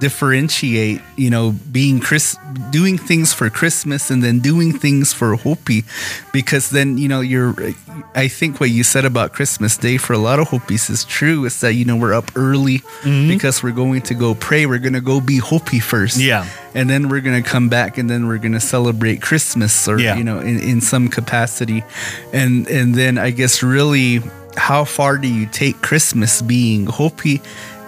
differentiate, 0.00 1.00
you 1.16 1.30
know, 1.30 1.52
being 1.70 2.00
Chris, 2.00 2.36
doing 2.70 2.98
things 2.98 3.32
for 3.32 3.50
Christmas 3.50 4.10
and 4.10 4.24
then 4.24 4.40
doing 4.40 4.72
things 4.72 5.12
for 5.12 5.36
Hopi, 5.36 5.84
because 6.32 6.70
then 6.70 6.98
you 6.98 7.08
know 7.08 7.20
you're. 7.20 7.54
I 8.14 8.28
think 8.28 8.58
what 8.58 8.70
you 8.70 8.82
said 8.82 9.04
about 9.04 9.32
Christmas 9.32 9.76
Day 9.76 9.98
for 9.98 10.14
a 10.14 10.18
lot 10.18 10.40
of 10.40 10.48
Hopis 10.48 10.90
is 10.90 11.04
true. 11.04 11.44
Is 11.44 11.60
that 11.60 11.74
you 11.74 11.84
know 11.84 11.96
we're 11.96 12.14
up 12.14 12.32
early 12.34 12.78
mm-hmm. 13.02 13.28
because 13.28 13.62
we're 13.62 13.70
going 13.76 14.02
to 14.02 14.14
go 14.14 14.34
pray. 14.34 14.66
We're 14.66 14.78
going 14.78 14.94
to 14.94 15.00
go 15.00 15.20
be 15.20 15.38
Hopi 15.38 15.78
first, 15.78 16.18
yeah, 16.18 16.48
and 16.74 16.88
then 16.88 17.08
we're 17.08 17.20
going 17.20 17.40
to 17.40 17.48
come 17.48 17.68
back 17.68 17.98
and 17.98 18.08
then 18.08 18.26
we're 18.26 18.38
going 18.38 18.52
to 18.52 18.60
celebrate 18.60 19.22
Christmas 19.22 19.86
or 19.86 20.00
yeah. 20.00 20.16
you 20.16 20.24
know 20.24 20.40
in, 20.40 20.58
in 20.58 20.80
some 20.80 21.08
capacity, 21.08 21.84
and 22.32 22.66
and 22.68 22.94
then 22.94 23.18
I 23.18 23.30
guess 23.30 23.62
really 23.62 24.20
how 24.56 24.84
far 24.84 25.16
do 25.16 25.28
you 25.28 25.46
take 25.46 25.80
Christmas 25.80 26.42
being 26.42 26.86
Hopi 26.86 27.40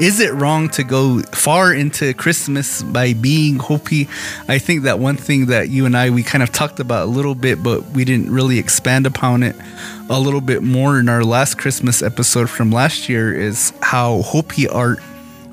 is 0.03 0.19
it 0.19 0.35
wrong 0.35 0.69
to 0.69 0.83
go 0.83 1.21
far 1.31 1.73
into 1.73 2.13
Christmas 2.13 2.83
by 2.83 3.13
being 3.13 3.61
Hopi? 3.61 4.09
I 4.49 4.59
think 4.59 4.83
that 4.83 4.99
one 4.99 5.17
thing 5.17 5.47
that 5.47 5.69
you 5.69 5.87
and 5.87 5.97
I 5.97 6.11
we 6.11 6.25
kind 6.25 6.43
of 6.43 6.51
talked 6.51 6.81
about 6.81 7.05
a 7.05 7.11
little 7.11 7.37
bit, 7.37 7.63
but 7.63 7.85
we 7.91 8.05
didn't 8.05 8.29
really 8.29 8.59
expand 8.59 9.07
upon 9.07 9.45
it 9.45 9.55
a 10.11 10.19
little 10.19 10.41
bit 10.41 10.65
more 10.65 10.99
in 10.99 11.09
our 11.09 11.23
last 11.23 11.57
Christmas 11.57 12.03
episode 12.03 12.51
from 12.51 12.73
last 12.73 13.09
year 13.09 13.33
is 13.33 13.73
how 13.81 14.23
Hopi 14.23 14.67
art, 14.67 14.99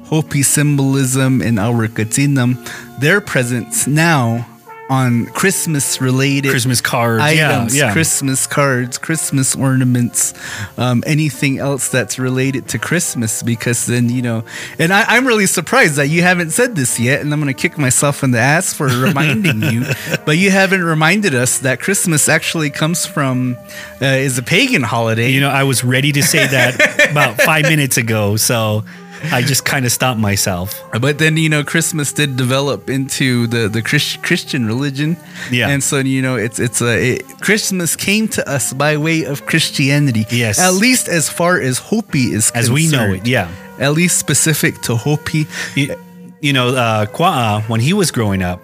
Hopi 0.06 0.42
symbolism, 0.42 1.44
and 1.44 1.60
our 1.60 1.88
Katsinam, 1.88 2.58
their 3.00 3.22
presence 3.22 3.86
now 3.86 4.48
on 4.90 5.28
Christmas 5.28 6.02
related 6.02 6.50
Christmas 6.50 6.82
cards, 6.82 7.22
items, 7.22 7.76
yeah, 7.76 7.86
yeah. 7.86 7.94
Christmas 7.94 8.48
cards, 8.48 8.98
Christmas 8.98 9.56
ornaments, 9.56 10.34
um, 10.78 11.04
anything 11.06 11.60
else 11.60 11.90
that's 11.90 12.18
related 12.18 12.68
to 12.70 12.80
Christmas. 12.80 13.44
Because 13.44 13.86
then 13.86 14.10
you 14.10 14.22
know, 14.22 14.44
and 14.80 14.92
I, 14.92 15.06
I'm 15.08 15.28
really 15.28 15.46
surprised 15.46 15.96
that 15.96 16.08
you 16.08 16.24
haven't 16.24 16.52
said 16.52 16.76
this 16.76 17.00
yet, 17.00 17.22
and 17.22 17.32
I'm 17.32 17.40
going 17.40 17.54
to 17.54 17.60
kick 17.60 17.78
myself 17.78 18.24
in 18.24 18.32
the 18.32 18.40
ass 18.40 18.74
for 18.74 18.88
reminding 18.88 19.62
you. 19.62 19.86
But 20.26 20.38
you 20.38 20.50
haven't 20.52 20.84
reminded 20.84 21.36
us 21.36 21.60
that 21.60 21.80
Christmas 21.80 22.28
actually 22.28 22.72
comes 22.72 23.06
from 23.06 23.58
uh, 24.02 24.06
is 24.06 24.38
a 24.38 24.44
pagan 24.44 24.84
holiday. 24.84 25.30
You 25.30 25.42
know, 25.42 25.50
I 25.50 25.64
was 25.64 25.84
ready 25.84 26.12
to 26.14 26.24
say 26.24 26.48
that 26.48 27.10
about 27.12 27.40
five 27.42 27.64
minutes 27.64 27.98
ago, 27.98 28.38
so 28.38 28.84
I 29.32 29.42
just 29.42 29.66
kind 29.66 29.86
of 29.86 29.92
stopped 29.92 30.20
myself. 30.20 30.82
But 31.00 31.18
then 31.18 31.38
you 31.38 31.50
know, 31.50 31.64
Christmas 31.64 32.14
did 32.14 32.38
develop 32.38 32.90
into 32.90 33.48
the 33.48 33.68
the 33.68 33.82
Christ, 33.82 34.24
Christian 34.24 34.66
religion. 34.66 35.18
Yeah. 35.52 35.70
and 35.70 35.84
so 35.84 36.00
you 36.00 36.22
know, 36.22 36.36
it's 36.36 36.60
it's 36.60 36.82
a 36.82 37.16
it, 37.16 37.28
Christmas 37.42 37.96
came 37.96 38.28
to 38.30 38.50
us 38.50 38.74
by 38.74 38.98
way 38.98 39.24
of 39.26 39.46
Christianity. 39.46 40.26
Yes. 40.32 40.60
at 40.60 40.74
least 40.74 41.08
as 41.08 41.30
far 41.30 41.60
as 41.60 41.80
Hopi 41.80 42.34
is 42.34 42.52
As 42.52 42.70
we 42.72 42.88
know 42.88 43.14
it, 43.14 43.28
yeah. 43.28 43.50
At 43.80 43.94
least 43.94 44.18
specific 44.20 44.82
to 44.82 44.96
Hopi. 44.96 45.48
You, 45.76 45.96
you 46.42 46.54
know, 46.54 46.70
uh, 46.70 47.06
Kwa'a, 47.06 47.68
when 47.70 47.80
he 47.80 47.94
was 47.94 48.12
growing 48.12 48.42
up, 48.42 48.62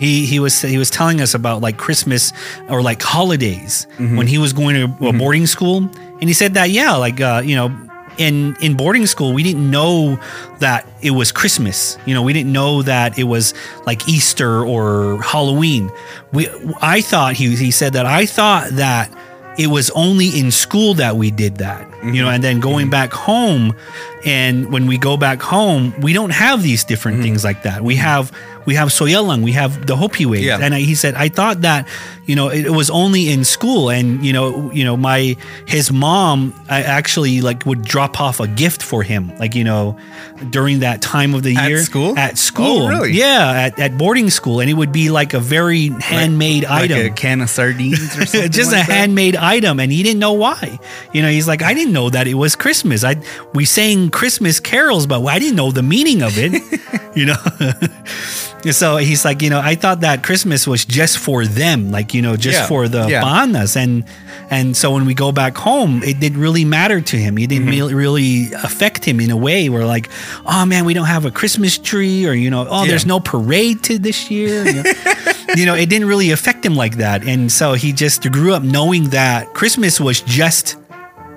he 0.00 0.24
he 0.24 0.40
was 0.40 0.62
he 0.62 0.78
was 0.78 0.90
telling 0.90 1.20
us 1.20 1.34
about 1.34 1.60
like 1.60 1.76
Christmas 1.76 2.32
or 2.68 2.80
like 2.82 3.02
holidays 3.02 3.86
when 4.16 4.26
he 4.26 4.38
was 4.38 4.52
going 4.54 4.74
to 4.74 5.08
a 5.08 5.12
boarding 5.12 5.46
school, 5.46 5.78
and 6.20 6.22
he 6.22 6.32
said 6.32 6.54
that 6.54 6.70
yeah, 6.70 6.96
like 6.96 7.20
uh, 7.20 7.42
you 7.44 7.54
know. 7.54 7.68
In, 8.20 8.54
in 8.60 8.76
boarding 8.76 9.06
school, 9.06 9.32
we 9.32 9.42
didn't 9.42 9.70
know 9.70 10.20
that 10.58 10.86
it 11.00 11.12
was 11.12 11.32
Christmas. 11.32 11.96
You 12.06 12.14
know, 12.14 12.22
we 12.22 12.32
didn't 12.32 12.52
know 12.52 12.82
that 12.82 13.18
it 13.18 13.24
was 13.24 13.54
like 13.86 14.08
Easter 14.08 14.64
or 14.64 15.22
Halloween. 15.22 15.90
We, 16.32 16.48
I 16.82 17.00
thought 17.00 17.34
he 17.34 17.56
he 17.56 17.70
said 17.70 17.94
that 17.94 18.06
I 18.06 18.26
thought 18.26 18.70
that 18.72 19.10
it 19.58 19.68
was 19.68 19.90
only 19.90 20.28
in 20.28 20.50
school 20.50 20.94
that 20.94 21.16
we 21.16 21.30
did 21.30 21.56
that 21.56 21.90
you 22.04 22.12
know 22.12 22.26
mm-hmm. 22.26 22.34
and 22.34 22.44
then 22.44 22.60
going 22.60 22.84
mm-hmm. 22.84 22.90
back 22.90 23.12
home 23.12 23.74
and 24.24 24.70
when 24.72 24.86
we 24.86 24.98
go 24.98 25.16
back 25.16 25.40
home 25.42 25.94
we 26.00 26.12
don't 26.12 26.30
have 26.32 26.62
these 26.62 26.84
different 26.84 27.16
Mm-hmm. 27.18 27.24
things 27.24 27.44
like 27.44 27.62
that 27.62 27.82
we 27.82 27.96
have 27.96 28.30
we 28.66 28.74
have 28.74 28.88
soyelang 28.90 29.42
we 29.42 29.52
have 29.52 29.86
the 29.86 29.96
hopi 29.96 30.26
way 30.26 30.40
Yeah. 30.40 30.58
and 30.60 30.74
I, 30.74 30.80
he 30.80 30.94
said 30.94 31.14
i 31.14 31.28
thought 31.28 31.62
that 31.62 31.88
you 32.26 32.36
know 32.36 32.48
it, 32.50 32.68
was 32.70 32.90
only 32.90 33.30
in 33.30 33.44
school 33.44 33.88
and 33.90 34.24
you 34.24 34.32
know 34.32 34.70
you 34.72 34.84
know 34.84 34.96
my 34.96 35.36
his 35.66 35.90
mom 35.90 36.52
I 36.68 36.82
actually 36.82 37.40
like 37.40 37.64
would 37.66 37.82
drop 37.82 38.20
off 38.20 38.38
a 38.38 38.46
gift 38.46 38.82
for 38.82 39.02
him 39.02 39.32
like 39.38 39.54
you 39.54 39.64
know 39.64 39.96
during 40.50 40.80
that 40.80 41.00
time 41.02 41.34
of 41.34 41.42
the 41.42 41.56
At 41.56 41.68
year 41.68 41.78
At 41.78 41.84
school? 41.84 42.18
at 42.18 42.38
school 42.38 42.82
Oh, 42.84 42.88
really? 42.88 43.12
yeah 43.12 43.50
at, 43.66 43.78
at 43.80 43.98
boarding 43.98 44.30
school 44.30 44.60
and 44.60 44.68
it 44.70 44.74
would 44.74 44.92
be 44.92 45.08
like 45.10 45.32
a 45.34 45.40
very 45.40 45.88
handmade 45.88 46.64
like 46.64 46.90
item 46.90 47.06
a 47.06 47.10
can 47.10 47.40
of 47.40 47.48
sardines 47.50 47.98
or 48.16 48.26
something. 48.26 48.50
just 48.52 48.70
like 48.72 48.84
a 48.84 48.86
that? 48.86 48.92
handmade 48.94 49.34
item 49.36 49.80
and 49.80 49.90
he 49.90 50.02
didn't 50.04 50.20
know 50.20 50.34
why 50.34 50.78
you 51.12 51.22
know 51.22 51.28
he's 51.30 51.48
like 51.48 51.62
i 51.62 51.72
didn't 51.74 51.92
know 51.94 52.10
that 52.10 52.28
it 52.28 52.34
was 52.34 52.54
christmas 52.54 53.02
i 53.02 53.16
we 53.54 53.64
sang 53.64 54.09
christmas 54.10 54.60
carols 54.60 55.06
but 55.06 55.24
i 55.24 55.38
didn't 55.38 55.56
know 55.56 55.70
the 55.70 55.82
meaning 55.82 56.22
of 56.22 56.32
it 56.36 56.52
you 57.16 57.26
know 57.26 57.36
so 58.72 58.96
he's 58.98 59.24
like 59.24 59.42
you 59.42 59.50
know 59.50 59.60
i 59.62 59.74
thought 59.74 60.00
that 60.00 60.22
christmas 60.22 60.66
was 60.66 60.84
just 60.84 61.18
for 61.18 61.46
them 61.46 61.90
like 61.90 62.12
you 62.14 62.22
know 62.22 62.36
just 62.36 62.58
Yeah, 62.60 62.66
for 62.66 62.88
the 62.88 63.06
yeah. 63.08 63.44
and 63.76 64.04
and 64.50 64.76
so 64.76 64.92
when 64.92 65.06
we 65.06 65.14
go 65.14 65.32
back 65.32 65.56
home 65.56 66.02
it 66.02 66.20
didn't 66.20 66.40
really 66.40 66.64
matter 66.64 67.00
to 67.00 67.16
him 67.16 67.38
it 67.38 67.48
didn't 67.48 67.68
Mm-hmm. 67.70 67.94
really, 67.94 68.52
affect 68.52 69.04
him 69.04 69.20
in 69.20 69.30
a 69.30 69.36
way 69.36 69.68
where 69.68 69.86
like 69.86 70.08
oh 70.46 70.66
man 70.66 70.84
we 70.84 70.92
don't 70.94 71.06
have 71.06 71.24
a 71.24 71.30
christmas 71.30 71.78
tree 71.78 72.26
or 72.26 72.32
you 72.32 72.50
know 72.50 72.66
oh 72.68 72.86
there's 72.86 73.06
no 73.06 73.20
parade 73.20 73.82
to 73.84 73.98
this 73.98 74.30
year 74.30 74.66
you 74.66 74.82
know? 74.82 74.92
you 75.56 75.66
know, 75.66 75.74
it 75.74 75.88
didn't 75.88 76.06
really 76.06 76.30
affect 76.30 76.64
him 76.64 76.76
like 76.76 76.96
that. 76.98 77.26
And 77.26 77.50
so 77.50 77.72
he 77.72 77.92
just 77.92 78.22
grew 78.30 78.54
up 78.54 78.62
knowing 78.62 79.10
that 79.10 79.52
Christmas 79.52 79.98
was 79.98 80.20
just 80.20 80.76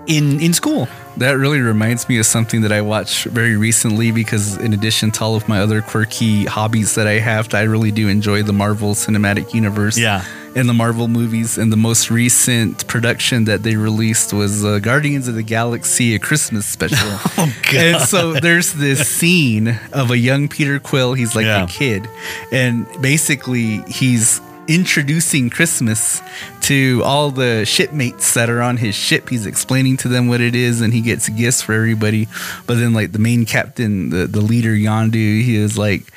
in 0.05 0.39
in 0.39 0.53
school. 0.53 0.87
That 1.17 1.37
really 1.37 1.59
reminds 1.61 2.09
me 2.09 2.17
of 2.17 2.25
something 2.25 2.61
that 2.61 2.71
I 2.71 2.81
watched 2.81 3.25
very 3.25 3.55
recently 3.55 4.11
because, 4.11 4.57
in 4.57 4.73
addition 4.73 5.11
to 5.11 5.23
all 5.23 5.35
of 5.35 5.47
my 5.47 5.59
other 5.59 5.81
quirky 5.81 6.45
hobbies 6.45 6.95
that 6.95 7.05
I 7.07 7.19
have, 7.19 7.53
I 7.53 7.61
really 7.63 7.91
do 7.91 8.07
enjoy 8.07 8.41
the 8.43 8.53
Marvel 8.53 8.95
Cinematic 8.95 9.53
Universe. 9.53 9.97
Yeah. 9.97 10.25
And 10.55 10.69
the 10.69 10.73
Marvel 10.73 11.07
movies. 11.07 11.57
And 11.57 11.71
the 11.71 11.77
most 11.77 12.11
recent 12.11 12.87
production 12.87 13.45
that 13.45 13.63
they 13.63 13.75
released 13.75 14.33
was 14.33 14.63
uh, 14.65 14.79
Guardians 14.79 15.27
of 15.27 15.33
the 15.35 15.43
Galaxy, 15.43 16.13
a 16.15 16.19
Christmas 16.19 16.65
special. 16.65 16.97
Oh, 17.37 17.51
God. 17.63 17.75
And 17.75 18.01
so 18.03 18.33
there's 18.33 18.73
this 18.73 19.07
scene 19.07 19.79
of 19.91 20.11
a 20.11 20.17
young 20.17 20.47
Peter 20.47 20.79
Quill. 20.79 21.13
He's 21.15 21.35
like 21.35 21.45
Yeah. 21.45 21.63
a 21.63 21.67
kid. 21.67 22.07
And 22.51 22.85
basically, 23.01 23.81
he's 23.87 24.41
introducing 24.67 25.49
Christmas 25.49 26.21
to 26.61 27.01
all 27.03 27.31
the 27.31 27.65
shipmates 27.65 28.33
that 28.33 28.49
are 28.49 28.61
on 28.61 28.77
his 28.77 28.95
ship. 28.95 29.29
He's 29.29 29.45
explaining 29.45 29.97
to 29.97 30.07
them 30.07 30.27
what 30.27 30.41
it 30.41 30.55
is 30.55 30.81
and 30.81 30.93
he 30.93 31.01
gets 31.01 31.29
gifts 31.29 31.61
for 31.61 31.73
everybody. 31.73 32.27
But 32.65 32.75
then 32.75 32.93
like 32.93 33.11
the 33.11 33.19
main 33.19 33.45
captain, 33.45 34.09
the, 34.09 34.27
the 34.27 34.41
leader 34.41 34.71
Yondu, 34.71 35.13
he 35.43 35.55
is 35.55 35.77
like 35.77 36.11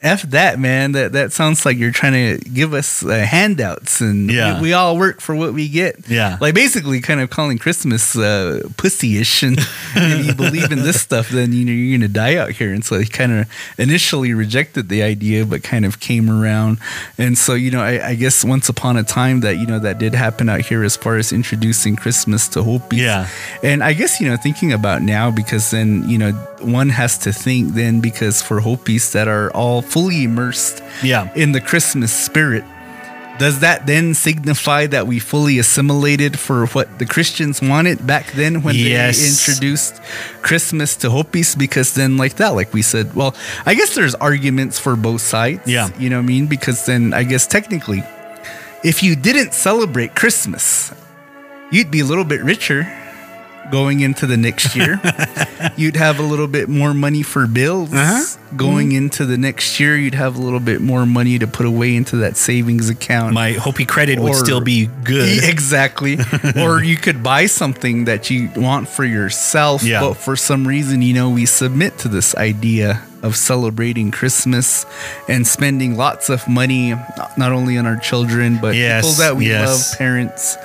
F 0.00 0.22
that 0.30 0.60
man. 0.60 0.92
That 0.92 1.10
that 1.12 1.32
sounds 1.32 1.66
like 1.66 1.76
you're 1.76 1.90
trying 1.90 2.12
to 2.38 2.50
give 2.50 2.72
us 2.72 3.04
uh, 3.04 3.08
handouts 3.18 4.00
and 4.00 4.30
Yeah. 4.30 4.56
we, 4.56 4.68
we 4.68 4.72
all 4.72 4.96
work 4.96 5.20
for 5.20 5.34
what 5.34 5.52
we 5.54 5.68
get. 5.68 6.08
Yeah. 6.08 6.38
Like 6.40 6.54
basically 6.54 7.00
kind 7.00 7.20
of 7.20 7.30
calling 7.30 7.58
Christmas 7.58 8.14
uh, 8.16 8.60
pussy-ish 8.76 9.42
and 9.42 9.58
if 9.96 10.26
you 10.26 10.34
believe 10.34 10.70
in 10.70 10.82
this 10.82 11.00
stuff 11.00 11.30
then 11.30 11.52
you 11.52 11.64
know 11.64 11.72
you're 11.72 11.98
going 11.98 12.08
to 12.08 12.12
die 12.14 12.36
out 12.36 12.50
here 12.52 12.72
and 12.72 12.84
so 12.84 12.98
he 13.00 13.06
kind 13.06 13.32
of 13.32 13.48
initially 13.76 14.32
rejected 14.34 14.88
the 14.88 15.02
idea 15.02 15.44
but 15.44 15.62
kind 15.64 15.84
of 15.84 15.98
came 15.98 16.30
around 16.30 16.78
and 17.18 17.36
so 17.36 17.54
you 17.54 17.70
know 17.72 17.80
I, 17.80 18.10
I 18.10 18.14
guess 18.14 18.44
once 18.44 18.68
upon 18.68 18.96
a 18.96 19.02
time 19.02 19.40
that 19.40 19.56
you 19.58 19.66
know 19.66 19.80
that 19.80 19.98
did 19.98 20.14
happen 20.14 20.48
out 20.48 20.60
here 20.60 20.84
as 20.84 20.96
far 20.96 21.16
as 21.16 21.32
introducing 21.32 21.96
Christmas 21.96 22.46
to 22.50 22.62
Hopi 22.62 22.98
Yeah. 22.98 23.28
and 23.64 23.82
I 23.82 23.94
guess 23.94 24.20
you 24.20 24.28
know 24.28 24.36
thinking 24.36 24.72
about 24.72 25.02
now 25.02 25.30
because 25.32 25.72
then 25.72 26.08
you 26.08 26.18
know 26.18 26.30
one 26.62 26.88
has 26.90 27.18
to 27.18 27.32
think 27.32 27.74
then 27.74 28.00
because 28.00 28.42
for 28.42 28.60
Hopis 28.60 29.12
that 29.12 29.28
are 29.28 29.50
all 29.52 29.80
fully 29.88 30.24
immersed 30.24 30.82
Yeah. 31.02 31.28
in 31.34 31.52
the 31.52 31.60
Christmas 31.60 32.12
spirit. 32.12 32.64
Does 33.38 33.60
that 33.60 33.86
then 33.86 34.14
signify 34.14 34.88
that 34.88 35.06
we 35.06 35.20
fully 35.20 35.60
assimilated 35.60 36.36
for 36.40 36.66
what 36.74 36.98
the 36.98 37.06
Christians 37.06 37.62
wanted 37.62 38.04
back 38.04 38.32
then 38.32 38.62
when 38.62 38.74
Yes. 38.74 39.18
they 39.18 39.28
introduced 39.28 40.00
Christmas 40.42 40.96
to 40.96 41.10
Hopis? 41.10 41.54
Because 41.54 41.94
then, 41.94 42.16
like 42.16 42.34
that, 42.42 42.56
like 42.56 42.74
we 42.74 42.82
said, 42.82 43.14
well, 43.14 43.36
I 43.64 43.74
guess 43.74 43.94
there's 43.94 44.16
arguments 44.16 44.80
for 44.80 44.96
both 44.96 45.20
sides. 45.22 45.60
Yeah. 45.66 45.88
You 46.00 46.10
know 46.10 46.16
what 46.18 46.24
I 46.24 46.34
mean? 46.34 46.46
Because 46.46 46.84
then 46.86 47.14
I 47.14 47.22
guess 47.22 47.46
technically, 47.46 48.02
if 48.82 49.04
you 49.04 49.14
didn't 49.14 49.54
celebrate 49.54 50.16
Christmas, 50.16 50.90
you'd 51.70 51.92
be 51.92 52.00
a 52.00 52.04
little 52.04 52.24
bit 52.24 52.42
richer 52.42 52.88
going 53.70 54.00
into 54.00 54.26
the 54.26 54.36
next 54.36 54.74
year. 54.76 55.00
you'd 55.76 55.96
have 55.96 56.18
a 56.18 56.22
little 56.22 56.46
bit 56.48 56.68
more 56.68 56.94
money 56.94 57.22
for 57.22 57.46
bills 57.46 57.92
Uh-huh. 57.92 58.24
going 58.56 58.92
into 58.92 59.26
the 59.26 59.36
next 59.36 59.78
year. 59.80 59.96
You'd 59.96 60.14
have 60.14 60.36
a 60.36 60.40
little 60.40 60.60
bit 60.60 60.80
more 60.80 61.04
money 61.06 61.38
to 61.38 61.46
put 61.46 61.66
away 61.66 61.94
into 61.96 62.16
that 62.18 62.36
savings 62.36 62.88
account. 62.88 63.34
My 63.34 63.52
Hopi 63.52 63.84
credit 63.84 64.18
would 64.18 64.34
still 64.34 64.60
be 64.60 64.86
good. 65.04 65.44
Exactly. 65.48 66.18
or 66.56 66.82
you 66.82 66.96
could 66.96 67.22
buy 67.22 67.46
something 67.46 68.04
that 68.06 68.30
you 68.30 68.50
want 68.56 68.88
for 68.88 69.04
yourself, 69.04 69.82
Yeah. 69.82 70.00
but 70.00 70.14
for 70.14 70.36
some 70.36 70.66
reason, 70.66 71.02
you 71.02 71.14
know, 71.14 71.30
we 71.30 71.46
submit 71.46 71.98
to 71.98 72.08
this 72.08 72.34
idea 72.36 73.02
of 73.22 73.36
celebrating 73.36 74.10
Christmas 74.10 74.86
and 75.28 75.46
spending 75.46 75.96
lots 75.96 76.28
of 76.28 76.46
money, 76.48 76.94
not 77.36 77.52
only 77.52 77.76
on 77.78 77.86
our 77.86 77.96
children, 77.96 78.58
but 78.60 78.74
Yes, 78.74 79.04
people 79.04 79.14
that 79.24 79.36
we 79.36 79.48
yes. 79.48 79.68
love, 79.68 79.98
parents, 79.98 80.56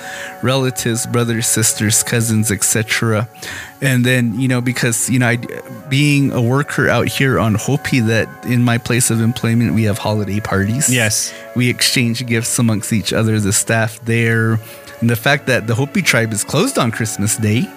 relatives, 0.42 1.06
brothers, 1.08 1.48
sisters, 1.48 2.04
cousins, 2.04 2.52
etc. 2.52 3.28
And 3.82 4.06
then, 4.06 4.40
you 4.40 4.48
know, 4.48 4.62
because, 4.62 5.10
you 5.10 5.20
know, 5.20 5.28
I, 5.28 5.38
being 5.90 6.32
a 6.32 6.42
worker 6.42 6.90
out 6.90 7.08
here 7.08 7.40
on 7.40 7.56
Hopi, 7.56 8.00
that 8.02 8.30
in 8.46 8.64
my 8.64 8.78
place 8.78 9.10
of 9.10 9.20
employment, 9.20 9.74
we 9.74 9.84
have 9.84 9.98
holiday 9.98 10.40
parties. 10.40 10.94
Yes. 10.94 11.34
We 11.56 11.70
exchange 11.70 12.26
gifts 12.26 12.58
amongst 12.60 12.94
each 12.94 13.14
other, 13.14 13.40
the 13.40 13.54
staff 13.54 14.00
there. 14.06 14.60
And 15.02 15.10
the 15.10 15.16
fact 15.18 15.48
that 15.48 15.68
the 15.68 15.76
Hopi 15.76 16.02
tribe 16.02 16.32
is 16.32 16.44
closed 16.44 16.78
on 16.78 16.92
Christmas 16.92 17.36
Day. 17.36 17.68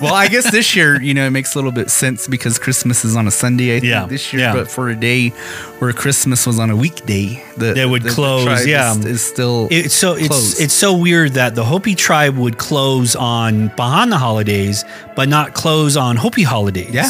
Well, 0.00 0.14
I 0.14 0.28
guess 0.28 0.50
this 0.50 0.74
year, 0.76 1.00
you 1.00 1.14
know, 1.14 1.26
it 1.26 1.30
makes 1.30 1.54
a 1.54 1.58
little 1.58 1.72
bit 1.72 1.90
sense 1.90 2.26
because 2.28 2.58
Christmas 2.58 3.04
is 3.04 3.16
on 3.16 3.26
a 3.26 3.30
Sunday, 3.30 3.76
I 3.76 3.80
think, 3.80 3.90
Yeah, 3.90 4.06
this 4.06 4.32
year. 4.32 4.42
yeah. 4.42 4.52
But 4.52 4.70
for 4.70 4.88
a 4.90 4.96
day 4.96 5.30
where 5.78 5.92
Christmas 5.92 6.46
was 6.46 6.58
on 6.58 6.70
a 6.70 6.76
weekday, 6.76 7.42
the, 7.56 7.72
They 7.74 7.86
would 7.86 8.02
the- 8.02 8.10
close, 8.10 8.66
yeah. 8.66 8.92
is, 8.92 9.04
is 9.04 9.22
still 9.22 9.68
It's 9.70 9.94
so 9.94 10.14
it's 10.14 10.28
closed. 10.28 10.60
it's 10.60 10.74
so 10.74 10.96
weird 10.96 11.32
that 11.34 11.54
the 11.54 11.64
Hopi 11.64 11.94
tribe 11.94 12.36
would 12.36 12.58
close 12.58 13.14
on 13.16 13.70
Bahana 13.70 14.14
holidays, 14.16 14.84
but 15.16 15.28
not 15.28 15.54
close 15.54 15.96
on 15.96 16.16
Hopi 16.16 16.42
holidays. 16.42 16.92
Yeah. 16.92 17.08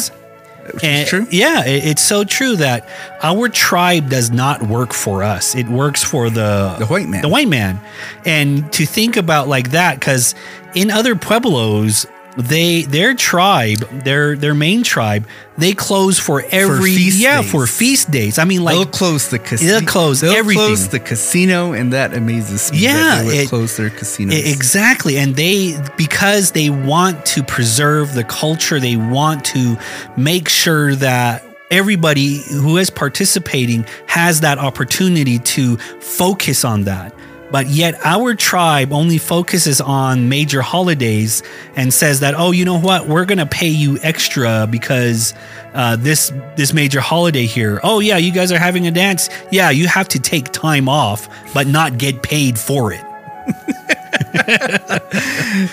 which 0.73 0.83
And 0.83 1.03
is 1.03 1.09
true. 1.09 1.27
Yeah, 1.29 1.65
it- 1.65 1.85
it's 1.85 2.01
so 2.01 2.23
true 2.23 2.55
that 2.57 2.87
our 3.21 3.49
tribe 3.49 4.09
does 4.09 4.31
not 4.31 4.63
work 4.63 4.93
for 4.93 5.21
us. 5.23 5.55
It 5.55 5.67
works 5.67 6.03
for 6.03 6.29
the 6.29 6.75
The 6.79 6.85
white 6.85 7.09
man. 7.09 7.21
The 7.21 7.27
white 7.29 7.49
man. 7.49 7.81
And 8.25 8.71
to 8.73 8.85
think 8.85 9.17
about 9.17 9.49
like 9.49 9.71
that, 9.71 9.99
because 9.99 10.35
in 10.73 10.89
other 10.89 11.15
pueblos, 11.15 12.05
they 12.37 12.83
their 12.83 13.13
tribe, 13.13 13.79
their 14.03 14.35
their 14.35 14.55
main 14.55 14.83
tribe, 14.83 15.27
they 15.57 15.73
close 15.73 16.17
for 16.17 16.43
every 16.51 16.95
feast 16.95 17.19
yeah 17.19 17.41
days. 17.41 17.51
for 17.51 17.67
feast 17.67 18.09
days. 18.11 18.39
I 18.39 18.45
mean, 18.45 18.63
like 18.63 18.75
they'll 18.75 18.85
close 18.85 19.29
the 19.29 19.39
casino. 19.39 19.79
They'll 19.79 19.87
close 19.87 20.21
they'll 20.21 20.33
everything. 20.33 20.65
close 20.65 20.87
the 20.89 20.99
casino, 20.99 21.73
and 21.73 21.93
that 21.93 22.13
amazes 22.13 22.71
me. 22.71 22.79
Yeah, 22.79 23.19
they 23.19 23.25
would 23.25 23.35
it- 23.35 23.49
close 23.49 23.77
their 23.77 23.89
casinos. 23.89 24.33
E- 24.35 24.51
Exactly. 24.51 25.17
And 25.17 25.35
they, 25.35 25.77
because 25.97 26.51
they 26.51 26.69
want 26.69 27.25
to 27.27 27.43
preserve 27.43 28.13
the 28.15 28.23
culture, 28.23 28.79
they 28.79 28.95
want 28.97 29.45
to 29.45 29.77
make 30.17 30.49
sure 30.49 30.95
that 30.95 31.43
everybody 31.71 32.37
who 32.51 32.77
is 32.77 32.89
participating 32.89 33.85
has 34.07 34.41
that 34.41 34.57
opportunity 34.59 35.39
to 35.39 35.77
focus 35.99 36.63
on 36.65 36.83
that. 36.83 37.13
But 37.53 37.67
yet, 37.67 37.93
our 38.03 38.33
tribe 38.33 38.91
only 38.91 39.19
focuses 39.19 39.79
on 39.79 40.27
major 40.27 40.63
holidays 40.63 41.43
and 41.75 41.93
says 41.93 42.21
that, 42.21 42.33
oh, 42.35 42.49
you 42.49 42.65
know 42.65 42.79
what, 42.79 43.07
we're 43.07 43.25
gonna 43.25 43.45
pay 43.45 43.69
you 43.69 43.99
extra 44.01 44.67
because 44.67 45.35
uh, 45.75 45.95
this 45.95 46.33
this 46.55 46.73
major 46.73 46.99
holiday 46.99 47.45
here. 47.45 47.79
Oh 47.83 47.99
yeah, 47.99 48.17
you 48.17 48.31
guys 48.31 48.51
are 48.51 48.57
having 48.57 48.87
a 48.87 48.91
dance. 48.91 49.29
Yeah, 49.51 49.69
you 49.69 49.85
have 49.85 50.07
to 50.09 50.19
take 50.19 50.51
time 50.51 50.89
off, 50.89 51.29
but 51.53 51.67
not 51.67 51.99
get 51.99 52.23
paid 52.23 52.57
for 52.57 52.91
it. 52.91 53.05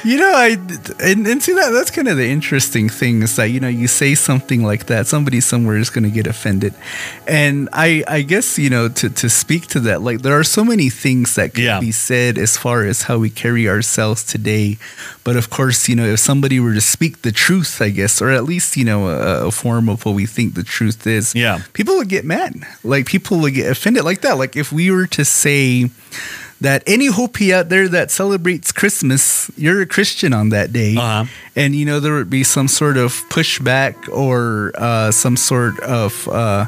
You 0.04 0.18
know, 0.18 0.32
I 0.34 0.56
and, 1.00 1.26
and 1.26 1.42
see 1.42 1.52
that 1.54 1.70
that's 1.72 1.90
kind 1.90 2.08
of 2.08 2.16
the 2.16 2.28
interesting 2.28 2.88
thing 2.88 3.22
is 3.22 3.36
that 3.36 3.46
you 3.46 3.60
know 3.60 3.68
you 3.68 3.88
say 3.88 4.14
something 4.14 4.62
like 4.62 4.86
that, 4.86 5.06
somebody 5.06 5.40
somewhere 5.40 5.76
is 5.78 5.88
going 5.90 6.04
to 6.04 6.10
get 6.10 6.26
offended, 6.26 6.74
and 7.26 7.68
I 7.72 8.04
I 8.06 8.22
guess 8.22 8.58
you 8.58 8.68
know 8.70 8.88
to 8.88 9.08
to 9.10 9.28
speak 9.28 9.66
to 9.68 9.80
that, 9.80 10.02
like 10.02 10.22
there 10.22 10.38
are 10.38 10.44
so 10.44 10.64
many 10.64 10.90
things 10.90 11.34
that 11.36 11.54
can 11.54 11.64
Yeah. 11.64 11.80
be 11.80 11.92
said 11.92 12.38
as 12.38 12.56
far 12.56 12.84
as 12.84 13.02
how 13.02 13.18
we 13.18 13.30
carry 13.30 13.68
ourselves 13.68 14.22
today, 14.24 14.76
but 15.24 15.36
of 15.36 15.48
course 15.50 15.88
you 15.88 15.96
know 15.96 16.06
if 16.06 16.20
somebody 16.20 16.60
were 16.60 16.74
to 16.74 16.80
speak 16.82 17.22
the 17.22 17.32
truth, 17.32 17.80
I 17.80 17.90
guess, 17.90 18.20
or 18.20 18.30
at 18.30 18.44
least 18.44 18.76
you 18.76 18.84
know 18.84 19.08
a, 19.08 19.46
a 19.48 19.50
form 19.50 19.88
of 19.88 20.04
what 20.04 20.14
we 20.14 20.26
think 20.26 20.54
the 20.54 20.64
truth 20.64 21.06
is, 21.06 21.34
Yeah. 21.34 21.60
people 21.72 21.96
would 21.96 22.08
get 22.08 22.24
mad, 22.24 22.54
like 22.84 23.06
people 23.06 23.38
would 23.40 23.54
get 23.54 23.70
offended 23.70 24.04
like 24.04 24.20
that, 24.20 24.36
like 24.38 24.54
if 24.56 24.70
we 24.72 24.90
were 24.90 25.06
to 25.08 25.24
say 25.24 25.90
that 26.60 26.82
any 26.86 27.06
Hopi 27.06 27.54
out 27.54 27.68
there 27.70 27.88
that 27.88 28.10
celebrates 28.10 28.70
Christmas, 28.72 29.50
you're 29.56 29.80
a 29.80 29.86
Christian 29.86 30.32
on 30.34 30.50
that 30.50 30.72
day. 30.72 30.94
Uh-huh. 30.96 31.24
And, 31.56 31.74
you 31.74 31.86
know, 31.86 32.00
there 32.00 32.14
would 32.14 32.30
be 32.30 32.44
some 32.44 32.68
sort 32.68 32.96
of 32.96 33.12
pushback 33.30 34.08
or 34.08 34.72
uh, 34.76 35.10
some 35.10 35.36
sort 35.36 35.80
of, 35.80 36.28
uh, 36.28 36.66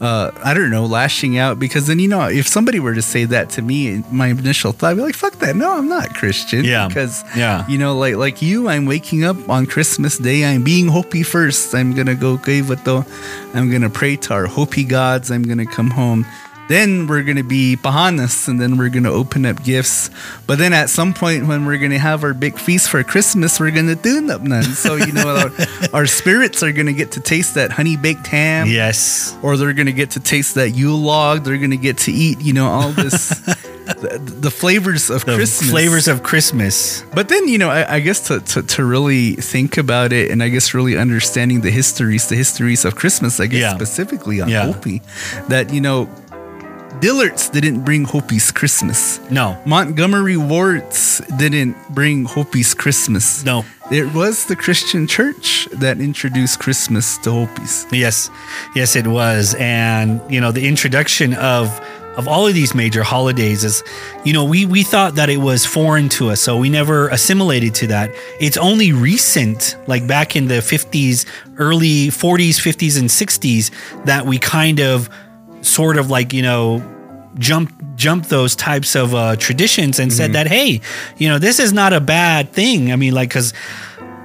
uh, 0.00 0.30
I 0.44 0.54
don't 0.54 0.70
know, 0.70 0.84
lashing 0.86 1.36
out. 1.38 1.58
Because 1.58 1.86
then, 1.88 1.98
you 1.98 2.08
know, 2.08 2.28
if 2.28 2.46
somebody 2.46 2.78
were 2.78 2.94
to 2.94 3.02
say 3.02 3.24
that 3.24 3.50
to 3.50 3.62
me, 3.62 4.02
my 4.10 4.28
initial 4.28 4.70
thought 4.72 4.90
would 4.94 4.96
be 5.00 5.02
like, 5.02 5.14
fuck 5.16 5.34
that. 5.40 5.56
No, 5.56 5.72
I'm 5.78 5.88
not 5.88 6.14
Christian. 6.14 6.64
Yeah. 6.64 6.86
Because, 6.88 7.24
Yeah. 7.34 7.66
you 7.68 7.78
know, 7.78 7.96
like 7.96 8.14
like 8.16 8.42
you, 8.42 8.68
I'm 8.68 8.86
waking 8.86 9.24
up 9.24 9.48
on 9.48 9.66
Christmas 9.66 10.18
Day. 10.18 10.44
I'm 10.44 10.62
being 10.62 10.88
Hopi 10.88 11.22
first. 11.24 11.74
I'm 11.74 11.92
going 11.94 12.06
to 12.06 12.14
go 12.14 12.36
Kaivato. 12.36 13.04
I'm 13.54 13.68
going 13.70 13.82
to 13.82 13.90
pray 13.90 14.16
to 14.16 14.34
our 14.34 14.46
Hopi 14.46 14.84
gods. 14.84 15.30
I'm 15.30 15.42
going 15.42 15.58
to 15.58 15.66
come 15.66 15.90
home. 15.90 16.24
Then 16.68 17.06
we're 17.06 17.22
going 17.22 17.36
to 17.36 17.42
be 17.42 17.76
Pahanas 17.76 18.48
and 18.48 18.60
then 18.60 18.78
we're 18.78 18.88
going 18.88 19.04
to 19.04 19.10
open 19.10 19.44
up 19.44 19.62
gifts. 19.62 20.08
But 20.46 20.58
then 20.58 20.72
at 20.72 20.88
some 20.88 21.12
point 21.12 21.46
when 21.46 21.66
we're 21.66 21.78
going 21.78 21.90
to 21.90 21.98
have 21.98 22.24
our 22.24 22.32
big 22.34 22.58
feast 22.58 22.88
for 22.88 23.02
Christmas, 23.04 23.60
we're 23.60 23.70
going 23.70 23.88
to 23.88 23.94
do 23.96 24.20
none. 24.22 24.62
So, 24.62 24.96
you 24.96 25.12
know, 25.12 25.28
our, 25.28 25.50
our 25.92 26.06
spirits 26.06 26.62
are 26.62 26.72
going 26.72 26.86
to 26.86 26.92
get 26.94 27.12
to 27.12 27.20
taste 27.20 27.54
that 27.56 27.70
honey 27.72 27.96
baked 27.96 28.26
ham 28.26 28.66
Yes. 28.68 29.36
or 29.42 29.56
they're 29.56 29.74
going 29.74 29.86
to 29.86 29.92
get 29.92 30.12
to 30.12 30.20
taste 30.20 30.54
that 30.54 30.70
Yule 30.70 30.96
log. 30.98 31.44
They're 31.44 31.58
going 31.58 31.70
to 31.70 31.76
get 31.76 31.98
to 31.98 32.12
eat, 32.12 32.40
you 32.40 32.52
know, 32.54 32.66
all 32.66 32.90
this, 32.92 33.28
the, 33.44 34.18
the 34.40 34.50
flavors 34.50 35.10
of 35.10 35.24
The 35.26 35.34
Christmas. 35.36 35.70
flavors 35.70 36.08
of 36.08 36.22
Christmas. 36.22 37.02
But 37.14 37.28
then, 37.28 37.46
you 37.48 37.58
know, 37.58 37.68
I, 37.70 37.96
I 37.96 38.00
guess 38.00 38.26
to, 38.28 38.40
to, 38.40 38.62
to 38.62 38.84
really 38.84 39.32
think 39.34 39.76
about 39.76 40.12
it 40.14 40.30
and 40.30 40.42
I 40.42 40.48
guess 40.48 40.72
really 40.72 40.96
understanding 40.96 41.60
the 41.60 41.70
histories, 41.70 42.28
the 42.28 42.36
histories 42.36 42.84
of 42.86 42.94
Christmas, 42.96 43.38
I 43.38 43.46
guess 43.46 43.60
Yeah. 43.60 43.74
specifically 43.74 44.40
on 44.40 44.48
Yeah. 44.48 44.72
Hopi, 44.72 45.02
that, 45.48 45.72
you 45.72 45.80
know, 45.82 46.08
Dillard's 47.00 47.48
didn't 47.50 47.84
bring 47.84 48.06
Hopi's 48.06 48.50
Christmas. 48.50 49.20
No. 49.30 49.60
Montgomery 49.66 50.36
Wards 50.36 51.20
didn't 51.36 51.76
bring 51.90 52.24
Hopi's 52.24 52.74
Christmas. 52.74 53.44
No. 53.44 53.64
It 53.90 54.14
was 54.14 54.46
the 54.46 54.56
Christian 54.56 55.06
church 55.06 55.68
that 55.72 56.00
introduced 56.00 56.60
Christmas 56.60 57.18
to 57.18 57.30
Hopis. 57.32 57.86
Yes. 57.92 58.30
Yes, 58.74 58.96
it 58.96 59.06
was. 59.06 59.54
And, 59.58 60.20
you 60.32 60.40
know, 60.40 60.52
the 60.52 60.66
introduction 60.66 61.34
of 61.34 61.68
of 62.16 62.28
all 62.28 62.46
of 62.46 62.54
these 62.54 62.74
major 62.74 63.02
holidays 63.02 63.64
is, 63.64 63.82
you 64.24 64.32
know, 64.32 64.44
we 64.44 64.66
we 64.66 64.82
thought 64.82 65.16
that 65.16 65.28
it 65.28 65.38
was 65.38 65.66
foreign 65.66 66.08
to 66.10 66.30
us, 66.30 66.40
so 66.40 66.56
we 66.56 66.70
never 66.70 67.08
assimilated 67.08 67.74
to 67.74 67.88
that. 67.88 68.10
It's 68.40 68.56
only 68.56 68.92
recent, 68.92 69.76
like 69.86 70.06
back 70.06 70.36
in 70.36 70.46
the 70.46 70.60
50s, 70.60 71.26
early 71.58 72.08
40s, 72.08 72.60
50s 72.60 72.98
and 72.98 73.08
60s 73.08 74.04
that 74.04 74.26
we 74.26 74.38
kind 74.38 74.80
of 74.80 75.08
sort 75.64 75.96
of 75.96 76.10
like, 76.10 76.32
you 76.32 76.42
know, 76.42 76.82
jump 77.38 77.72
jump 77.96 78.26
those 78.26 78.54
types 78.54 78.94
of 78.94 79.12
uh, 79.14 79.34
traditions 79.36 79.98
and 79.98 80.12
said 80.12 80.32
that 80.34 80.46
hey 80.46 80.80
you 81.16 81.28
know 81.28 81.36
this 81.40 81.58
is 81.58 81.72
not 81.72 81.92
a 81.92 82.00
bad 82.00 82.52
thing. 82.52 82.92
I 82.92 82.96
mean 82.96 83.12
like 83.12 83.28
because 83.28 83.52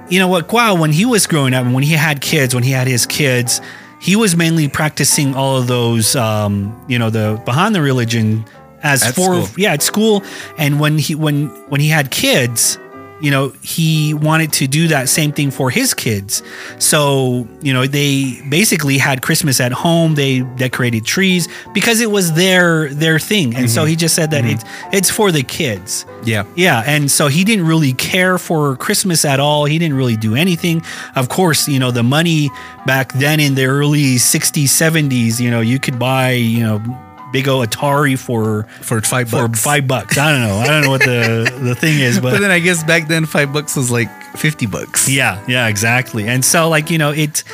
you 0.08 0.20
know 0.20 0.28
what 0.28 0.52
wow 0.52 0.74
when 0.76 0.92
he 0.92 1.04
was 1.04 1.26
growing 1.26 1.52
up 1.52 1.66
when 1.66 1.82
he 1.82 1.94
had 1.94 2.20
kids 2.20 2.54
when 2.54 2.62
he 2.62 2.70
had 2.70 2.86
his 2.86 3.06
kids 3.06 3.60
he 4.00 4.14
was 4.16 4.36
mainly 4.36 4.68
practicing 4.68 5.34
all 5.34 5.56
of 5.58 5.66
those 5.66 6.14
um 6.14 6.72
you 6.88 6.98
know 7.00 7.10
the 7.10 7.40
behind 7.44 7.74
the 7.74 7.82
religion 7.82 8.44
as 8.82 9.02
At 9.02 9.14
for 9.14 9.42
school. 9.44 9.48
yeah 9.58 9.72
at 9.72 9.82
school. 9.82 10.22
And 10.56 10.78
when 10.78 10.96
he 10.98 11.14
when 11.16 11.48
when 11.68 11.80
he 11.80 11.88
had 11.88 12.10
kids 12.12 12.78
you 13.20 13.30
know 13.30 13.52
he 13.62 14.14
wanted 14.14 14.52
to 14.54 14.66
do 14.66 14.88
that 14.88 15.08
same 15.08 15.32
thing 15.32 15.50
for 15.50 15.70
his 15.70 15.94
kids. 15.94 16.42
So 16.78 17.46
you 17.60 17.72
know 17.72 17.86
they 17.86 18.40
basically 18.48 18.98
had 18.98 19.22
christmas 19.22 19.60
at 19.60 19.72
home. 19.72 20.14
They 20.14 20.40
decorated 20.40 21.04
trees 21.04 21.48
because 21.72 22.00
it 22.00 22.10
was 22.10 22.32
their 22.34 22.88
their 22.88 23.18
thing. 23.18 23.54
And 23.54 23.70
so 23.70 23.82
mm-hmm. 23.82 23.90
he 23.90 23.96
just 23.96 24.14
said 24.14 24.30
that 24.32 24.44
mm-hmm. 24.44 24.54
it's 24.54 24.64
it's 24.92 25.10
for 25.10 25.32
the 25.32 25.42
kids. 25.42 26.06
Yeah. 26.24 26.44
yeah, 26.54 26.82
and 26.86 27.10
so 27.10 27.28
he 27.28 27.44
didn't 27.44 27.66
really 27.66 27.94
care 27.94 28.36
for 28.36 28.76
Christmas 28.76 29.24
at 29.24 29.40
all. 29.40 29.64
He 29.64 29.78
didn't 29.78 29.96
really 29.96 30.16
do 30.16 30.34
anything. 30.34 30.82
Of 31.16 31.28
course, 31.30 31.66
you 31.66 31.78
know, 31.78 31.90
the 31.90 32.02
money 32.02 32.50
back 32.86 33.12
then 33.14 33.40
in 33.40 33.54
the 33.54 33.64
early 33.64 34.16
60s, 34.16 34.64
70s, 34.64 35.40
you 35.40 35.50
know, 35.50 35.60
you 35.60 35.78
could 35.78 35.98
buy, 35.98 36.32
you 36.32 36.60
know, 36.60 36.78
big 37.32 37.48
old 37.48 37.68
Atari 37.68 38.18
for 38.18 38.64
For 38.82 39.00
five 39.00 39.28
for 39.30 39.48
bucks. 39.48 39.62
5 39.62 39.86
bucks. 39.86 40.18
I 40.18 40.32
don't 40.32 40.40
know. 40.48 40.56
I 40.58 40.66
don't 40.66 40.82
know 40.84 40.90
what 40.90 41.00
the 41.02 41.52
the 41.62 41.74
thing 41.74 41.98
is, 42.00 42.18
But 42.20 42.32
but 42.32 42.40
then 42.40 42.50
I 42.50 42.58
guess 42.58 42.82
back 42.84 43.08
then 43.08 43.26
five 43.26 43.52
bucks 43.52 43.76
was 43.76 43.90
like 43.90 44.08
fifty 44.36 44.66
bucks. 44.66 45.08
yeah, 45.08 45.42
yeah, 45.48 45.68
exactly. 45.68 46.26
And 46.28 46.44
so 46.44 46.68
like, 46.68 46.90
you 46.90 46.98
know, 46.98 47.10
it 47.10 47.44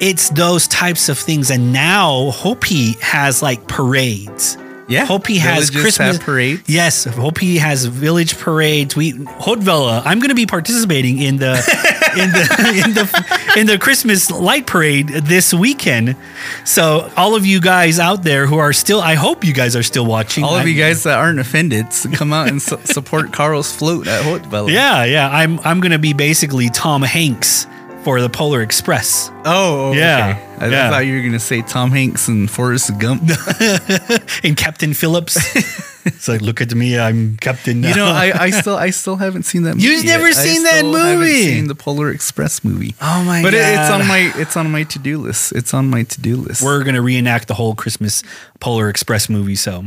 it's 0.00 0.28
those 0.30 0.66
types 0.68 1.08
of 1.08 1.18
things 1.18 1.50
and 1.50 1.72
now 1.72 2.30
Hopi 2.32 2.92
has 3.00 3.42
like 3.42 3.66
parades. 3.68 4.56
Yeah. 4.86 5.06
Hopi 5.06 5.38
has 5.38 5.70
Villages 5.70 5.80
Christmas 5.96 6.16
have 6.18 6.26
parades. 6.26 6.62
Yes, 6.68 7.04
Hopi 7.04 7.56
has 7.56 7.86
village 7.86 8.36
parades. 8.38 8.94
We 8.94 9.12
Hotvella. 9.14 10.02
I'm 10.04 10.18
going 10.18 10.28
to 10.28 10.34
be 10.34 10.44
participating 10.44 11.18
in 11.22 11.38
the 11.38 11.54
in 12.18 12.30
the 12.30 12.82
in 12.86 12.94
the 12.94 13.60
in 13.60 13.66
the 13.66 13.78
Christmas 13.78 14.30
light 14.30 14.66
parade 14.66 15.08
this 15.08 15.52
weekend. 15.54 16.16
So 16.64 17.10
all 17.16 17.34
of 17.34 17.44
you 17.46 17.60
guys 17.60 17.98
out 17.98 18.22
there 18.22 18.46
who 18.46 18.58
are 18.58 18.72
still, 18.72 19.00
I 19.00 19.14
hope 19.14 19.44
you 19.44 19.52
guys 19.52 19.76
are 19.76 19.82
still 19.82 20.06
watching. 20.06 20.44
All 20.44 20.54
of 20.56 20.62
I- 20.62 20.64
you 20.68 20.78
guys 20.80 21.02
that 21.04 21.18
aren't 21.18 21.38
offended, 21.38 21.86
come 22.14 22.32
out 22.32 22.48
and 22.48 22.60
su- 22.60 22.78
support 22.84 23.32
Carl's 23.38 23.74
float 23.74 24.06
at 24.06 24.22
Hotvella. 24.24 24.70
Yeah, 24.72 25.04
yeah. 25.04 25.28
I'm 25.30 25.58
I'm 25.60 25.80
going 25.80 25.92
to 25.92 25.98
be 25.98 26.12
basically 26.12 26.68
Tom 26.70 27.02
Hanks 27.02 27.66
for 28.04 28.20
the 28.20 28.28
Polar 28.28 28.60
Express. 28.60 29.30
Oh, 29.44 29.44
oh 29.46 29.90
okay. 29.90 29.98
Yeah, 29.98 30.56
I 30.60 30.68
yeah. 30.68 30.90
thought 30.90 31.06
you 31.06 31.16
were 31.16 31.22
gonna 31.22 31.40
say 31.40 31.62
Tom 31.62 31.90
Hanks 31.90 32.28
and 32.28 32.50
Forrest 32.50 32.96
Gump. 32.98 33.22
and 34.44 34.56
Captain 34.56 34.92
Phillips. 34.92 35.36
it's 36.04 36.28
like, 36.28 36.42
look 36.42 36.60
at 36.60 36.74
me, 36.74 36.98
I'm 36.98 37.38
Captain. 37.38 37.82
You 37.82 37.94
know, 37.96 38.06
I, 38.06 38.32
I 38.38 38.50
still 38.60 38.76
I 38.76 38.90
still 38.90 39.16
haven't 39.16 39.44
seen 39.44 39.62
that. 39.62 39.76
movie 39.76 39.86
You've 39.86 40.04
never 40.04 40.26
yet. 40.26 40.36
Seen 40.36 40.62
that 40.64 40.84
movie? 40.84 41.44
Seen 41.44 41.66
the 41.66 41.74
Polar 41.74 42.10
Express 42.10 42.62
movie. 42.62 42.94
oh 43.00 43.24
my 43.24 43.42
but 43.42 43.52
god! 43.52 43.58
it, 43.58 43.80
it's 43.80 43.90
on 43.90 44.06
my 44.06 44.32
it's 44.36 44.56
on 44.56 44.70
my 44.70 44.82
to 44.84 44.98
do 44.98 45.18
list. 45.18 45.52
It's 45.52 45.72
on 45.72 45.88
my 45.88 46.02
to 46.02 46.20
do 46.20 46.36
list. 46.36 46.62
We're 46.62 46.84
gonna 46.84 47.02
reenact 47.02 47.48
the 47.48 47.54
whole 47.54 47.74
Christmas 47.74 48.22
Polar 48.60 48.90
Express 48.90 49.30
movie. 49.30 49.56
So 49.56 49.86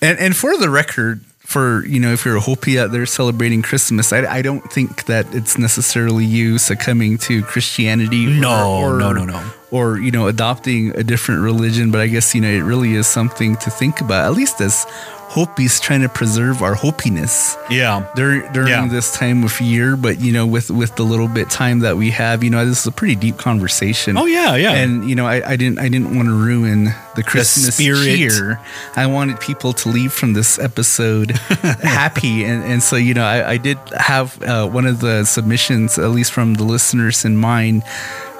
And 0.00 0.18
and 0.18 0.34
for 0.34 0.56
the 0.56 0.70
record, 0.70 1.22
for 1.44 1.84
you 1.86 2.00
know, 2.00 2.12
if 2.12 2.24
you're 2.24 2.36
a 2.36 2.40
Hopi 2.40 2.78
out 2.78 2.92
there 2.92 3.04
celebrating 3.04 3.62
Christmas, 3.62 4.12
I, 4.12 4.24
I 4.26 4.42
don't 4.42 4.72
think 4.72 5.04
that 5.06 5.26
it's 5.34 5.58
necessarily 5.58 6.24
you 6.24 6.58
succumbing 6.58 7.18
to 7.18 7.42
Christianity. 7.42 8.26
No, 8.26 8.96
no, 8.96 9.12
no, 9.12 9.24
no. 9.24 9.52
Or 9.70 9.98
you 9.98 10.10
know, 10.10 10.28
adopting 10.28 10.96
a 10.96 11.02
different 11.02 11.42
religion. 11.42 11.90
But 11.90 12.00
I 12.00 12.06
guess 12.06 12.34
you 12.34 12.40
know, 12.40 12.48
it 12.48 12.60
really 12.60 12.94
is 12.94 13.06
something 13.06 13.56
to 13.56 13.70
think 13.70 14.00
about. 14.00 14.24
At 14.24 14.32
least 14.32 14.60
as 14.60 14.86
Hopies 15.32 15.80
trying 15.80 16.02
to 16.02 16.10
preserve 16.10 16.60
our 16.62 16.74
hopiness 16.74 17.56
Yeah. 17.70 18.04
during 18.14 18.52
during 18.52 18.68
Yeah. 18.68 18.86
this 18.88 19.12
time 19.16 19.44
of 19.44 19.58
year. 19.62 19.96
But 19.96 20.20
you 20.20 20.30
know, 20.30 20.44
with 20.46 20.70
with 20.70 20.94
the 20.96 21.04
little 21.04 21.28
bit 21.28 21.48
time 21.48 21.80
that 21.80 21.96
we 21.96 22.10
have, 22.10 22.44
you 22.44 22.50
know, 22.50 22.66
this 22.66 22.80
is 22.80 22.86
a 22.86 22.92
pretty 22.92 23.14
deep 23.16 23.38
conversation. 23.38 24.18
Oh 24.18 24.26
yeah, 24.26 24.56
yeah. 24.56 24.72
And 24.72 25.08
you 25.08 25.14
know, 25.14 25.24
I, 25.26 25.52
I 25.52 25.56
didn't 25.56 25.78
I 25.78 25.88
didn't 25.88 26.14
want 26.14 26.28
to 26.28 26.34
ruin 26.34 26.92
the 27.16 27.22
Christmas 27.22 27.74
spirit. 27.76 28.04
cheer. 28.04 28.60
I 28.94 29.06
wanted 29.06 29.40
people 29.40 29.72
to 29.72 29.88
leave 29.88 30.12
from 30.12 30.34
this 30.34 30.58
episode 30.58 31.30
happy, 31.82 32.44
and 32.44 32.62
and 32.64 32.82
so 32.82 32.96
you 32.96 33.14
know, 33.14 33.24
I, 33.24 33.52
I 33.52 33.56
did 33.56 33.78
have 33.96 34.36
uh, 34.42 34.68
one 34.68 34.86
of 34.86 35.00
the 35.00 35.24
submissions, 35.24 35.98
at 35.98 36.10
least 36.10 36.32
from 36.32 36.54
the 36.54 36.64
listeners 36.64 37.24
in 37.24 37.38
mind, 37.38 37.84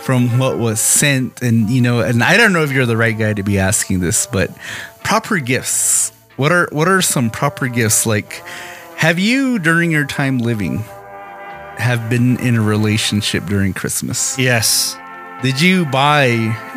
from 0.03 0.39
what 0.39 0.59
was 0.59 0.79
sent, 0.79 1.41
and 1.41 1.71
you 1.71 1.81
know, 1.81 2.01
and 2.01 2.23
I 2.23 2.37
don't 2.37 2.53
know 2.53 2.63
if 2.65 2.71
you're 2.71 2.85
the 2.87 2.99
right 2.99 3.17
guy 3.17 3.33
to 3.33 3.43
be 3.43 3.59
asking 3.59 4.01
this, 4.01 4.27
but 4.27 4.51
proper 5.05 5.39
gifts. 5.39 6.13
What 6.37 6.53
are 6.53 6.69
what 6.73 6.89
are 6.89 7.03
some 7.03 7.31
proper 7.31 7.69
gifts 7.69 8.07
like? 8.07 8.43
Have 8.97 9.19
you 9.19 9.59
during 9.59 9.91
your 9.91 10.07
time 10.07 10.39
living 10.39 10.79
have 11.79 12.09
been 12.09 12.39
in 12.41 12.57
a 12.57 12.63
relationship 12.63 13.45
during 13.47 13.73
Christmas? 13.73 14.39
yes. 14.39 14.97
Did 15.43 15.61
you 15.61 15.85
buy 15.87 16.27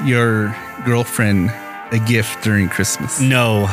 your 0.05 0.55
girlfriend 0.85 1.51
a 1.91 1.99
gift 2.07 2.43
during 2.43 2.67
Christmas? 2.67 3.21
No, 3.21 3.67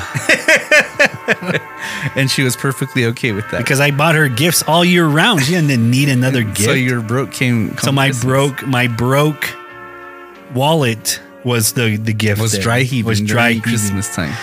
And 2.15 2.31
she 2.31 2.43
was 2.43 2.57
perfectly 2.57 3.07
okay 3.07 3.33
with 3.33 3.51
that. 3.51 3.59
because 3.59 3.81
I 3.81 3.91
bought 3.91 4.15
her 4.17 4.29
gifts 4.29 4.63
all 4.65 4.85
year 4.85 5.07
round. 5.07 5.43
She 5.43 5.53
didn't 5.53 5.91
need 5.91 6.09
another 6.11 6.43
gift. 6.59 6.61
So 6.61 6.73
your 6.73 7.01
broke 7.01 7.33
came. 7.33 7.77
So 7.79 7.91
my 7.91 8.13
broke 8.13 8.67
my 8.67 8.87
broke 8.87 9.49
wallet 10.55 11.21
was 11.45 11.73
the 11.73 11.97
the 11.97 12.13
gift. 12.13 12.41
was 12.41 12.59
dry 12.59 12.83
heaving 12.83 13.09
Was 13.09 13.21
dry. 13.23 13.59
Christmas 13.61 14.15
time. 14.15 14.35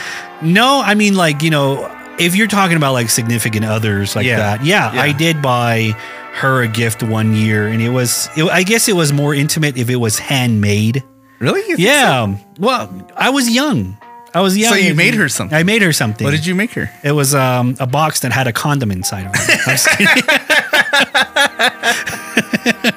No, 0.42 0.82
I 0.82 0.94
mean 0.96 1.16
like 1.16 1.42
you 1.44 1.50
know 1.50 1.90
if 2.20 2.36
you're 2.36 2.48
talking 2.48 2.78
about 2.78 2.94
like 2.94 3.10
significant 3.10 3.66
others 3.66 4.16
like 4.16 4.26
Yeah. 4.26 4.38
that. 4.38 4.64
Yeah, 4.66 4.94
Yeah. 4.94 5.02
I 5.02 5.12
did 5.12 5.42
buy 5.42 5.96
her 6.34 6.62
a 6.62 6.68
gift 6.68 7.02
one 7.04 7.36
year, 7.36 7.68
and 7.68 7.82
it 7.82 7.90
was 7.90 8.30
it, 8.38 8.44
I 8.46 8.64
guess 8.64 8.88
it 8.88 8.96
was 8.96 9.12
more 9.14 9.34
intimate 9.34 9.78
if 9.78 9.90
it 9.90 9.96
was 9.98 10.20
handmade. 10.20 11.04
Really? 11.40 11.82
Yeah. 11.82 12.36
Well, 12.60 12.90
I 13.16 13.30
was 13.30 13.50
young. 13.50 13.98
I 14.34 14.42
was 14.42 14.56
young. 14.58 14.72
So 14.74 14.78
you 14.78 14.94
made 14.94 15.16
her 15.16 15.28
something? 15.30 15.58
I 15.58 15.64
made 15.64 15.82
her 15.82 15.92
something. 15.94 16.24
What 16.26 16.32
did 16.32 16.46
you 16.46 16.54
make 16.54 16.72
her? 16.74 16.92
It 17.04 17.14
was 17.14 17.34
um, 17.34 17.76
a 17.80 17.88
box 17.88 18.20
that 18.20 18.32
had 18.32 18.46
a 18.48 18.54
condom 18.54 18.92
inside 18.92 19.26
of 19.26 19.32
it. 19.36 19.50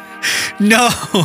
I'm 0.23 0.31
just 0.31 0.53
kidding. 0.53 0.69
no, 0.69 1.25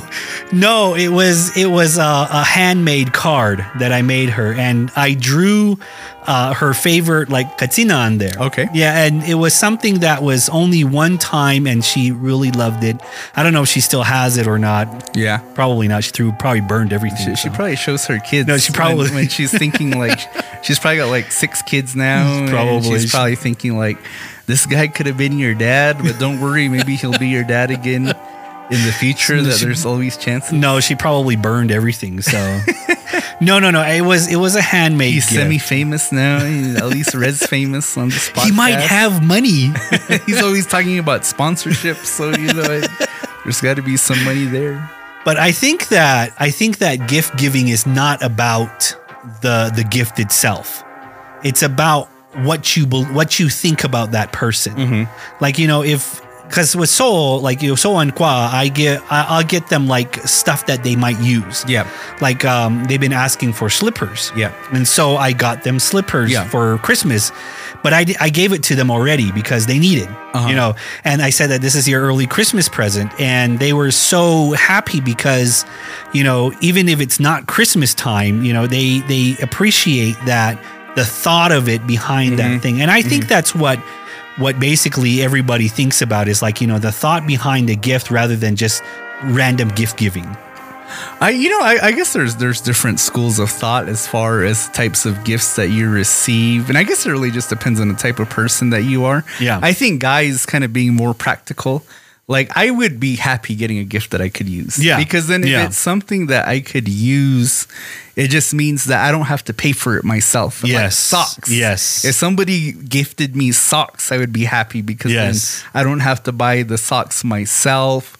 no, 0.51 0.95
it 0.95 1.09
was 1.09 1.55
it 1.57 1.67
was 1.67 1.97
a, 1.97 2.01
a 2.31 2.43
handmade 2.43 3.13
card 3.13 3.59
that 3.79 3.91
I 3.91 4.01
made 4.01 4.29
her, 4.29 4.53
and 4.53 4.91
I 4.95 5.13
drew 5.13 5.77
uh, 6.25 6.53
her 6.53 6.73
favorite 6.73 7.29
like 7.29 7.57
katsina 7.57 7.93
on 7.93 8.17
there. 8.17 8.33
Okay. 8.37 8.67
yeah, 8.73 9.05
and 9.05 9.23
it 9.23 9.35
was 9.35 9.53
something 9.53 9.99
that 9.99 10.21
was 10.23 10.49
only 10.49 10.83
one 10.83 11.17
time, 11.17 11.67
and 11.67 11.83
she 11.83 12.11
really 12.11 12.51
loved 12.51 12.83
it. 12.83 12.97
I 13.35 13.43
don't 13.43 13.53
know 13.53 13.63
if 13.63 13.69
she 13.69 13.79
still 13.79 14.03
has 14.03 14.37
it 14.37 14.45
or 14.47 14.59
not. 14.59 15.15
Yeah. 15.15 15.37
Probably 15.55 15.87
not. 15.87 16.03
She 16.03 16.11
threw 16.11 16.31
probably 16.33 16.61
burned 16.61 16.91
everything. 16.91 17.35
She, 17.35 17.35
she 17.35 17.49
probably 17.49 17.75
shows 17.77 18.05
her 18.07 18.19
kids. 18.19 18.47
No, 18.47 18.57
she 18.57 18.73
probably- 18.73 19.09
when, 19.11 19.29
she's 19.29 19.57
thinking 19.57 19.97
like 19.97 20.19
she's 20.63 20.79
probably 20.79 20.97
got 20.97 21.09
like 21.09 21.31
six 21.31 21.61
kids 21.61 21.95
now. 21.95 22.27
and 22.39 22.49
Probably. 22.49 22.99
she's 22.99 23.09
probably 23.11 23.35
thinking 23.35 23.77
like 23.77 23.97
this 24.47 24.65
guy 24.65 24.87
could 24.87 25.05
have 25.05 25.17
been 25.17 25.37
your 25.39 25.53
dad, 25.53 25.97
but 26.01 26.19
don't 26.19 26.39
worry, 26.41 26.67
maybe 26.69 26.95
he'll 26.95 27.17
be 27.17 27.27
your 27.29 27.43
dad 27.43 27.71
again 27.71 28.13
in 28.69 28.85
the 28.85 28.91
future. 28.91 29.41
That 29.47 29.57
She- 29.57 29.65
there's 29.65 29.85
always 29.85 30.17
chances. 30.17 30.53
No, 30.53 30.79
she 30.79 30.95
probably 30.95 31.35
burned 31.35 31.71
everything. 31.71 32.21
So, 32.21 32.37
no, 33.41 33.59
no, 33.59 33.71
no. 33.71 33.81
It 33.83 34.01
was 34.01 34.27
it 34.31 34.37
was 34.37 34.55
a 34.55 34.61
handmade. 34.61 35.13
He's 35.13 35.25
gift. 35.29 35.41
semi-famous 35.41 36.11
now. 36.11 36.37
At 36.37 36.85
least 36.87 37.13
Red's 37.13 37.45
famous 37.45 37.97
on 37.97 38.09
this 38.09 38.29
podcast. 38.29 38.45
He 38.45 38.51
might 38.51 38.79
have 38.79 39.23
money. 39.23 39.71
He's 40.25 40.41
always 40.41 40.65
talking 40.65 40.99
about 40.99 41.21
sponsorships, 41.21 42.05
so 42.05 42.29
you 42.31 42.53
know 42.53 42.63
it, 42.63 42.89
there's 43.43 43.61
got 43.61 43.75
to 43.75 43.81
be 43.83 43.97
some 43.97 44.23
money 44.25 44.45
there. 44.45 44.89
But 45.25 45.37
I 45.37 45.51
think 45.51 45.89
that 45.89 46.33
I 46.39 46.51
think 46.51 46.77
that 46.79 47.07
gift 47.07 47.37
giving 47.37 47.67
is 47.67 47.85
not 47.85 48.23
about 48.23 48.95
the 49.41 49.71
the 49.75 49.83
gift 49.83 50.19
itself. 50.19 50.83
It's 51.43 51.61
about 51.63 52.07
what 52.43 52.75
you 52.77 52.85
what 52.85 53.39
you 53.39 53.49
think 53.49 53.83
about 53.83 54.11
that 54.11 54.31
person. 54.31 54.75
Mm-hmm. 54.75 55.43
Like 55.43 55.57
you 55.59 55.67
know 55.67 55.83
if 55.83 56.21
because 56.47 56.75
with 56.75 56.89
Soul 56.89 57.39
like 57.41 57.61
you 57.61 57.69
know, 57.69 57.75
Soul 57.75 57.99
and 57.99 58.13
Kwa, 58.15 58.49
I 58.51 58.69
get 58.69 59.01
I, 59.11 59.25
I'll 59.29 59.43
get 59.43 59.67
them 59.69 59.87
like 59.87 60.15
stuff 60.27 60.65
that 60.67 60.83
they 60.83 60.95
might 60.95 61.19
use. 61.19 61.63
Yeah, 61.67 61.87
Like 62.21 62.45
um, 62.45 62.85
they've 62.85 62.99
been 62.99 63.13
asking 63.13 63.53
for 63.53 63.69
slippers. 63.69 64.31
Yeah. 64.35 64.53
And 64.73 64.87
so 64.87 65.17
I 65.17 65.33
got 65.33 65.63
them 65.63 65.79
slippers 65.79 66.31
Yeah. 66.31 66.45
for 66.49 66.77
Christmas, 66.79 67.31
but 67.83 67.93
I, 67.93 68.05
I 68.19 68.29
gave 68.29 68.53
it 68.53 68.63
to 68.63 68.75
them 68.75 68.89
already 68.89 69.31
because 69.31 69.65
they 69.65 69.79
needed, 69.79 70.07
Uh-huh. 70.33 70.47
you 70.49 70.55
know, 70.55 70.75
and 71.03 71.21
I 71.21 71.29
said 71.31 71.47
that 71.51 71.61
this 71.61 71.75
is 71.75 71.87
your 71.87 72.01
early 72.01 72.27
Christmas 72.27 72.67
present. 72.69 73.11
And 73.19 73.59
they 73.59 73.73
were 73.73 73.91
so 73.91 74.51
happy 74.53 74.99
because, 75.01 75.65
you 76.13 76.23
know, 76.23 76.53
even 76.61 76.89
if 76.89 76.99
it's 76.99 77.19
not 77.19 77.47
Christmas 77.47 77.93
time, 77.93 78.43
you 78.43 78.53
know, 78.53 78.67
they, 78.67 78.99
they 79.07 79.35
appreciate 79.41 80.15
that 80.25 80.57
the 80.95 81.05
thought 81.05 81.51
of 81.51 81.67
it 81.69 81.85
behind 81.85 82.37
Mm-hmm. 82.39 82.53
that 82.53 82.61
thing. 82.61 82.81
And 82.81 82.89
I 82.89 83.01
think 83.03 83.27
that's 83.27 83.53
what, 83.53 83.79
what 84.37 84.59
basically 84.59 85.21
everybody 85.21 85.67
thinks 85.67 86.01
about 86.01 86.27
is 86.27 86.41
like, 86.41 86.61
you 86.61 86.67
know, 86.67 86.79
the 86.79 86.91
thought 86.91 87.25
behind 87.25 87.69
a 87.69 87.75
gift 87.75 88.11
rather 88.11 88.35
than 88.35 88.55
just 88.55 88.83
random 89.23 89.69
gift 89.69 89.97
giving. 89.97 90.25
I 91.19 91.31
you 91.31 91.49
know 91.49 91.59
I, 91.59 91.87
I 91.87 91.91
guess 91.91 92.13
there's 92.13 92.37
there's 92.37 92.61
different 92.61 92.99
schools 92.99 93.39
of 93.39 93.49
thought 93.49 93.89
as 93.89 94.07
far 94.07 94.43
as 94.43 94.69
types 94.69 95.05
of 95.05 95.23
gifts 95.25 95.55
that 95.57 95.69
you 95.69 95.89
receive, 95.89 96.69
and 96.69 96.77
I 96.77 96.83
guess 96.83 97.05
it 97.05 97.11
really 97.11 97.31
just 97.31 97.49
depends 97.49 97.79
on 97.79 97.89
the 97.89 97.93
type 97.93 98.19
of 98.19 98.29
person 98.29 98.69
that 98.69 98.83
you 98.83 99.03
are. 99.03 99.25
Yeah. 99.39 99.59
I 99.61 99.73
think 99.73 99.99
guys 99.99 100.45
kind 100.45 100.63
of 100.63 100.71
being 100.71 100.93
more 100.93 101.13
practical. 101.13 101.83
Like 102.29 102.51
I 102.57 102.71
would 102.71 102.99
be 102.99 103.15
happy 103.15 103.55
getting 103.55 103.77
a 103.79 103.85
gift 103.85 104.11
that 104.11 104.19
I 104.21 104.27
could 104.27 104.49
use. 104.49 104.77
Yeah. 104.83 104.97
Because 104.97 105.27
then 105.27 105.43
if 105.43 105.49
Yeah. 105.49 105.65
it's 105.65 105.77
something 105.77 106.27
that 106.27 106.45
I 106.45 106.59
could 106.59 106.89
use, 106.89 107.67
it 108.17 108.27
just 108.27 108.53
means 108.53 108.83
that 108.85 108.99
I 109.07 109.11
don't 109.11 109.27
have 109.27 109.45
to 109.45 109.53
pay 109.53 109.71
for 109.71 109.97
it 109.97 110.03
myself. 110.03 110.61
And 110.61 110.73
like 110.73 110.81
Yes. 110.81 110.97
socks. 110.97 111.49
Yes. 111.49 112.03
If 112.03 112.15
somebody 112.15 112.73
gifted 112.73 113.33
me 113.37 113.53
socks, 113.53 114.11
I 114.11 114.17
would 114.17 114.33
be 114.33 114.43
happy 114.43 114.81
because 114.81 115.13
Yes. 115.13 115.61
then 115.61 115.69
I 115.73 115.83
don't 115.83 116.01
have 116.01 116.21
to 116.23 116.33
buy 116.33 116.63
the 116.63 116.77
socks 116.77 117.23
myself. 117.23 118.17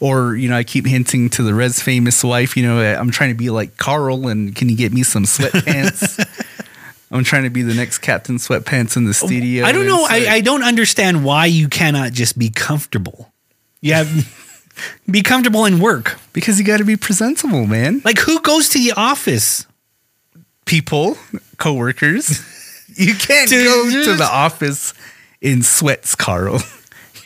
Or, 0.00 0.34
you 0.36 0.48
know, 0.48 0.56
I 0.56 0.64
keep 0.64 0.86
hinting 0.86 1.28
to 1.30 1.42
the 1.42 1.52
Res 1.52 1.82
famous 1.82 2.24
wife, 2.24 2.56
you 2.56 2.62
know, 2.62 2.80
I'm 2.80 3.10
trying 3.10 3.28
to 3.30 3.36
be 3.36 3.50
like 3.50 3.76
Carl 3.76 4.28
and 4.28 4.56
can 4.56 4.70
you 4.70 4.76
get 4.76 4.90
me 4.94 5.02
some 5.02 5.24
sweatpants? 5.24 6.16
I'm 7.12 7.24
trying 7.24 7.42
to 7.42 7.50
be 7.50 7.62
the 7.62 7.74
next 7.74 7.98
Captain 7.98 8.36
Sweatpants 8.36 8.96
in 8.96 9.04
the 9.04 9.10
oh, 9.10 9.26
studio. 9.26 9.66
I 9.66 9.72
don't 9.72 9.86
know. 9.86 10.06
I, 10.08 10.26
I 10.28 10.40
don't 10.40 10.62
understand 10.62 11.24
why 11.24 11.46
you 11.46 11.68
cannot 11.68 12.12
just 12.12 12.38
be 12.38 12.50
comfortable. 12.50 13.29
Yeah, 13.80 14.04
be 15.10 15.22
comfortable 15.22 15.64
in 15.64 15.80
work. 15.80 16.18
because 16.32 16.58
you 16.58 16.64
got 16.64 16.78
to 16.78 16.84
be 16.84 16.96
presentable, 16.96 17.66
man. 17.66 18.02
Like 18.04 18.18
who 18.18 18.40
goes 18.40 18.68
to 18.70 18.78
the 18.78 18.92
office? 18.92 19.66
People, 20.66 21.16
coworkers, 21.56 22.28
you 22.94 23.14
can't 23.14 23.48
Dude, 23.48 23.66
go 23.66 24.04
to 24.04 24.16
the 24.16 24.24
office 24.24 24.94
in 25.40 25.62
sweats, 25.62 26.14
Carl. 26.14 26.60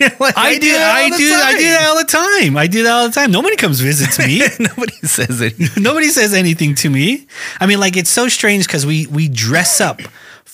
Like, 0.01 0.37
I, 0.37 0.59
do. 0.59 0.67
it 0.67 0.81
I 0.81 1.09
do. 1.09 1.33
I 1.33 1.57
do 1.57 1.71
that 1.71 1.87
all 1.89 1.97
the 1.99 2.05
time. 2.05 2.57
I 2.57 2.67
do 2.67 2.83
that 2.83 2.93
all 2.93 3.07
the 3.07 3.15
time. 3.15 3.31
Nobody 3.31 3.55
comes 3.55 3.79
visits 3.79 4.19
me. 4.19 4.41
Nobody 4.59 4.93
says 5.05 5.41
it. 5.41 5.55
Nobody 5.77 6.09
says 6.09 6.35
anything 6.35 6.75
to 6.77 6.91
me. 6.91 7.29
I 7.61 7.67
mean, 7.67 7.79
like 7.79 7.97
it's 7.97 8.11
so 8.11 8.27
strange 8.27 8.67
because 8.67 8.85
we 8.85 9.07
we 9.07 9.29
dress 9.29 9.81
up 9.81 10.01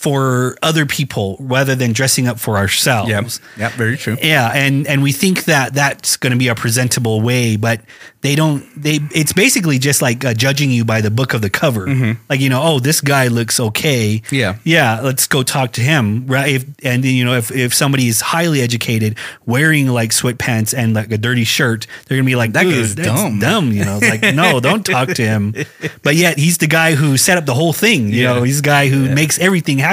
for 0.01 0.57
other 0.63 0.87
people 0.87 1.37
rather 1.41 1.75
than 1.75 1.93
dressing 1.93 2.27
up 2.27 2.41
for 2.41 2.57
ourselves. 2.57 3.11
Yeah, 3.11 3.23
yeah, 3.59 3.69
very 3.77 3.99
true. 3.99 4.17
Yeah, 4.23 4.51
and 4.55 4.87
and 4.87 5.03
we 5.03 5.13
think 5.13 5.45
that 5.45 5.75
that's 5.75 6.17
going 6.17 6.31
to 6.33 6.39
be 6.39 6.49
a 6.49 6.55
presentable 6.55 7.21
way, 7.21 7.57
but 7.57 7.83
they 8.23 8.35
don't. 8.35 8.65
They 8.83 9.01
it's 9.15 9.35
basically 9.35 9.79
just 9.79 10.01
like 10.01 10.25
uh, 10.25 10.33
judging 10.33 10.71
you 10.71 10.87
by 10.87 11.03
the 11.03 11.11
book 11.11 11.35
of 11.35 11.43
the 11.43 11.51
cover. 11.51 11.87
Like 12.31 12.41
you 12.41 12.49
know, 12.49 12.63
oh, 12.63 12.79
this 12.81 13.03
guy 13.03 13.29
looks 13.29 13.61
okay. 13.61 14.23
Yeah. 14.31 14.57
yeah. 14.65 15.01
Let's 15.03 15.27
go 15.27 15.43
talk 15.43 15.73
to 15.73 15.83
him. 15.83 16.27
Right? 16.27 16.55
If, 16.55 16.65
and 16.83 17.05
then, 17.05 17.13
you 17.15 17.25
know, 17.27 17.35
if 17.35 17.51
if 17.53 17.75
somebody 17.75 18.09
is 18.09 18.23
highly 18.23 18.63
educated, 18.63 19.19
wearing 19.45 19.89
like 19.89 20.11
sweatpants 20.13 20.75
and 20.77 20.95
like 20.95 21.13
a 21.13 21.19
dirty 21.19 21.45
shirt, 21.45 21.87
they're 22.07 22.17
gonna 22.17 22.25
be 22.27 22.37
like, 22.37 22.53
That 22.55 22.65
guy's 22.65 22.95
dumb." 22.95 23.39
dumb. 23.39 23.71
You 23.73 23.85
know, 23.85 23.99
it's 24.01 24.09
like 24.23 24.35
no, 24.35 24.61
don't 24.69 24.85
talk 24.85 25.11
to 25.11 25.23
him. 25.23 25.55
But 26.03 26.15
yet 26.17 26.39
he's 26.39 26.57
the 26.59 26.67
guy 26.69 26.95
who 26.95 27.19
set 27.19 27.37
up 27.37 27.45
the 27.45 27.55
whole 27.55 27.75
thing. 27.75 28.09
You 28.09 28.23
Yeah. 28.23 28.33
know, 28.35 28.43
he's 28.45 28.63
the 28.63 28.67
guy 28.67 28.89
who 28.89 29.15
makes 29.15 29.39
everything 29.39 29.77
happen. 29.77 29.90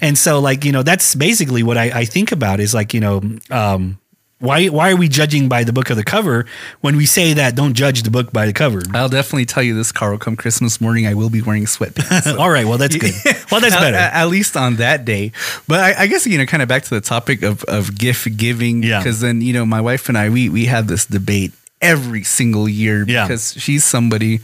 And 0.00 0.16
so, 0.16 0.38
like 0.40 0.64
you 0.64 0.72
know, 0.72 0.82
that's 0.82 1.14
basically 1.14 1.62
what 1.62 1.76
I, 1.76 1.90
I 2.00 2.04
think 2.04 2.32
about 2.32 2.60
is 2.60 2.72
like 2.74 2.94
you 2.94 3.00
know. 3.00 3.22
Um, 3.50 3.98
why, 4.40 4.66
why 4.68 4.92
are 4.92 4.96
we 4.96 5.08
judging 5.08 5.48
by 5.48 5.64
the 5.64 5.72
book 5.72 5.90
of 5.90 5.96
the 5.96 6.04
cover 6.04 6.46
when 6.80 6.94
we 6.96 7.06
say 7.06 7.32
that 7.32 7.56
don't 7.56 7.74
judge 7.74 8.04
the 8.04 8.10
book 8.12 8.32
by 8.32 8.46
the 8.46 8.52
cover? 8.52 8.80
I'll 8.94 9.08
definitely 9.08 9.46
tell 9.46 9.64
you 9.64 9.74
this, 9.74 9.90
Carl. 9.90 10.16
Come 10.16 10.36
Christmas 10.36 10.80
morning, 10.80 11.08
I 11.08 11.14
will 11.14 11.28
be 11.28 11.42
wearing 11.42 11.64
sweatpants. 11.64 12.38
All 12.38 12.48
right, 12.48 12.64
well 12.64 12.78
that's 12.78 12.94
good. 12.94 13.14
Well, 13.50 13.60
that's 13.60 13.74
better. 13.74 13.96
At, 13.96 14.12
at 14.12 14.28
least 14.28 14.56
on 14.56 14.76
that 14.76 15.04
day. 15.04 15.32
But 15.66 15.80
I, 15.80 16.02
I 16.02 16.06
guess 16.06 16.24
you 16.24 16.38
know, 16.38 16.46
kind 16.46 16.62
of 16.62 16.68
back 16.68 16.84
to 16.84 16.90
the 16.90 17.00
topic 17.00 17.42
of 17.42 17.64
of 17.64 17.98
gift 17.98 18.36
giving. 18.36 18.84
Yeah. 18.84 19.00
Because 19.00 19.20
then 19.20 19.40
you 19.40 19.52
know, 19.52 19.66
my 19.66 19.80
wife 19.80 20.08
and 20.08 20.16
I 20.16 20.28
we 20.30 20.48
we 20.48 20.66
have 20.66 20.86
this 20.86 21.04
debate 21.04 21.50
every 21.82 22.22
single 22.22 22.68
year 22.68 23.04
Yeah. 23.08 23.26
because 23.26 23.54
she's 23.54 23.84
somebody 23.84 24.38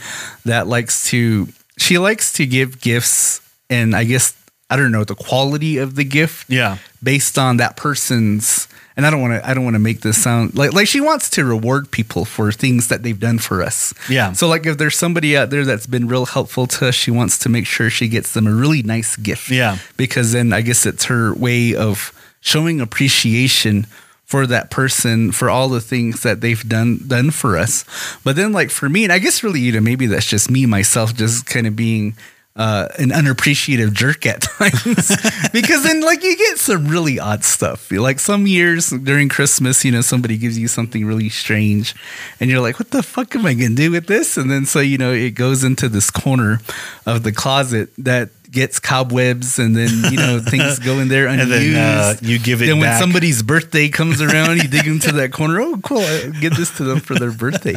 that 0.44 0.66
likes 0.66 1.08
to 1.10 1.46
she 1.76 1.98
likes 1.98 2.32
to 2.32 2.46
give 2.46 2.80
gifts, 2.80 3.40
and 3.70 3.94
I 3.94 4.02
guess. 4.02 4.34
I 4.74 4.76
don't 4.76 4.90
know 4.92 5.04
the 5.04 5.14
quality 5.14 5.78
of 5.78 5.94
the 5.94 6.04
gift 6.04 6.50
Yeah. 6.50 6.78
based 7.02 7.38
on 7.38 7.58
that 7.58 7.76
person's 7.76 8.66
and 8.96 9.04
I 9.06 9.10
don't 9.10 9.20
want 9.20 9.34
to 9.42 9.48
I 9.48 9.54
don't 9.54 9.64
want 9.64 9.74
to 9.74 9.80
make 9.90 10.00
this 10.02 10.22
sound 10.22 10.54
like 10.56 10.72
like 10.72 10.86
she 10.88 11.00
wants 11.00 11.28
to 11.30 11.44
reward 11.44 11.90
people 11.90 12.24
for 12.24 12.52
things 12.52 12.88
that 12.88 13.02
they've 13.02 13.18
done 13.18 13.38
for 13.38 13.62
us. 13.62 13.92
Yeah. 14.08 14.32
So 14.34 14.46
like 14.48 14.66
if 14.66 14.78
there's 14.78 14.96
somebody 14.96 15.36
out 15.36 15.50
there 15.50 15.64
that's 15.64 15.86
been 15.86 16.06
real 16.06 16.26
helpful 16.26 16.66
to 16.68 16.88
us, 16.88 16.94
she 16.94 17.10
wants 17.10 17.38
to 17.40 17.48
make 17.48 17.66
sure 17.66 17.90
she 17.90 18.08
gets 18.08 18.32
them 18.34 18.46
a 18.46 18.54
really 18.54 18.82
nice 18.82 19.16
gift. 19.16 19.50
Yeah. 19.50 19.78
Because 19.96 20.30
then 20.32 20.52
I 20.52 20.60
guess 20.62 20.86
it's 20.86 21.04
her 21.06 21.34
way 21.34 21.74
of 21.74 22.12
showing 22.40 22.80
appreciation 22.80 23.86
for 24.24 24.46
that 24.46 24.70
person 24.70 25.32
for 25.32 25.50
all 25.50 25.68
the 25.68 25.80
things 25.80 26.22
that 26.22 26.40
they've 26.40 26.66
done 26.68 27.00
done 27.06 27.30
for 27.30 27.58
us. 27.58 27.84
But 28.24 28.36
then 28.36 28.52
like 28.52 28.70
for 28.70 28.88
me, 28.88 29.04
and 29.04 29.12
I 29.12 29.18
guess 29.18 29.42
really, 29.42 29.60
you 29.60 29.72
know, 29.72 29.80
maybe 29.80 30.06
that's 30.06 30.26
just 30.26 30.50
me 30.50 30.66
myself 30.66 31.14
just 31.14 31.46
kind 31.46 31.66
of 31.66 31.74
being 31.76 32.14
uh, 32.56 32.86
an 32.98 33.10
unappreciative 33.10 33.92
jerk 33.92 34.26
at 34.26 34.40
times 34.58 35.12
because 35.52 35.82
then 35.82 36.00
like 36.02 36.22
you 36.22 36.36
get 36.36 36.58
some 36.58 36.86
really 36.86 37.18
odd 37.18 37.42
stuff. 37.44 37.90
Like 37.90 38.20
some 38.20 38.46
years 38.46 38.90
during 38.90 39.28
Christmas, 39.28 39.84
you 39.84 39.90
know, 39.90 40.02
somebody 40.02 40.38
gives 40.38 40.58
you 40.58 40.68
something 40.68 41.04
really 41.04 41.28
strange 41.28 41.94
and 42.38 42.48
you're 42.48 42.60
like, 42.60 42.78
what 42.78 42.90
the 42.90 43.02
fuck 43.02 43.34
am 43.34 43.44
I 43.46 43.54
going 43.54 43.70
to 43.70 43.74
do 43.76 43.90
with 43.90 44.06
this? 44.06 44.36
And 44.36 44.50
then 44.50 44.66
so, 44.66 44.80
you 44.80 44.98
know, 44.98 45.12
it 45.12 45.32
goes 45.32 45.64
into 45.64 45.88
this 45.88 46.10
corner 46.10 46.60
of 47.06 47.24
the 47.24 47.32
closet 47.32 47.90
that 47.98 48.30
gets 48.52 48.78
cobwebs 48.78 49.58
and 49.58 49.74
then, 49.74 50.12
you 50.12 50.16
know, 50.16 50.38
things 50.48 50.78
go 50.78 51.00
in 51.00 51.08
there 51.08 51.26
unused. 51.26 51.50
And 51.50 51.74
then 51.74 51.76
uh, 51.76 52.14
you 52.22 52.38
give 52.38 52.62
it 52.62 52.66
then 52.66 52.78
when 52.78 52.90
back. 52.90 53.00
somebody's 53.00 53.42
birthday 53.42 53.88
comes 53.88 54.22
around, 54.22 54.62
you 54.62 54.68
dig 54.68 54.86
into 54.86 55.10
that 55.12 55.32
corner. 55.32 55.60
Oh, 55.64 55.78
cool! 55.82 55.98
I 55.98 56.30
get 56.40 56.54
this 56.56 56.76
to 56.76 56.84
them 56.84 57.00
for 57.00 57.14
their 57.14 57.32
birthday. 57.32 57.74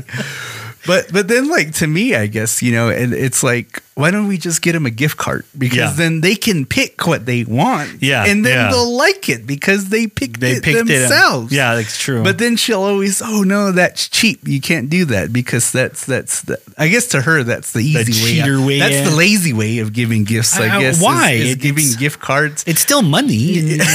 But 0.87 1.11
but 1.13 1.27
then 1.27 1.49
like 1.49 1.73
to 1.75 1.87
me, 1.87 2.15
I 2.15 2.25
guess 2.27 2.63
you 2.63 2.71
know, 2.71 2.89
and 2.89 3.13
it's 3.13 3.43
like, 3.43 3.83
why 3.95 4.09
don't 4.09 4.27
we 4.27 4.37
just 4.37 4.61
get 4.61 4.71
them 4.73 4.85
a 4.85 4.89
gift 4.89 5.17
card? 5.17 5.43
Because 5.57 5.77
Yeah. 5.77 5.93
then 5.95 6.21
they 6.21 6.35
can 6.35 6.65
pick 6.65 7.05
what 7.05 7.25
they 7.25 7.43
want. 7.43 8.01
Yeah, 8.01 8.25
and 8.25 8.45
then 8.45 8.55
yeah. 8.55 8.71
they'll 8.71 8.95
like 8.97 9.27
it 9.27 9.45
because 9.45 9.89
they 9.89 10.07
picked 10.07 10.39
they 10.39 10.53
it 10.53 10.63
picked 10.63 10.87
themselves. 10.87 11.51
it. 11.51 11.55
Yeah, 11.57 11.75
that's 11.75 11.97
true. 11.97 12.23
But 12.23 12.37
then 12.37 12.55
she'll 12.55 12.81
always, 12.83 13.21
oh 13.21 13.43
no, 13.43 13.71
that's 13.71 14.07
cheap. 14.07 14.47
You 14.47 14.61
can't 14.61 14.89
do 14.89 15.05
that 15.05 15.33
because 15.33 15.71
that's 15.71 16.05
that's 16.05 16.41
the. 16.43 16.57
I 16.77 16.87
guess 16.87 17.07
to 17.07 17.21
her 17.21 17.43
that's 17.43 17.73
the 17.73 17.81
easy 17.81 18.13
way. 18.23 18.31
cheater 18.39 18.61
way, 18.65 18.79
That's 18.79 18.93
yeah. 18.95 19.09
the 19.09 19.15
lazy 19.15 19.51
way 19.53 19.79
of 19.79 19.91
giving 19.93 20.23
gifts. 20.23 20.57
I 20.57 20.69
Uh, 20.69 20.79
guess. 20.79 20.97
is- 20.97 21.03
why? 21.03 21.31
is, 21.31 21.51
It- 21.53 21.59
giving 21.59 21.91
gift 21.99 22.19
cards? 22.21 22.63
it's 22.65 22.81
still 22.81 23.01
money. 23.01 23.77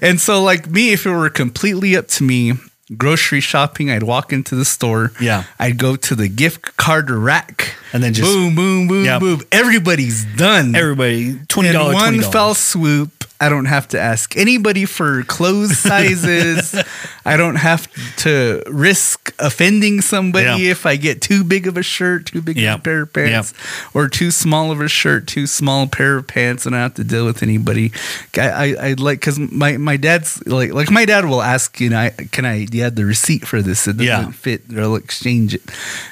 And 0.00 0.20
so, 0.20 0.42
like 0.42 0.68
me, 0.70 0.92
if 0.92 1.04
it 1.06 1.10
were 1.10 1.28
completely 1.28 1.96
up 1.96 2.06
to 2.08 2.22
me, 2.24 2.52
grocery 2.96 3.40
shopping, 3.40 3.90
I'd 3.90 4.02
walk 4.02 4.32
into 4.32 4.54
the 4.54 4.64
store. 4.64 5.12
Yeah. 5.20 5.44
I'd 5.58 5.78
go 5.78 5.96
to 5.96 6.14
the 6.14 6.28
gift 6.28 6.76
card 6.76 7.10
rack. 7.10 7.74
And 7.92 8.02
then 8.02 8.14
just- 8.14 8.26
boom, 8.30 8.54
boom, 8.54 8.88
boom, 8.88 9.04
Yep. 9.04 9.20
boom. 9.20 9.42
Everybody's 9.52 10.24
done. 10.36 10.74
Everybody, 10.74 11.38
twenty 11.48 11.72
dollars. 11.72 11.94
one 11.94 12.20
fell 12.22 12.54
swoop. 12.54 13.24
I 13.40 13.48
don't 13.48 13.64
have 13.64 13.88
to 13.88 13.98
ask 13.98 14.36
anybody 14.36 14.84
for 14.84 15.24
clothes 15.24 15.76
sizes. 16.16 16.76
I 17.24 17.36
don't 17.36 17.56
have 17.56 17.88
to 18.18 18.62
risk 18.68 19.34
offending 19.40 20.00
somebody 20.00 20.62
Yeah. 20.62 20.70
if 20.70 20.86
I 20.86 20.94
get 20.94 21.20
too 21.20 21.42
big 21.42 21.66
of 21.66 21.76
a 21.76 21.82
shirt, 21.82 22.26
too 22.26 22.40
big 22.40 22.56
of 22.58 22.78
a 22.78 22.78
pair 22.78 23.02
of 23.02 23.12
pants, 23.12 23.52
or 23.94 24.08
too 24.08 24.30
small 24.30 24.70
of 24.70 24.80
a 24.80 24.86
shirt, 24.88 25.26
too 25.26 25.48
small 25.48 25.88
pair 25.88 26.18
of 26.18 26.28
pants, 26.28 26.66
and 26.66 26.74
I 26.76 26.78
don't 26.78 26.82
have 26.90 26.94
to 26.94 27.04
deal 27.04 27.24
with 27.24 27.42
anybody. 27.42 27.90
I, 28.38 28.48
I, 28.48 28.64
I 28.90 28.92
like 28.96 29.18
because 29.18 29.40
my, 29.40 29.76
my 29.76 29.96
dad's 29.96 30.40
like 30.46 30.72
like 30.72 30.92
my 30.92 31.04
dad 31.04 31.24
will 31.24 31.42
ask 31.42 31.80
you 31.80 31.90
know 31.90 31.98
I, 31.98 32.10
can 32.10 32.44
I 32.44 32.64
do 32.66 32.78
you 32.78 32.84
have 32.84 32.94
the 32.94 33.04
receipt 33.04 33.44
for 33.44 33.60
this 33.60 33.88
it 33.88 33.96
doesn't 33.96 34.04
Yeah. 34.06 34.30
fit 34.30 34.62
or 34.72 34.82
I'll 34.82 34.94
exchange 34.94 35.54
it, 35.56 35.62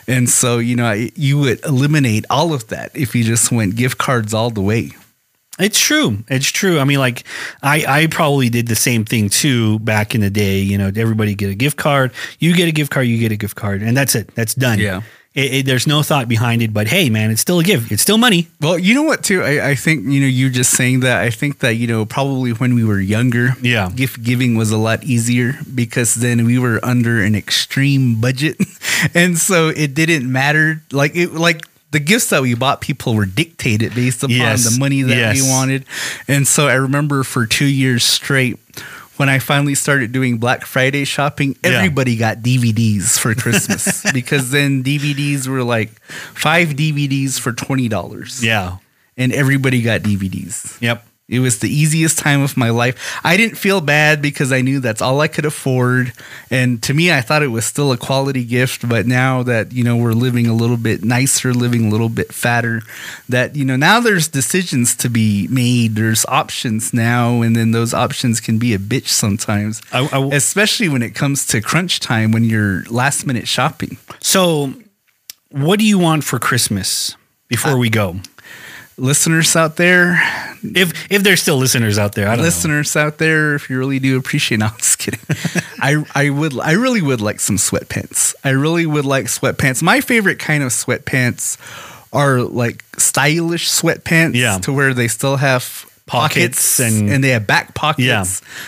and 0.08 0.28
so 0.28 0.58
you 0.58 0.74
know 0.74 0.86
I, 0.86 1.12
you 1.14 1.38
would 1.38 1.64
eliminate 1.70 2.26
all 2.28 2.52
of 2.52 2.68
that 2.68 2.90
if 2.94 3.14
you 3.14 3.24
just 3.24 3.50
went 3.50 3.76
gift 3.76 3.98
cards 3.98 4.34
all 4.34 4.50
the 4.50 4.60
way. 4.60 4.90
It's 5.58 5.78
true. 5.78 6.18
It's 6.28 6.50
true. 6.50 6.78
I 6.78 6.84
mean, 6.84 6.98
like 6.98 7.24
I, 7.62 7.84
I 7.86 8.06
probably 8.06 8.48
did 8.48 8.66
the 8.68 8.76
same 8.76 9.04
thing 9.04 9.28
too 9.28 9.78
back 9.80 10.14
in 10.14 10.20
the 10.20 10.30
day. 10.30 10.58
You 10.58 10.78
know, 10.78 10.90
everybody 10.94 11.34
get 11.34 11.50
a 11.50 11.54
gift 11.54 11.76
card. 11.76 12.12
You 12.38 12.54
get 12.54 12.68
a 12.68 12.72
gift 12.72 12.90
card. 12.90 13.06
You 13.06 13.18
get 13.18 13.32
a 13.32 13.36
gift 13.36 13.56
card, 13.56 13.82
and 13.82 13.96
that's 13.96 14.14
it. 14.14 14.34
That's 14.34 14.54
done. 14.54 14.78
Yeah. 14.78 15.02
It, 15.34 15.54
it- 15.54 15.66
there's 15.66 15.86
no 15.86 16.02
thought 16.02 16.28
behind 16.28 16.60
it. 16.62 16.72
But 16.74 16.88
hey, 16.88 17.08
man, 17.10 17.30
it's 17.30 17.40
still 17.40 17.60
a 17.60 17.64
gift. 17.64 17.92
It's 17.92 18.02
still 18.02 18.18
money. 18.18 18.48
Well, 18.60 18.78
you 18.78 18.94
know 18.94 19.04
what, 19.04 19.22
too? 19.22 19.42
I, 19.42 19.70
I 19.70 19.74
think, 19.76 20.04
you 20.06 20.20
know, 20.20 20.26
you 20.26 20.50
just 20.50 20.72
saying 20.72 21.00
that, 21.00 21.20
I 21.22 21.30
think 21.30 21.60
that, 21.60 21.74
you 21.74 21.86
know, 21.86 22.04
probably 22.04 22.50
when 22.52 22.74
we 22.74 22.84
were 22.84 22.98
younger, 23.00 23.50
Yeah. 23.62 23.90
gift 23.94 24.22
giving 24.24 24.56
was 24.56 24.70
a 24.72 24.76
lot 24.78 25.04
easier 25.04 25.54
because 25.72 26.16
then 26.16 26.44
we 26.46 26.58
were 26.58 26.80
under 26.84 27.22
an 27.22 27.34
extreme 27.36 28.20
budget. 28.20 28.56
and 29.14 29.38
so 29.38 29.68
it 29.68 29.94
didn't 29.94 30.30
matter. 30.30 30.82
Like, 30.90 31.14
it, 31.14 31.32
like, 31.34 31.62
the 31.92 31.98
gifts 32.00 32.28
that 32.30 32.40
we 32.42 32.54
bought 32.54 32.80
people 32.80 33.14
were 33.14 33.26
dictated 33.26 33.94
based 33.96 34.22
upon 34.22 34.36
Yes. 34.36 34.62
the 34.72 34.78
money 34.78 35.02
that 35.02 35.16
Yes. 35.16 35.42
we 35.42 35.48
wanted. 35.48 35.84
And 36.28 36.46
so 36.46 36.68
I 36.68 36.74
remember 36.74 37.24
for 37.24 37.46
two 37.46 37.66
years 37.66 38.04
straight, 38.04 38.58
when 39.20 39.28
I 39.28 39.38
finally 39.38 39.74
started 39.74 40.12
doing 40.12 40.38
Black 40.38 40.64
Friday 40.64 41.04
shopping, 41.04 41.54
Yeah. 41.62 41.72
everybody 41.72 42.16
got 42.16 42.38
DVDs 42.38 43.18
for 43.18 43.34
Christmas 43.34 44.00
because 44.16 44.50
then 44.50 44.82
DVDs 44.82 45.46
were 45.46 45.62
like 45.62 45.90
five 46.32 46.68
DVDs 46.70 47.38
for 47.38 47.52
$20 47.52 48.42
Yeah. 48.42 48.78
and 49.18 49.30
everybody 49.34 49.82
got 49.82 50.00
DVDs. 50.00 50.80
Yep. 50.80 51.04
It 51.30 51.38
was 51.38 51.60
the 51.60 51.70
easiest 51.72 52.18
time 52.18 52.42
of 52.42 52.56
my 52.56 52.70
life. 52.70 53.18
I 53.24 53.36
didn't 53.36 53.56
feel 53.56 53.80
bad 53.80 54.20
because 54.20 54.50
I 54.52 54.60
knew 54.62 54.80
that's 54.80 55.00
all 55.00 55.20
I 55.20 55.28
could 55.28 55.46
afford. 55.46 56.12
And 56.50 56.82
to 56.82 56.92
me, 56.92 57.12
I 57.12 57.20
thought 57.20 57.42
it 57.44 57.48
was 57.48 57.64
still 57.64 57.92
a 57.92 57.96
quality 57.96 58.44
gift. 58.44 58.88
But 58.88 59.06
now 59.06 59.42
that, 59.44 59.72
you 59.72 59.84
know, 59.84 59.96
we're 59.96 60.12
living 60.12 60.48
a 60.48 60.52
little 60.52 60.76
bit 60.76 61.04
nicer, 61.04 61.54
living 61.54 61.86
a 61.86 61.88
little 61.88 62.08
bit 62.08 62.32
fatter, 62.34 62.82
that, 63.28 63.54
you 63.54 63.64
know, 63.64 63.76
now 63.76 64.00
there's 64.00 64.26
decisions 64.26 64.96
to 64.96 65.08
be 65.08 65.46
made. 65.48 65.94
There's 65.94 66.26
options 66.26 66.92
now. 66.92 67.42
And 67.42 67.54
then 67.54 67.70
those 67.70 67.94
options 67.94 68.40
can 68.40 68.58
be 68.58 68.74
a 68.74 68.78
bitch 68.78 69.06
sometimes, 69.08 69.80
I- 69.92 70.08
I- 70.12 70.34
especially 70.34 70.88
when 70.88 71.02
it 71.02 71.14
comes 71.14 71.46
to 71.46 71.60
crunch 71.60 72.00
time 72.00 72.32
when 72.32 72.42
you're 72.42 72.82
last 72.90 73.24
minute 73.24 73.46
shopping. 73.46 73.98
So, 74.20 74.74
what 75.50 75.78
do 75.78 75.84
you 75.86 75.98
want 75.98 76.24
for 76.24 76.38
Christmas 76.40 77.14
before 77.48 77.78
we 77.78 77.88
go? 77.90 78.16
Listeners 79.00 79.56
out 79.56 79.76
there, 79.76 80.20
If 80.62 80.92
if 81.10 81.22
there's 81.22 81.40
still 81.40 81.56
listeners 81.56 81.98
out 81.98 82.14
there, 82.14 82.26
I 82.28 82.32
don't 82.32 82.38
know. 82.38 82.44
listeners 82.44 82.94
out 82.96 83.16
there, 83.18 83.54
if 83.54 83.70
you 83.70 83.78
really 83.78 83.98
do 83.98 84.18
appreciate, 84.18 84.58
no, 84.58 84.66
I'm 84.66 84.76
just 84.78 84.98
kidding. 84.98 85.20
I 85.80 86.04
I 86.14 86.28
would 86.30 86.58
I 86.60 86.72
really 86.72 87.00
would 87.02 87.20
like 87.22 87.40
some 87.40 87.56
sweatpants. 87.56 88.34
I 88.44 88.50
really 88.50 88.84
would 88.84 89.06
like 89.06 89.26
sweatpants. 89.26 89.82
My 89.82 90.00
favorite 90.02 90.38
kind 90.38 90.62
of 90.62 90.68
sweatpants 90.70 91.56
are 92.12 92.42
like 92.42 92.84
stylish 92.98 93.70
sweatpants, 93.70 94.34
Yeah. 94.34 94.58
to 94.58 94.72
where 94.72 94.92
they 94.92 95.08
still 95.08 95.36
have 95.36 95.86
Pockets 96.06 96.76
pockets, 96.76 96.80
and- 96.80 97.08
and 97.08 97.22
they 97.24 97.30
have 97.30 97.46
back 97.46 97.72
pockets, 97.74 98.04
Yeah. 98.06 98.24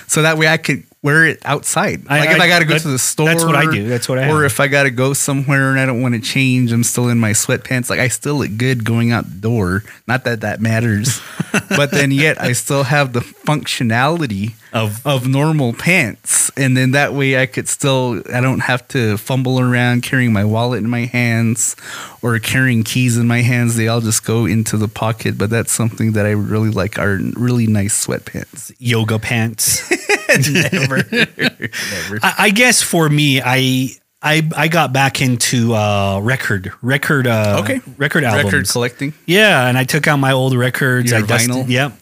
so 0.07 0.23
that 0.23 0.39
way 0.39 0.47
I 0.49 0.57
could 0.57 0.85
wear 1.03 1.27
it 1.27 1.41
outside. 1.45 2.03
I- 2.09 2.21
like 2.21 2.31
if 2.31 2.41
I- 2.41 2.45
I 2.45 2.49
got 2.49 2.59
to 2.61 2.65
go 2.65 2.75
that- 2.75 2.83
to 2.83 2.89
the 2.89 2.99
store, 2.99 3.27
that's 3.27 3.45
what 3.45 3.57
I 3.57 3.71
do. 3.71 3.89
That's 3.89 4.09
what 4.09 4.19
I 4.19 4.29
Or 4.31 4.43
have. 4.43 4.53
if 4.53 4.61
I 4.61 4.69
got 4.69 4.85
to 4.85 4.91
go 4.91 5.13
somewhere 5.13 5.71
and 5.71 5.79
I 5.81 5.85
don't 5.87 6.01
want 6.01 6.15
to 6.15 6.21
change, 6.21 6.71
I'm 6.73 6.85
still 6.85 7.09
in 7.09 7.19
my 7.19 7.33
sweatpants. 7.33 7.91
Like 7.91 7.99
I 8.01 8.09
still 8.09 8.37
look 8.37 8.57
good 8.57 8.85
going 8.85 9.11
out 9.13 9.25
the 9.29 9.39
door. 9.41 9.83
Not 10.07 10.25
that 10.25 10.41
that 10.43 10.61
matters, 10.61 11.21
but 11.71 11.91
then 11.91 12.11
yet 12.13 12.41
I 12.41 12.53
still 12.53 12.85
have 12.85 13.13
the 13.15 13.21
functionality 13.21 14.53
Of- 14.73 15.05
of 15.07 15.27
normal 15.29 15.73
pants, 15.75 16.51
and 16.57 16.77
then 16.77 16.93
that 16.93 17.13
way 17.15 17.41
I 17.41 17.47
could 17.47 17.69
still 17.69 18.23
I 18.33 18.41
don't 18.41 18.61
have 18.61 18.87
to 18.89 19.17
fumble 19.19 19.59
around 19.61 20.03
carrying 20.03 20.33
my 20.33 20.45
wallet 20.45 20.79
in 20.83 20.89
my 20.89 21.07
hands 21.07 21.77
or 22.23 22.39
carrying 22.39 22.83
keys 22.85 23.17
in 23.19 23.27
my 23.27 23.43
hands. 23.43 23.77
They 23.77 23.89
all 23.89 24.01
just 24.01 24.25
go 24.25 24.47
into 24.47 24.77
the 24.77 24.89
pocket. 24.89 25.37
But 25.37 25.51
that's 25.51 25.73
something 25.73 26.13
that 26.13 26.27
I 26.27 26.31
really 26.31 26.71
like 26.71 26.99
are 26.99 27.19
really 27.35 27.67
nice 27.67 28.07
sweatpants. 28.07 28.73
Yoga 28.79 29.19
pants. 29.19 29.83
Never, 30.73 30.97
never. 31.11 32.19
I, 32.23 32.35
I 32.39 32.51
guess 32.51 32.83
for 32.83 33.09
me, 33.09 33.41
I 33.43 33.91
I 34.23 34.49
I 34.57 34.69
got 34.69 34.93
back 34.93 35.21
into 35.21 35.75
uh, 35.75 36.21
record 36.23 36.73
record 36.83 37.27
uh, 37.27 37.61
Okay. 37.63 37.81
record 37.99 38.25
albums. 38.25 38.45
Record 38.53 38.69
collecting. 38.69 39.15
Yeah, 39.27 39.67
and 39.67 39.77
I 39.77 39.85
took 39.85 40.07
out 40.07 40.17
my 40.19 40.33
old 40.33 40.55
records. 40.55 41.11
Your 41.11 41.21
I 41.23 41.27
dusted, 41.27 41.51
vinyl? 41.51 41.69
Yep. 41.69 41.93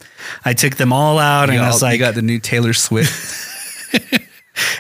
I 0.45 0.53
took 0.53 0.77
them 0.77 0.93
all 0.93 1.19
out, 1.19 1.49
You 1.49 1.55
and 1.55 1.63
I 1.63 1.71
got, 1.71 1.83
was 1.83 1.93
you 1.93 1.99
got 1.99 2.15
the 2.15 2.23
new 2.23 2.39
Taylor 2.39 2.73
Swift. 2.73 3.49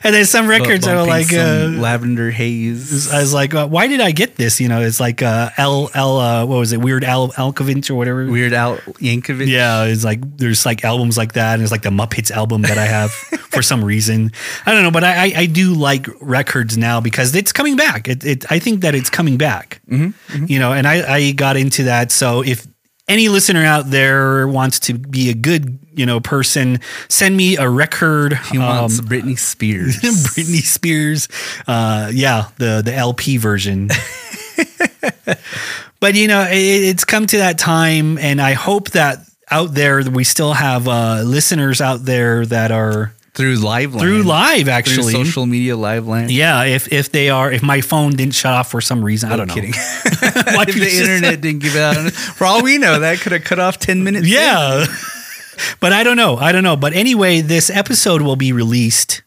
and 0.02 0.14
then 0.14 0.24
some 0.24 0.46
records 0.48 0.86
are 0.86 1.04
like, 1.06 1.32
uh, 1.32 1.68
lavender 1.72 2.30
haze. 2.30 3.10
I 3.12 3.20
was 3.20 3.34
like, 3.34 3.54
uh, 3.54 3.66
why 3.66 3.86
did 3.86 4.00
I 4.00 4.10
get 4.12 4.36
this? 4.36 4.60
You 4.60 4.68
know, 4.68 4.80
it's 4.80 5.00
like 5.00 5.22
uh, 5.22 5.50
L 5.56 5.90
L 5.94 6.18
uh, 6.18 6.46
what 6.46 6.58
was 6.58 6.72
it, 6.72 6.80
Weird 6.80 7.04
Al 7.04 7.28
Alkovich 7.32 7.90
or 7.90 7.94
whatever. 7.94 8.26
Weird 8.26 8.52
Al 8.52 8.76
Yankovic. 9.00 9.46
Yeah, 9.48 9.84
it's 9.84 10.04
like 10.04 10.20
there's 10.36 10.64
like 10.64 10.84
albums 10.84 11.16
like 11.16 11.34
that, 11.34 11.54
and 11.54 11.62
it's 11.62 11.72
like 11.72 11.82
the 11.82 11.90
Muppets 11.90 12.30
album 12.30 12.62
that 12.62 12.78
I 12.78 12.86
have 12.86 13.10
for 13.50 13.62
some 13.62 13.84
reason. 13.84 14.32
I 14.66 14.72
don't 14.72 14.82
know, 14.82 14.90
but 14.90 15.04
I, 15.04 15.26
I 15.26 15.32
I 15.36 15.46
do 15.46 15.74
like 15.74 16.06
records 16.20 16.76
now 16.76 17.00
because 17.00 17.34
it's 17.34 17.52
coming 17.52 17.76
back. 17.76 18.08
It, 18.08 18.24
it 18.24 18.50
I 18.50 18.58
think 18.58 18.80
that 18.82 18.94
it's 18.94 19.10
coming 19.10 19.36
back. 19.38 19.80
Mm-hmm, 19.88 20.46
You 20.46 20.58
know, 20.58 20.72
and 20.72 20.86
I 20.86 21.16
I 21.16 21.32
got 21.32 21.56
into 21.56 21.84
that. 21.84 22.12
So 22.12 22.42
if 22.42 22.66
any 23.10 23.28
listener 23.28 23.64
out 23.64 23.90
there 23.90 24.48
wants 24.48 24.78
to 24.80 24.94
be 24.94 25.30
a 25.30 25.34
good 25.34 25.78
you 25.92 26.06
know 26.06 26.20
person, 26.20 26.78
send 27.08 27.36
me 27.36 27.56
a 27.56 27.68
record. 27.68 28.34
He 28.50 28.58
wants 28.58 29.00
um, 29.00 29.06
Britney 29.06 29.38
Spears. 29.38 29.96
Britney 29.98 30.62
Spears. 30.62 31.28
Uh, 31.66 32.10
yeah, 32.14 32.48
the 32.56 32.82
the 32.82 32.94
LP 32.94 33.36
version. 33.36 33.88
but 36.00 36.14
you 36.14 36.28
know, 36.28 36.46
it, 36.48 36.54
it's 36.54 37.04
come 37.04 37.26
to 37.26 37.38
that 37.38 37.58
time, 37.58 38.16
and 38.16 38.40
I 38.40 38.52
hope 38.52 38.90
that 38.90 39.18
out 39.50 39.74
there, 39.74 40.02
we 40.08 40.24
still 40.24 40.52
have 40.52 40.86
uh, 40.86 41.22
listeners 41.24 41.80
out 41.80 42.04
there 42.04 42.46
that 42.46 42.70
are 42.70 43.12
through 43.34 43.56
live 43.56 43.92
through 43.92 44.22
live 44.22 44.64
through 44.64 44.72
actually. 44.72 45.12
social 45.12 45.46
media 45.46 45.76
live 45.76 46.06
land. 46.06 46.30
yeah, 46.30 46.64
if 46.64 46.92
if 46.92 47.12
they 47.12 47.30
are, 47.30 47.50
if 47.50 47.62
my 47.62 47.80
phone 47.80 48.12
didn't 48.12 48.34
shut 48.34 48.52
off 48.52 48.70
for 48.70 48.80
some 48.80 49.04
reason, 49.04 49.30
I 49.30 49.36
don't 49.36 49.48
know. 49.48 49.54
kidding. 49.54 49.72
Why 49.74 50.64
if 50.68 50.74
the 50.74 50.98
internet 51.00 51.40
didn't 51.40 51.62
give 51.62 51.76
out, 51.76 52.12
for 52.12 52.46
all 52.46 52.62
we 52.62 52.78
know, 52.78 53.00
that 53.00 53.20
could 53.20 53.32
have 53.32 53.44
cut 53.44 53.58
off 53.58 53.78
ten 53.78 54.02
minutes. 54.04 54.28
Yeah. 54.28 54.86
but 55.80 55.92
I 55.92 56.02
don't 56.02 56.16
know. 56.16 56.36
I 56.36 56.52
don't 56.52 56.64
know. 56.64 56.76
But 56.76 56.92
anyway, 56.92 57.40
this 57.40 57.70
episode 57.70 58.22
will 58.22 58.36
be 58.36 58.52
released 58.52 59.22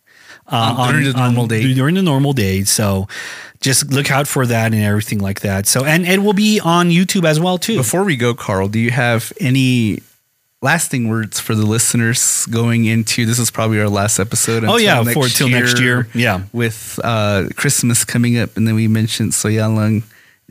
uh, 0.48 0.92
during 0.92 1.06
the 1.06 1.14
normal 1.14 1.48
day. 1.48 1.74
During 1.74 1.96
the 1.96 2.04
normal 2.04 2.34
day. 2.34 2.64
So 2.64 3.08
just 3.62 3.92
look 3.92 4.12
out 4.12 4.28
for 4.28 4.46
that 4.46 4.74
and 4.74 4.84
everything 4.84 5.20
like 5.20 5.42
that. 5.42 5.66
So 5.68 5.86
and 5.86 6.06
it 6.06 6.20
will 6.20 6.34
be 6.34 6.60
on 6.60 6.90
YouTube 6.90 7.26
as 7.26 7.40
well 7.40 7.58
too. 7.58 7.78
Before 7.78 8.04
we 8.04 8.18
go, 8.18 8.34
Carl, 8.34 8.68
do 8.68 8.80
you 8.80 8.92
have 8.92 9.32
any 9.40 10.00
lasting 10.64 11.10
words 11.10 11.40
for 11.42 11.56
the 11.56 11.66
listeners 11.66 12.46
going 12.48 12.86
into 12.86 13.26
this 13.26 13.38
is 13.38 13.52
probably 13.52 13.80
our 13.82 13.90
last 13.90 14.18
episode 14.18 14.64
Oh, 14.64 14.78
yeah, 14.78 15.04
for- 15.04 15.28
till 15.28 15.50
next 15.50 15.80
year. 15.80 16.08
Yeah. 16.16 16.44
with 16.54 17.00
uh 17.04 17.50
christmas 17.58 18.06
coming 18.06 18.38
up 18.38 18.56
and 18.58 18.66
then 18.68 18.74
we 18.76 18.88
mentioned 18.88 19.34
soyalung 19.34 20.04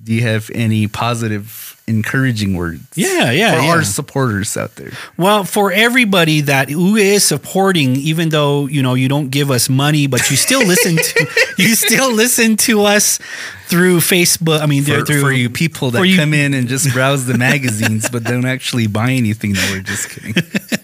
do 0.04 0.12
you 0.12 0.20
have 0.22 0.50
any 0.54 0.86
positive 0.86 1.71
encouraging 1.88 2.54
words 2.56 2.82
Yeah, 2.94 3.30
yeah, 3.32 3.56
for 3.56 3.62
yeah. 3.62 3.70
our 3.70 3.82
supporters 3.82 4.56
out 4.56 4.76
there 4.76 4.92
Well, 5.16 5.44
for 5.44 5.72
everybody 5.72 6.40
that 6.42 6.70
who 6.70 6.96
is 6.96 7.24
supporting, 7.24 7.96
even 7.96 8.28
though 8.30 8.66
you 8.66 8.82
know 8.82 8.94
you 8.94 9.08
don't 9.08 9.30
give 9.30 9.50
us 9.50 9.68
money, 9.68 10.06
but 10.06 10.30
you 10.30 10.36
still 10.36 10.64
listen 10.66 10.96
to 10.96 11.26
you 11.58 11.74
still 11.74 12.12
listen 12.12 12.56
to 12.58 12.82
us 12.82 13.18
through 13.66 13.98
Facebook. 13.98 14.60
I 14.60 14.66
mean, 14.66 14.84
for, 14.84 15.04
through 15.04 15.20
for 15.22 15.32
you 15.32 15.48
people 15.50 15.90
that 15.92 16.06
you- 16.06 16.16
come 16.16 16.34
in 16.34 16.54
and 16.54 16.68
just 16.68 16.92
browse 16.92 17.26
the 17.26 17.36
magazines 17.38 18.08
but 18.10 18.22
don't 18.24 18.44
actually 18.46 18.86
buy 18.86 19.10
anything 19.12 19.52
no 19.52 19.60
we're 19.72 19.80
just 19.80 20.08
kidding 20.10 20.34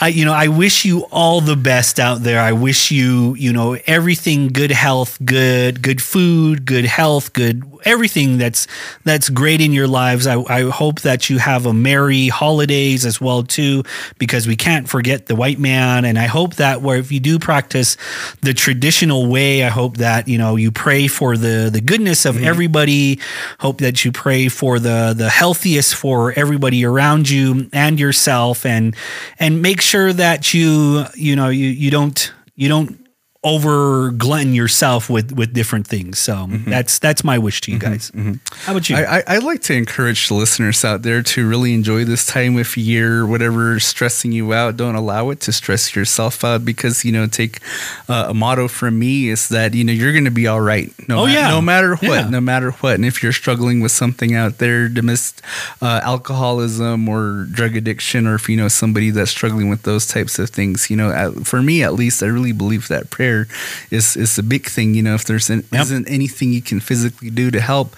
I, 0.00 0.08
you 0.08 0.24
know, 0.24 0.32
I 0.32 0.48
wish 0.48 0.84
you 0.86 1.02
all 1.10 1.42
the 1.42 1.56
best 1.56 2.00
out 2.00 2.22
there. 2.22 2.40
I 2.40 2.52
wish 2.52 2.90
you, 2.90 3.34
you 3.34 3.52
know, 3.52 3.76
everything, 3.86 4.48
good 4.48 4.70
health, 4.70 5.18
good, 5.22 5.82
good 5.82 6.02
food, 6.02 6.64
good 6.64 6.86
health, 6.86 7.34
good 7.34 7.62
everything 7.84 8.38
that's 8.38 8.66
that's 9.04 9.28
great 9.28 9.60
in 9.60 9.72
your 9.72 9.86
lives. 9.86 10.26
I, 10.26 10.40
I 10.42 10.70
hope 10.70 11.00
that 11.00 11.30
you 11.30 11.38
have 11.38 11.66
a 11.66 11.72
merry 11.72 12.28
holidays 12.28 13.04
as 13.04 13.20
well 13.20 13.42
too, 13.42 13.84
because 14.18 14.46
we 14.46 14.56
can't 14.56 14.88
forget 14.88 15.26
the 15.26 15.36
white 15.36 15.58
man. 15.58 16.04
And 16.04 16.18
I 16.18 16.26
hope 16.26 16.56
that 16.56 16.82
where 16.82 16.98
if 16.98 17.12
you 17.12 17.20
do 17.20 17.38
practice 17.38 17.96
the 18.40 18.54
traditional 18.54 19.26
way, 19.26 19.64
I 19.64 19.68
hope 19.68 19.98
that 19.98 20.28
you 20.28 20.38
know 20.38 20.56
you 20.56 20.70
pray 20.70 21.08
for 21.08 21.36
the 21.36 21.68
the 21.72 21.80
goodness 21.80 22.24
of 22.24 22.36
mm-hmm. 22.36 22.44
everybody. 22.44 23.20
Hope 23.58 23.78
that 23.78 24.04
you 24.04 24.12
pray 24.12 24.48
for 24.48 24.78
the 24.78 25.14
the 25.16 25.28
healthiest 25.28 25.94
for 25.94 26.32
everybody 26.32 26.84
around 26.84 27.28
you 27.28 27.68
and 27.72 28.00
yourself, 28.00 28.64
and 28.64 28.96
and 29.38 29.60
make 29.60 29.80
sure 29.80 29.89
that 30.12 30.54
you 30.54 31.04
you 31.14 31.34
know 31.34 31.48
you 31.48 31.66
you 31.66 31.90
don't 31.90 32.32
you 32.54 32.68
don't 32.68 32.99
over 33.42 34.10
glutton 34.10 34.52
yourself 34.52 35.08
with 35.08 35.32
with 35.32 35.54
different 35.54 35.86
things. 35.86 36.18
So 36.18 36.46
that's 36.50 36.98
that's 36.98 37.24
my 37.24 37.38
wish 37.38 37.62
to 37.62 37.72
you 37.72 37.78
guys. 37.78 38.12
How 38.64 38.72
about 38.72 38.90
you? 38.90 38.96
I, 38.96 39.18
I, 39.18 39.22
I'd 39.28 39.42
like 39.42 39.62
to 39.62 39.74
encourage 39.74 40.28
the 40.28 40.34
listeners 40.34 40.84
out 40.84 41.00
there 41.02 41.22
to 41.22 41.48
really 41.48 41.72
enjoy 41.72 42.04
this 42.04 42.26
time 42.26 42.58
of 42.58 42.76
year. 42.76 43.26
Whatever's 43.26 43.86
stressing 43.86 44.32
you 44.32 44.52
out, 44.52 44.76
don't 44.76 44.94
allow 44.94 45.30
it 45.30 45.40
to 45.40 45.52
stress 45.52 45.96
yourself 45.96 46.44
out. 46.44 46.66
Because 46.66 47.02
you 47.02 47.12
know, 47.12 47.26
take 47.26 47.60
uh, 48.10 48.26
a 48.28 48.34
motto 48.34 48.68
from 48.68 48.98
me 48.98 49.28
is 49.30 49.48
that 49.48 49.72
you 49.72 49.84
know 49.84 49.92
you're 49.92 50.12
going 50.12 50.26
to 50.26 50.30
be 50.30 50.46
all 50.46 50.60
right. 50.60 50.92
No, 51.08 51.20
Oh, 51.20 51.26
ma- 51.26 51.32
yeah. 51.32 51.48
no 51.48 51.62
matter 51.62 51.92
what, 51.96 52.02
Yeah. 52.02 52.28
no 52.28 52.40
matter 52.42 52.72
what. 52.72 52.96
And 52.96 53.06
if 53.06 53.22
you're 53.22 53.32
struggling 53.32 53.80
with 53.80 53.92
something 53.92 54.34
out 54.34 54.58
there, 54.58 54.86
domestic 54.90 55.42
uh, 55.80 56.00
alcoholism 56.04 57.08
or 57.08 57.46
drug 57.50 57.74
addiction, 57.74 58.26
or 58.26 58.34
if 58.34 58.50
you 58.50 58.56
know 58.58 58.68
somebody 58.68 59.08
that's 59.10 59.30
struggling 59.30 59.70
with 59.70 59.84
those 59.84 60.06
types 60.06 60.38
of 60.38 60.50
things, 60.50 60.90
you 60.90 60.96
know, 60.96 61.10
at, 61.10 61.46
for 61.46 61.62
me 61.62 61.82
at 61.82 61.94
least, 61.94 62.22
I 62.22 62.26
really 62.26 62.52
believe 62.52 62.88
that 62.88 63.08
prayer 63.08 63.29
is 63.90 64.16
is 64.16 64.38
a 64.38 64.42
big 64.42 64.64
thing. 64.66 64.94
You 64.94 65.02
know, 65.02 65.14
if 65.14 65.24
there's 65.24 65.50
an, 65.50 65.64
Yep. 65.72 65.82
isn't 65.82 66.08
anything 66.08 66.52
you 66.52 66.62
can 66.62 66.80
physically 66.80 67.30
do 67.30 67.50
to 67.50 67.60
help, 67.60 67.88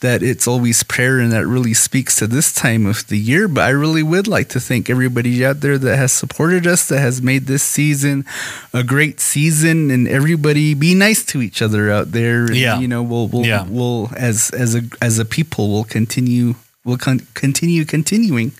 that 0.00 0.22
it's 0.22 0.46
always 0.48 0.82
prayer, 0.82 1.18
and 1.22 1.30
that 1.32 1.46
really 1.46 1.74
speaks 1.74 2.16
to 2.16 2.26
this 2.26 2.52
time 2.52 2.86
of 2.86 3.06
the 3.08 3.18
year. 3.18 3.48
But 3.48 3.62
I 3.64 3.72
really 3.84 4.02
would 4.02 4.26
like 4.26 4.48
to 4.54 4.60
thank 4.60 4.88
everybody 4.90 5.44
out 5.44 5.60
there 5.60 5.78
that 5.78 5.96
has 5.96 6.12
supported 6.12 6.66
us, 6.66 6.86
that 6.88 7.00
has 7.00 7.20
made 7.22 7.46
this 7.46 7.62
season 7.62 8.24
a 8.72 8.82
great 8.82 9.20
season, 9.20 9.90
and 9.90 10.06
everybody 10.08 10.74
be 10.74 10.94
nice 10.94 11.22
to 11.32 11.40
each 11.42 11.60
other 11.62 11.90
out 11.90 12.12
there. 12.12 12.46
And, 12.46 12.56
Yeah. 12.56 12.78
you 12.80 12.88
know, 12.88 13.02
we'll 13.02 13.28
we'll, 13.28 13.46
Yeah. 13.46 13.64
we'll 13.68 14.10
as 14.16 14.50
as 14.50 14.74
a 14.74 14.82
as 15.00 15.18
a 15.18 15.24
people, 15.24 15.72
we'll 15.72 15.84
continue. 15.98 16.54
We'll 16.84 16.98
con- 16.98 17.26
continue 17.34 17.84
continuing. 17.84 18.52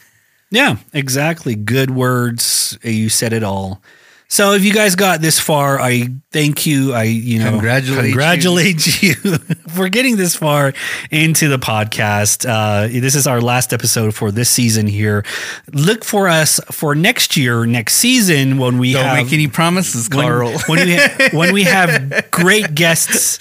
Yeah, 0.51 0.77
exactly. 0.93 1.55
Good 1.57 1.91
words. 1.91 2.77
You 2.85 3.09
said 3.09 3.33
it 3.33 3.43
all. 3.43 3.81
So 4.33 4.53
if 4.55 4.65
you 4.65 4.73
guys 4.73 4.97
got 4.97 5.21
this 5.21 5.39
far, 5.39 5.79
I 5.79 6.09
thank 6.31 6.65
you. 6.65 6.95
I 6.95 7.03
you 7.03 7.39
know 7.39 7.51
Congratulate 7.51 7.97
you. 7.97 8.03
congratulate 8.13 9.03
you, 9.03 9.13
for 9.69 9.91
getting 9.91 10.17
this 10.17 10.35
far 10.35 10.73
into 11.11 11.49
the 11.49 11.59
podcast. 11.59 12.49
Uh, 12.49 12.89
this 12.89 13.15
is 13.15 13.27
our 13.27 13.43
last 13.43 13.75
episode 13.75 14.15
for 14.15 14.31
this 14.33 14.49
season 14.49 14.87
here. 14.87 15.23
Look 15.75 16.03
for 16.03 16.29
us 16.29 16.59
for 16.71 16.95
next 16.95 17.37
year, 17.37 17.67
next 17.67 17.97
season 17.97 18.57
when 18.57 18.79
we 18.79 18.95
Don't 18.95 19.05
have 19.05 19.17
make 19.23 19.35
any 19.35 19.49
promises, 19.49 20.09
when, 20.09 20.27
Carl. 20.27 20.59
when 20.67 20.87
we 20.87 20.97
ha- 20.97 21.29
when 21.35 21.53
we 21.53 21.65
have 21.65 22.25
great 22.31 22.75
guests, 22.75 23.37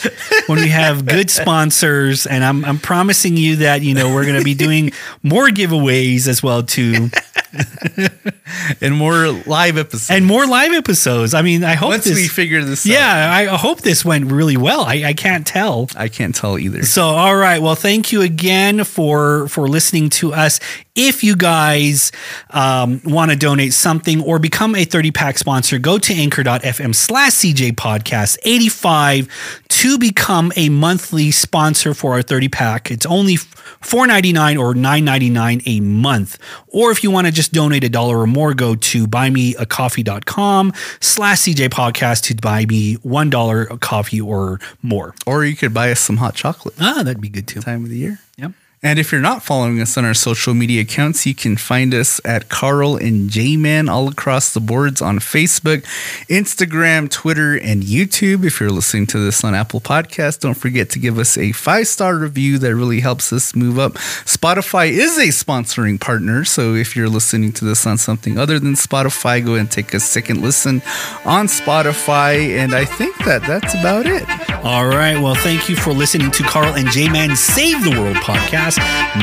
when 0.47 0.59
we 0.59 0.67
have 0.67 1.05
good 1.05 1.29
sponsors, 1.29 2.25
and 2.25 2.43
I'm 2.43 2.65
I'm 2.65 2.79
promising 2.79 3.37
you 3.37 3.55
that 3.55 3.81
you 3.81 3.93
know 3.93 4.13
we're 4.13 4.25
going 4.25 4.39
to 4.39 4.43
be 4.43 4.55
doing 4.55 4.91
more 5.23 5.47
giveaways 5.47 6.27
as 6.27 6.43
well 6.43 6.63
too, 6.63 7.09
and 8.81 8.95
more 8.95 9.27
live 9.45 9.77
episodes. 9.77 10.09
and 10.09 10.25
more 10.25 10.45
live 10.45 10.71
episodes. 10.71 11.33
I 11.33 11.41
mean, 11.41 11.63
I 11.63 11.73
hope 11.73 11.89
once 11.89 12.05
this. 12.05 12.15
we 12.15 12.27
figure 12.27 12.63
this 12.63 12.85
out, 12.85 12.91
yeah, 12.91 13.31
I 13.33 13.45
hope 13.45 13.81
this 13.81 14.05
went 14.05 14.31
really 14.31 14.57
well. 14.57 14.81
I, 14.81 15.03
I 15.05 15.13
can't 15.13 15.45
tell. 15.45 15.89
I 15.95 16.07
can't 16.07 16.35
tell 16.35 16.57
either. 16.57 16.83
So, 16.83 17.03
all 17.03 17.35
right. 17.35 17.61
Well, 17.61 17.75
thank 17.75 18.11
you 18.11 18.21
again 18.21 18.83
for 18.83 19.47
for 19.47 19.67
listening 19.67 20.09
to 20.11 20.33
us. 20.33 20.59
If 20.93 21.23
you 21.23 21.35
guys 21.37 22.11
um, 22.49 23.01
want 23.05 23.31
to 23.31 23.37
donate 23.37 23.73
something 23.73 24.21
or 24.21 24.39
become 24.39 24.75
a 24.75 24.83
30 24.83 25.11
pack 25.11 25.37
sponsor, 25.37 25.79
go 25.79 25.97
to 25.97 26.13
anchor.fm 26.13 26.93
slash 26.93 27.31
CJ 27.31 27.73
podcast 27.73 28.37
85 28.43 29.29
to 29.69 29.97
become 29.97 30.51
a 30.57 30.67
monthly 30.69 31.31
sponsor 31.31 31.93
for 31.93 32.11
our 32.13 32.21
30 32.21 32.49
pack. 32.49 32.91
It's 32.91 33.05
only 33.05 33.35
$4.99 33.35 34.59
or 34.59 34.73
$9.99 34.73 35.63
a 35.65 35.79
month. 35.79 36.37
Or 36.67 36.91
if 36.91 37.03
you 37.03 37.09
want 37.09 37.27
to 37.27 37.31
just 37.33 37.40
donate 37.49 37.83
a 37.83 37.89
dollar 37.89 38.19
or 38.19 38.27
more, 38.27 38.53
go 38.53 38.75
to 38.75 39.07
buymeacoffee.com 39.07 40.73
slash 40.99 41.39
CJ 41.39 41.69
podcast 41.69 42.23
to 42.23 42.35
buy 42.35 42.65
me 42.65 42.97
$1 42.97 43.79
coffee 43.79 44.21
or 44.21 44.59
more. 44.81 45.13
Or 45.25 45.45
you 45.45 45.55
could 45.55 45.73
buy 45.73 45.91
us 45.91 45.99
some 45.99 46.17
hot 46.17 46.35
chocolate. 46.35 46.75
Ah, 46.79 47.03
that'd 47.03 47.21
be 47.21 47.29
good 47.29 47.47
too. 47.47 47.61
time 47.61 47.83
of 47.83 47.89
the 47.89 47.97
year. 47.97 48.19
Yep. 48.37 48.51
And 48.83 48.97
if 48.97 49.11
you're 49.11 49.21
not 49.21 49.43
following 49.43 49.79
us 49.79 49.95
on 49.95 50.05
our 50.05 50.15
social 50.15 50.55
media 50.55 50.81
accounts, 50.81 51.27
you 51.27 51.35
can 51.35 51.55
find 51.55 51.93
us 51.93 52.19
at 52.25 52.49
Carl 52.49 52.95
and 52.95 53.29
J 53.29 53.55
Man 53.55 53.87
all 53.87 54.09
across 54.09 54.55
the 54.55 54.59
boards 54.59 55.03
on 55.03 55.19
Facebook, 55.19 55.83
Instagram, 56.27 57.07
Twitter, 57.07 57.53
and 57.53 57.83
YouTube. 57.83 58.43
If 58.43 58.59
you're 58.59 58.71
listening 58.71 59.05
to 59.07 59.19
this 59.19 59.43
on 59.43 59.53
Apple 59.53 59.81
Podcasts, 59.81 60.39
don't 60.39 60.55
forget 60.55 60.89
to 60.91 60.99
give 60.99 61.19
us 61.19 61.37
a 61.37 61.51
five 61.51 61.87
star 61.87 62.15
review. 62.15 62.57
That 62.57 62.73
really 62.73 63.01
helps 63.01 63.31
us 63.31 63.55
move 63.55 63.77
up. 63.77 63.93
Spotify 64.25 64.89
is 64.89 65.15
a 65.19 65.27
sponsoring 65.27 66.01
partner. 66.01 66.43
So 66.43 66.73
if 66.73 66.95
you're 66.95 67.07
listening 67.07 67.51
to 67.53 67.65
this 67.65 67.85
on 67.85 67.99
something 67.99 68.39
other 68.39 68.57
than 68.57 68.73
Spotify, 68.73 69.45
go 69.45 69.53
and 69.53 69.69
take 69.69 69.93
a 69.93 69.99
second 69.99 70.41
listen 70.41 70.81
on 71.23 71.45
Spotify. 71.45 72.57
And 72.57 72.73
I 72.73 72.85
think 72.85 73.15
that 73.25 73.43
that's 73.43 73.75
about 73.75 74.07
it. 74.07 74.27
All 74.65 74.87
right. 74.87 75.21
Well, 75.21 75.35
thank 75.35 75.69
you 75.69 75.75
for 75.75 75.93
listening 75.93 76.31
to 76.31 76.43
Carl 76.43 76.73
and 76.73 76.89
J 76.89 77.09
Man 77.09 77.35
Save 77.35 77.83
the 77.83 77.91
World 77.91 78.17
podcast. 78.17 78.70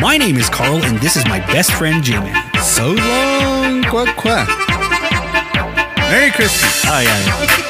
My 0.01 0.17
name 0.19 0.37
is 0.37 0.49
Carl, 0.49 0.83
and 0.85 0.99
this 0.99 1.17
is 1.17 1.25
my 1.27 1.39
best 1.53 1.73
friend, 1.73 2.03
J 2.03 2.19
Man. 2.19 2.63
So 2.63 2.93
long, 2.93 3.83
quack 3.85 4.17
quack. 4.17 4.49
Merry 6.11 6.31
Christmas. 6.31 6.85
Oh, 6.87 7.01
yeah. 7.01 7.27
yeah. 7.27 7.68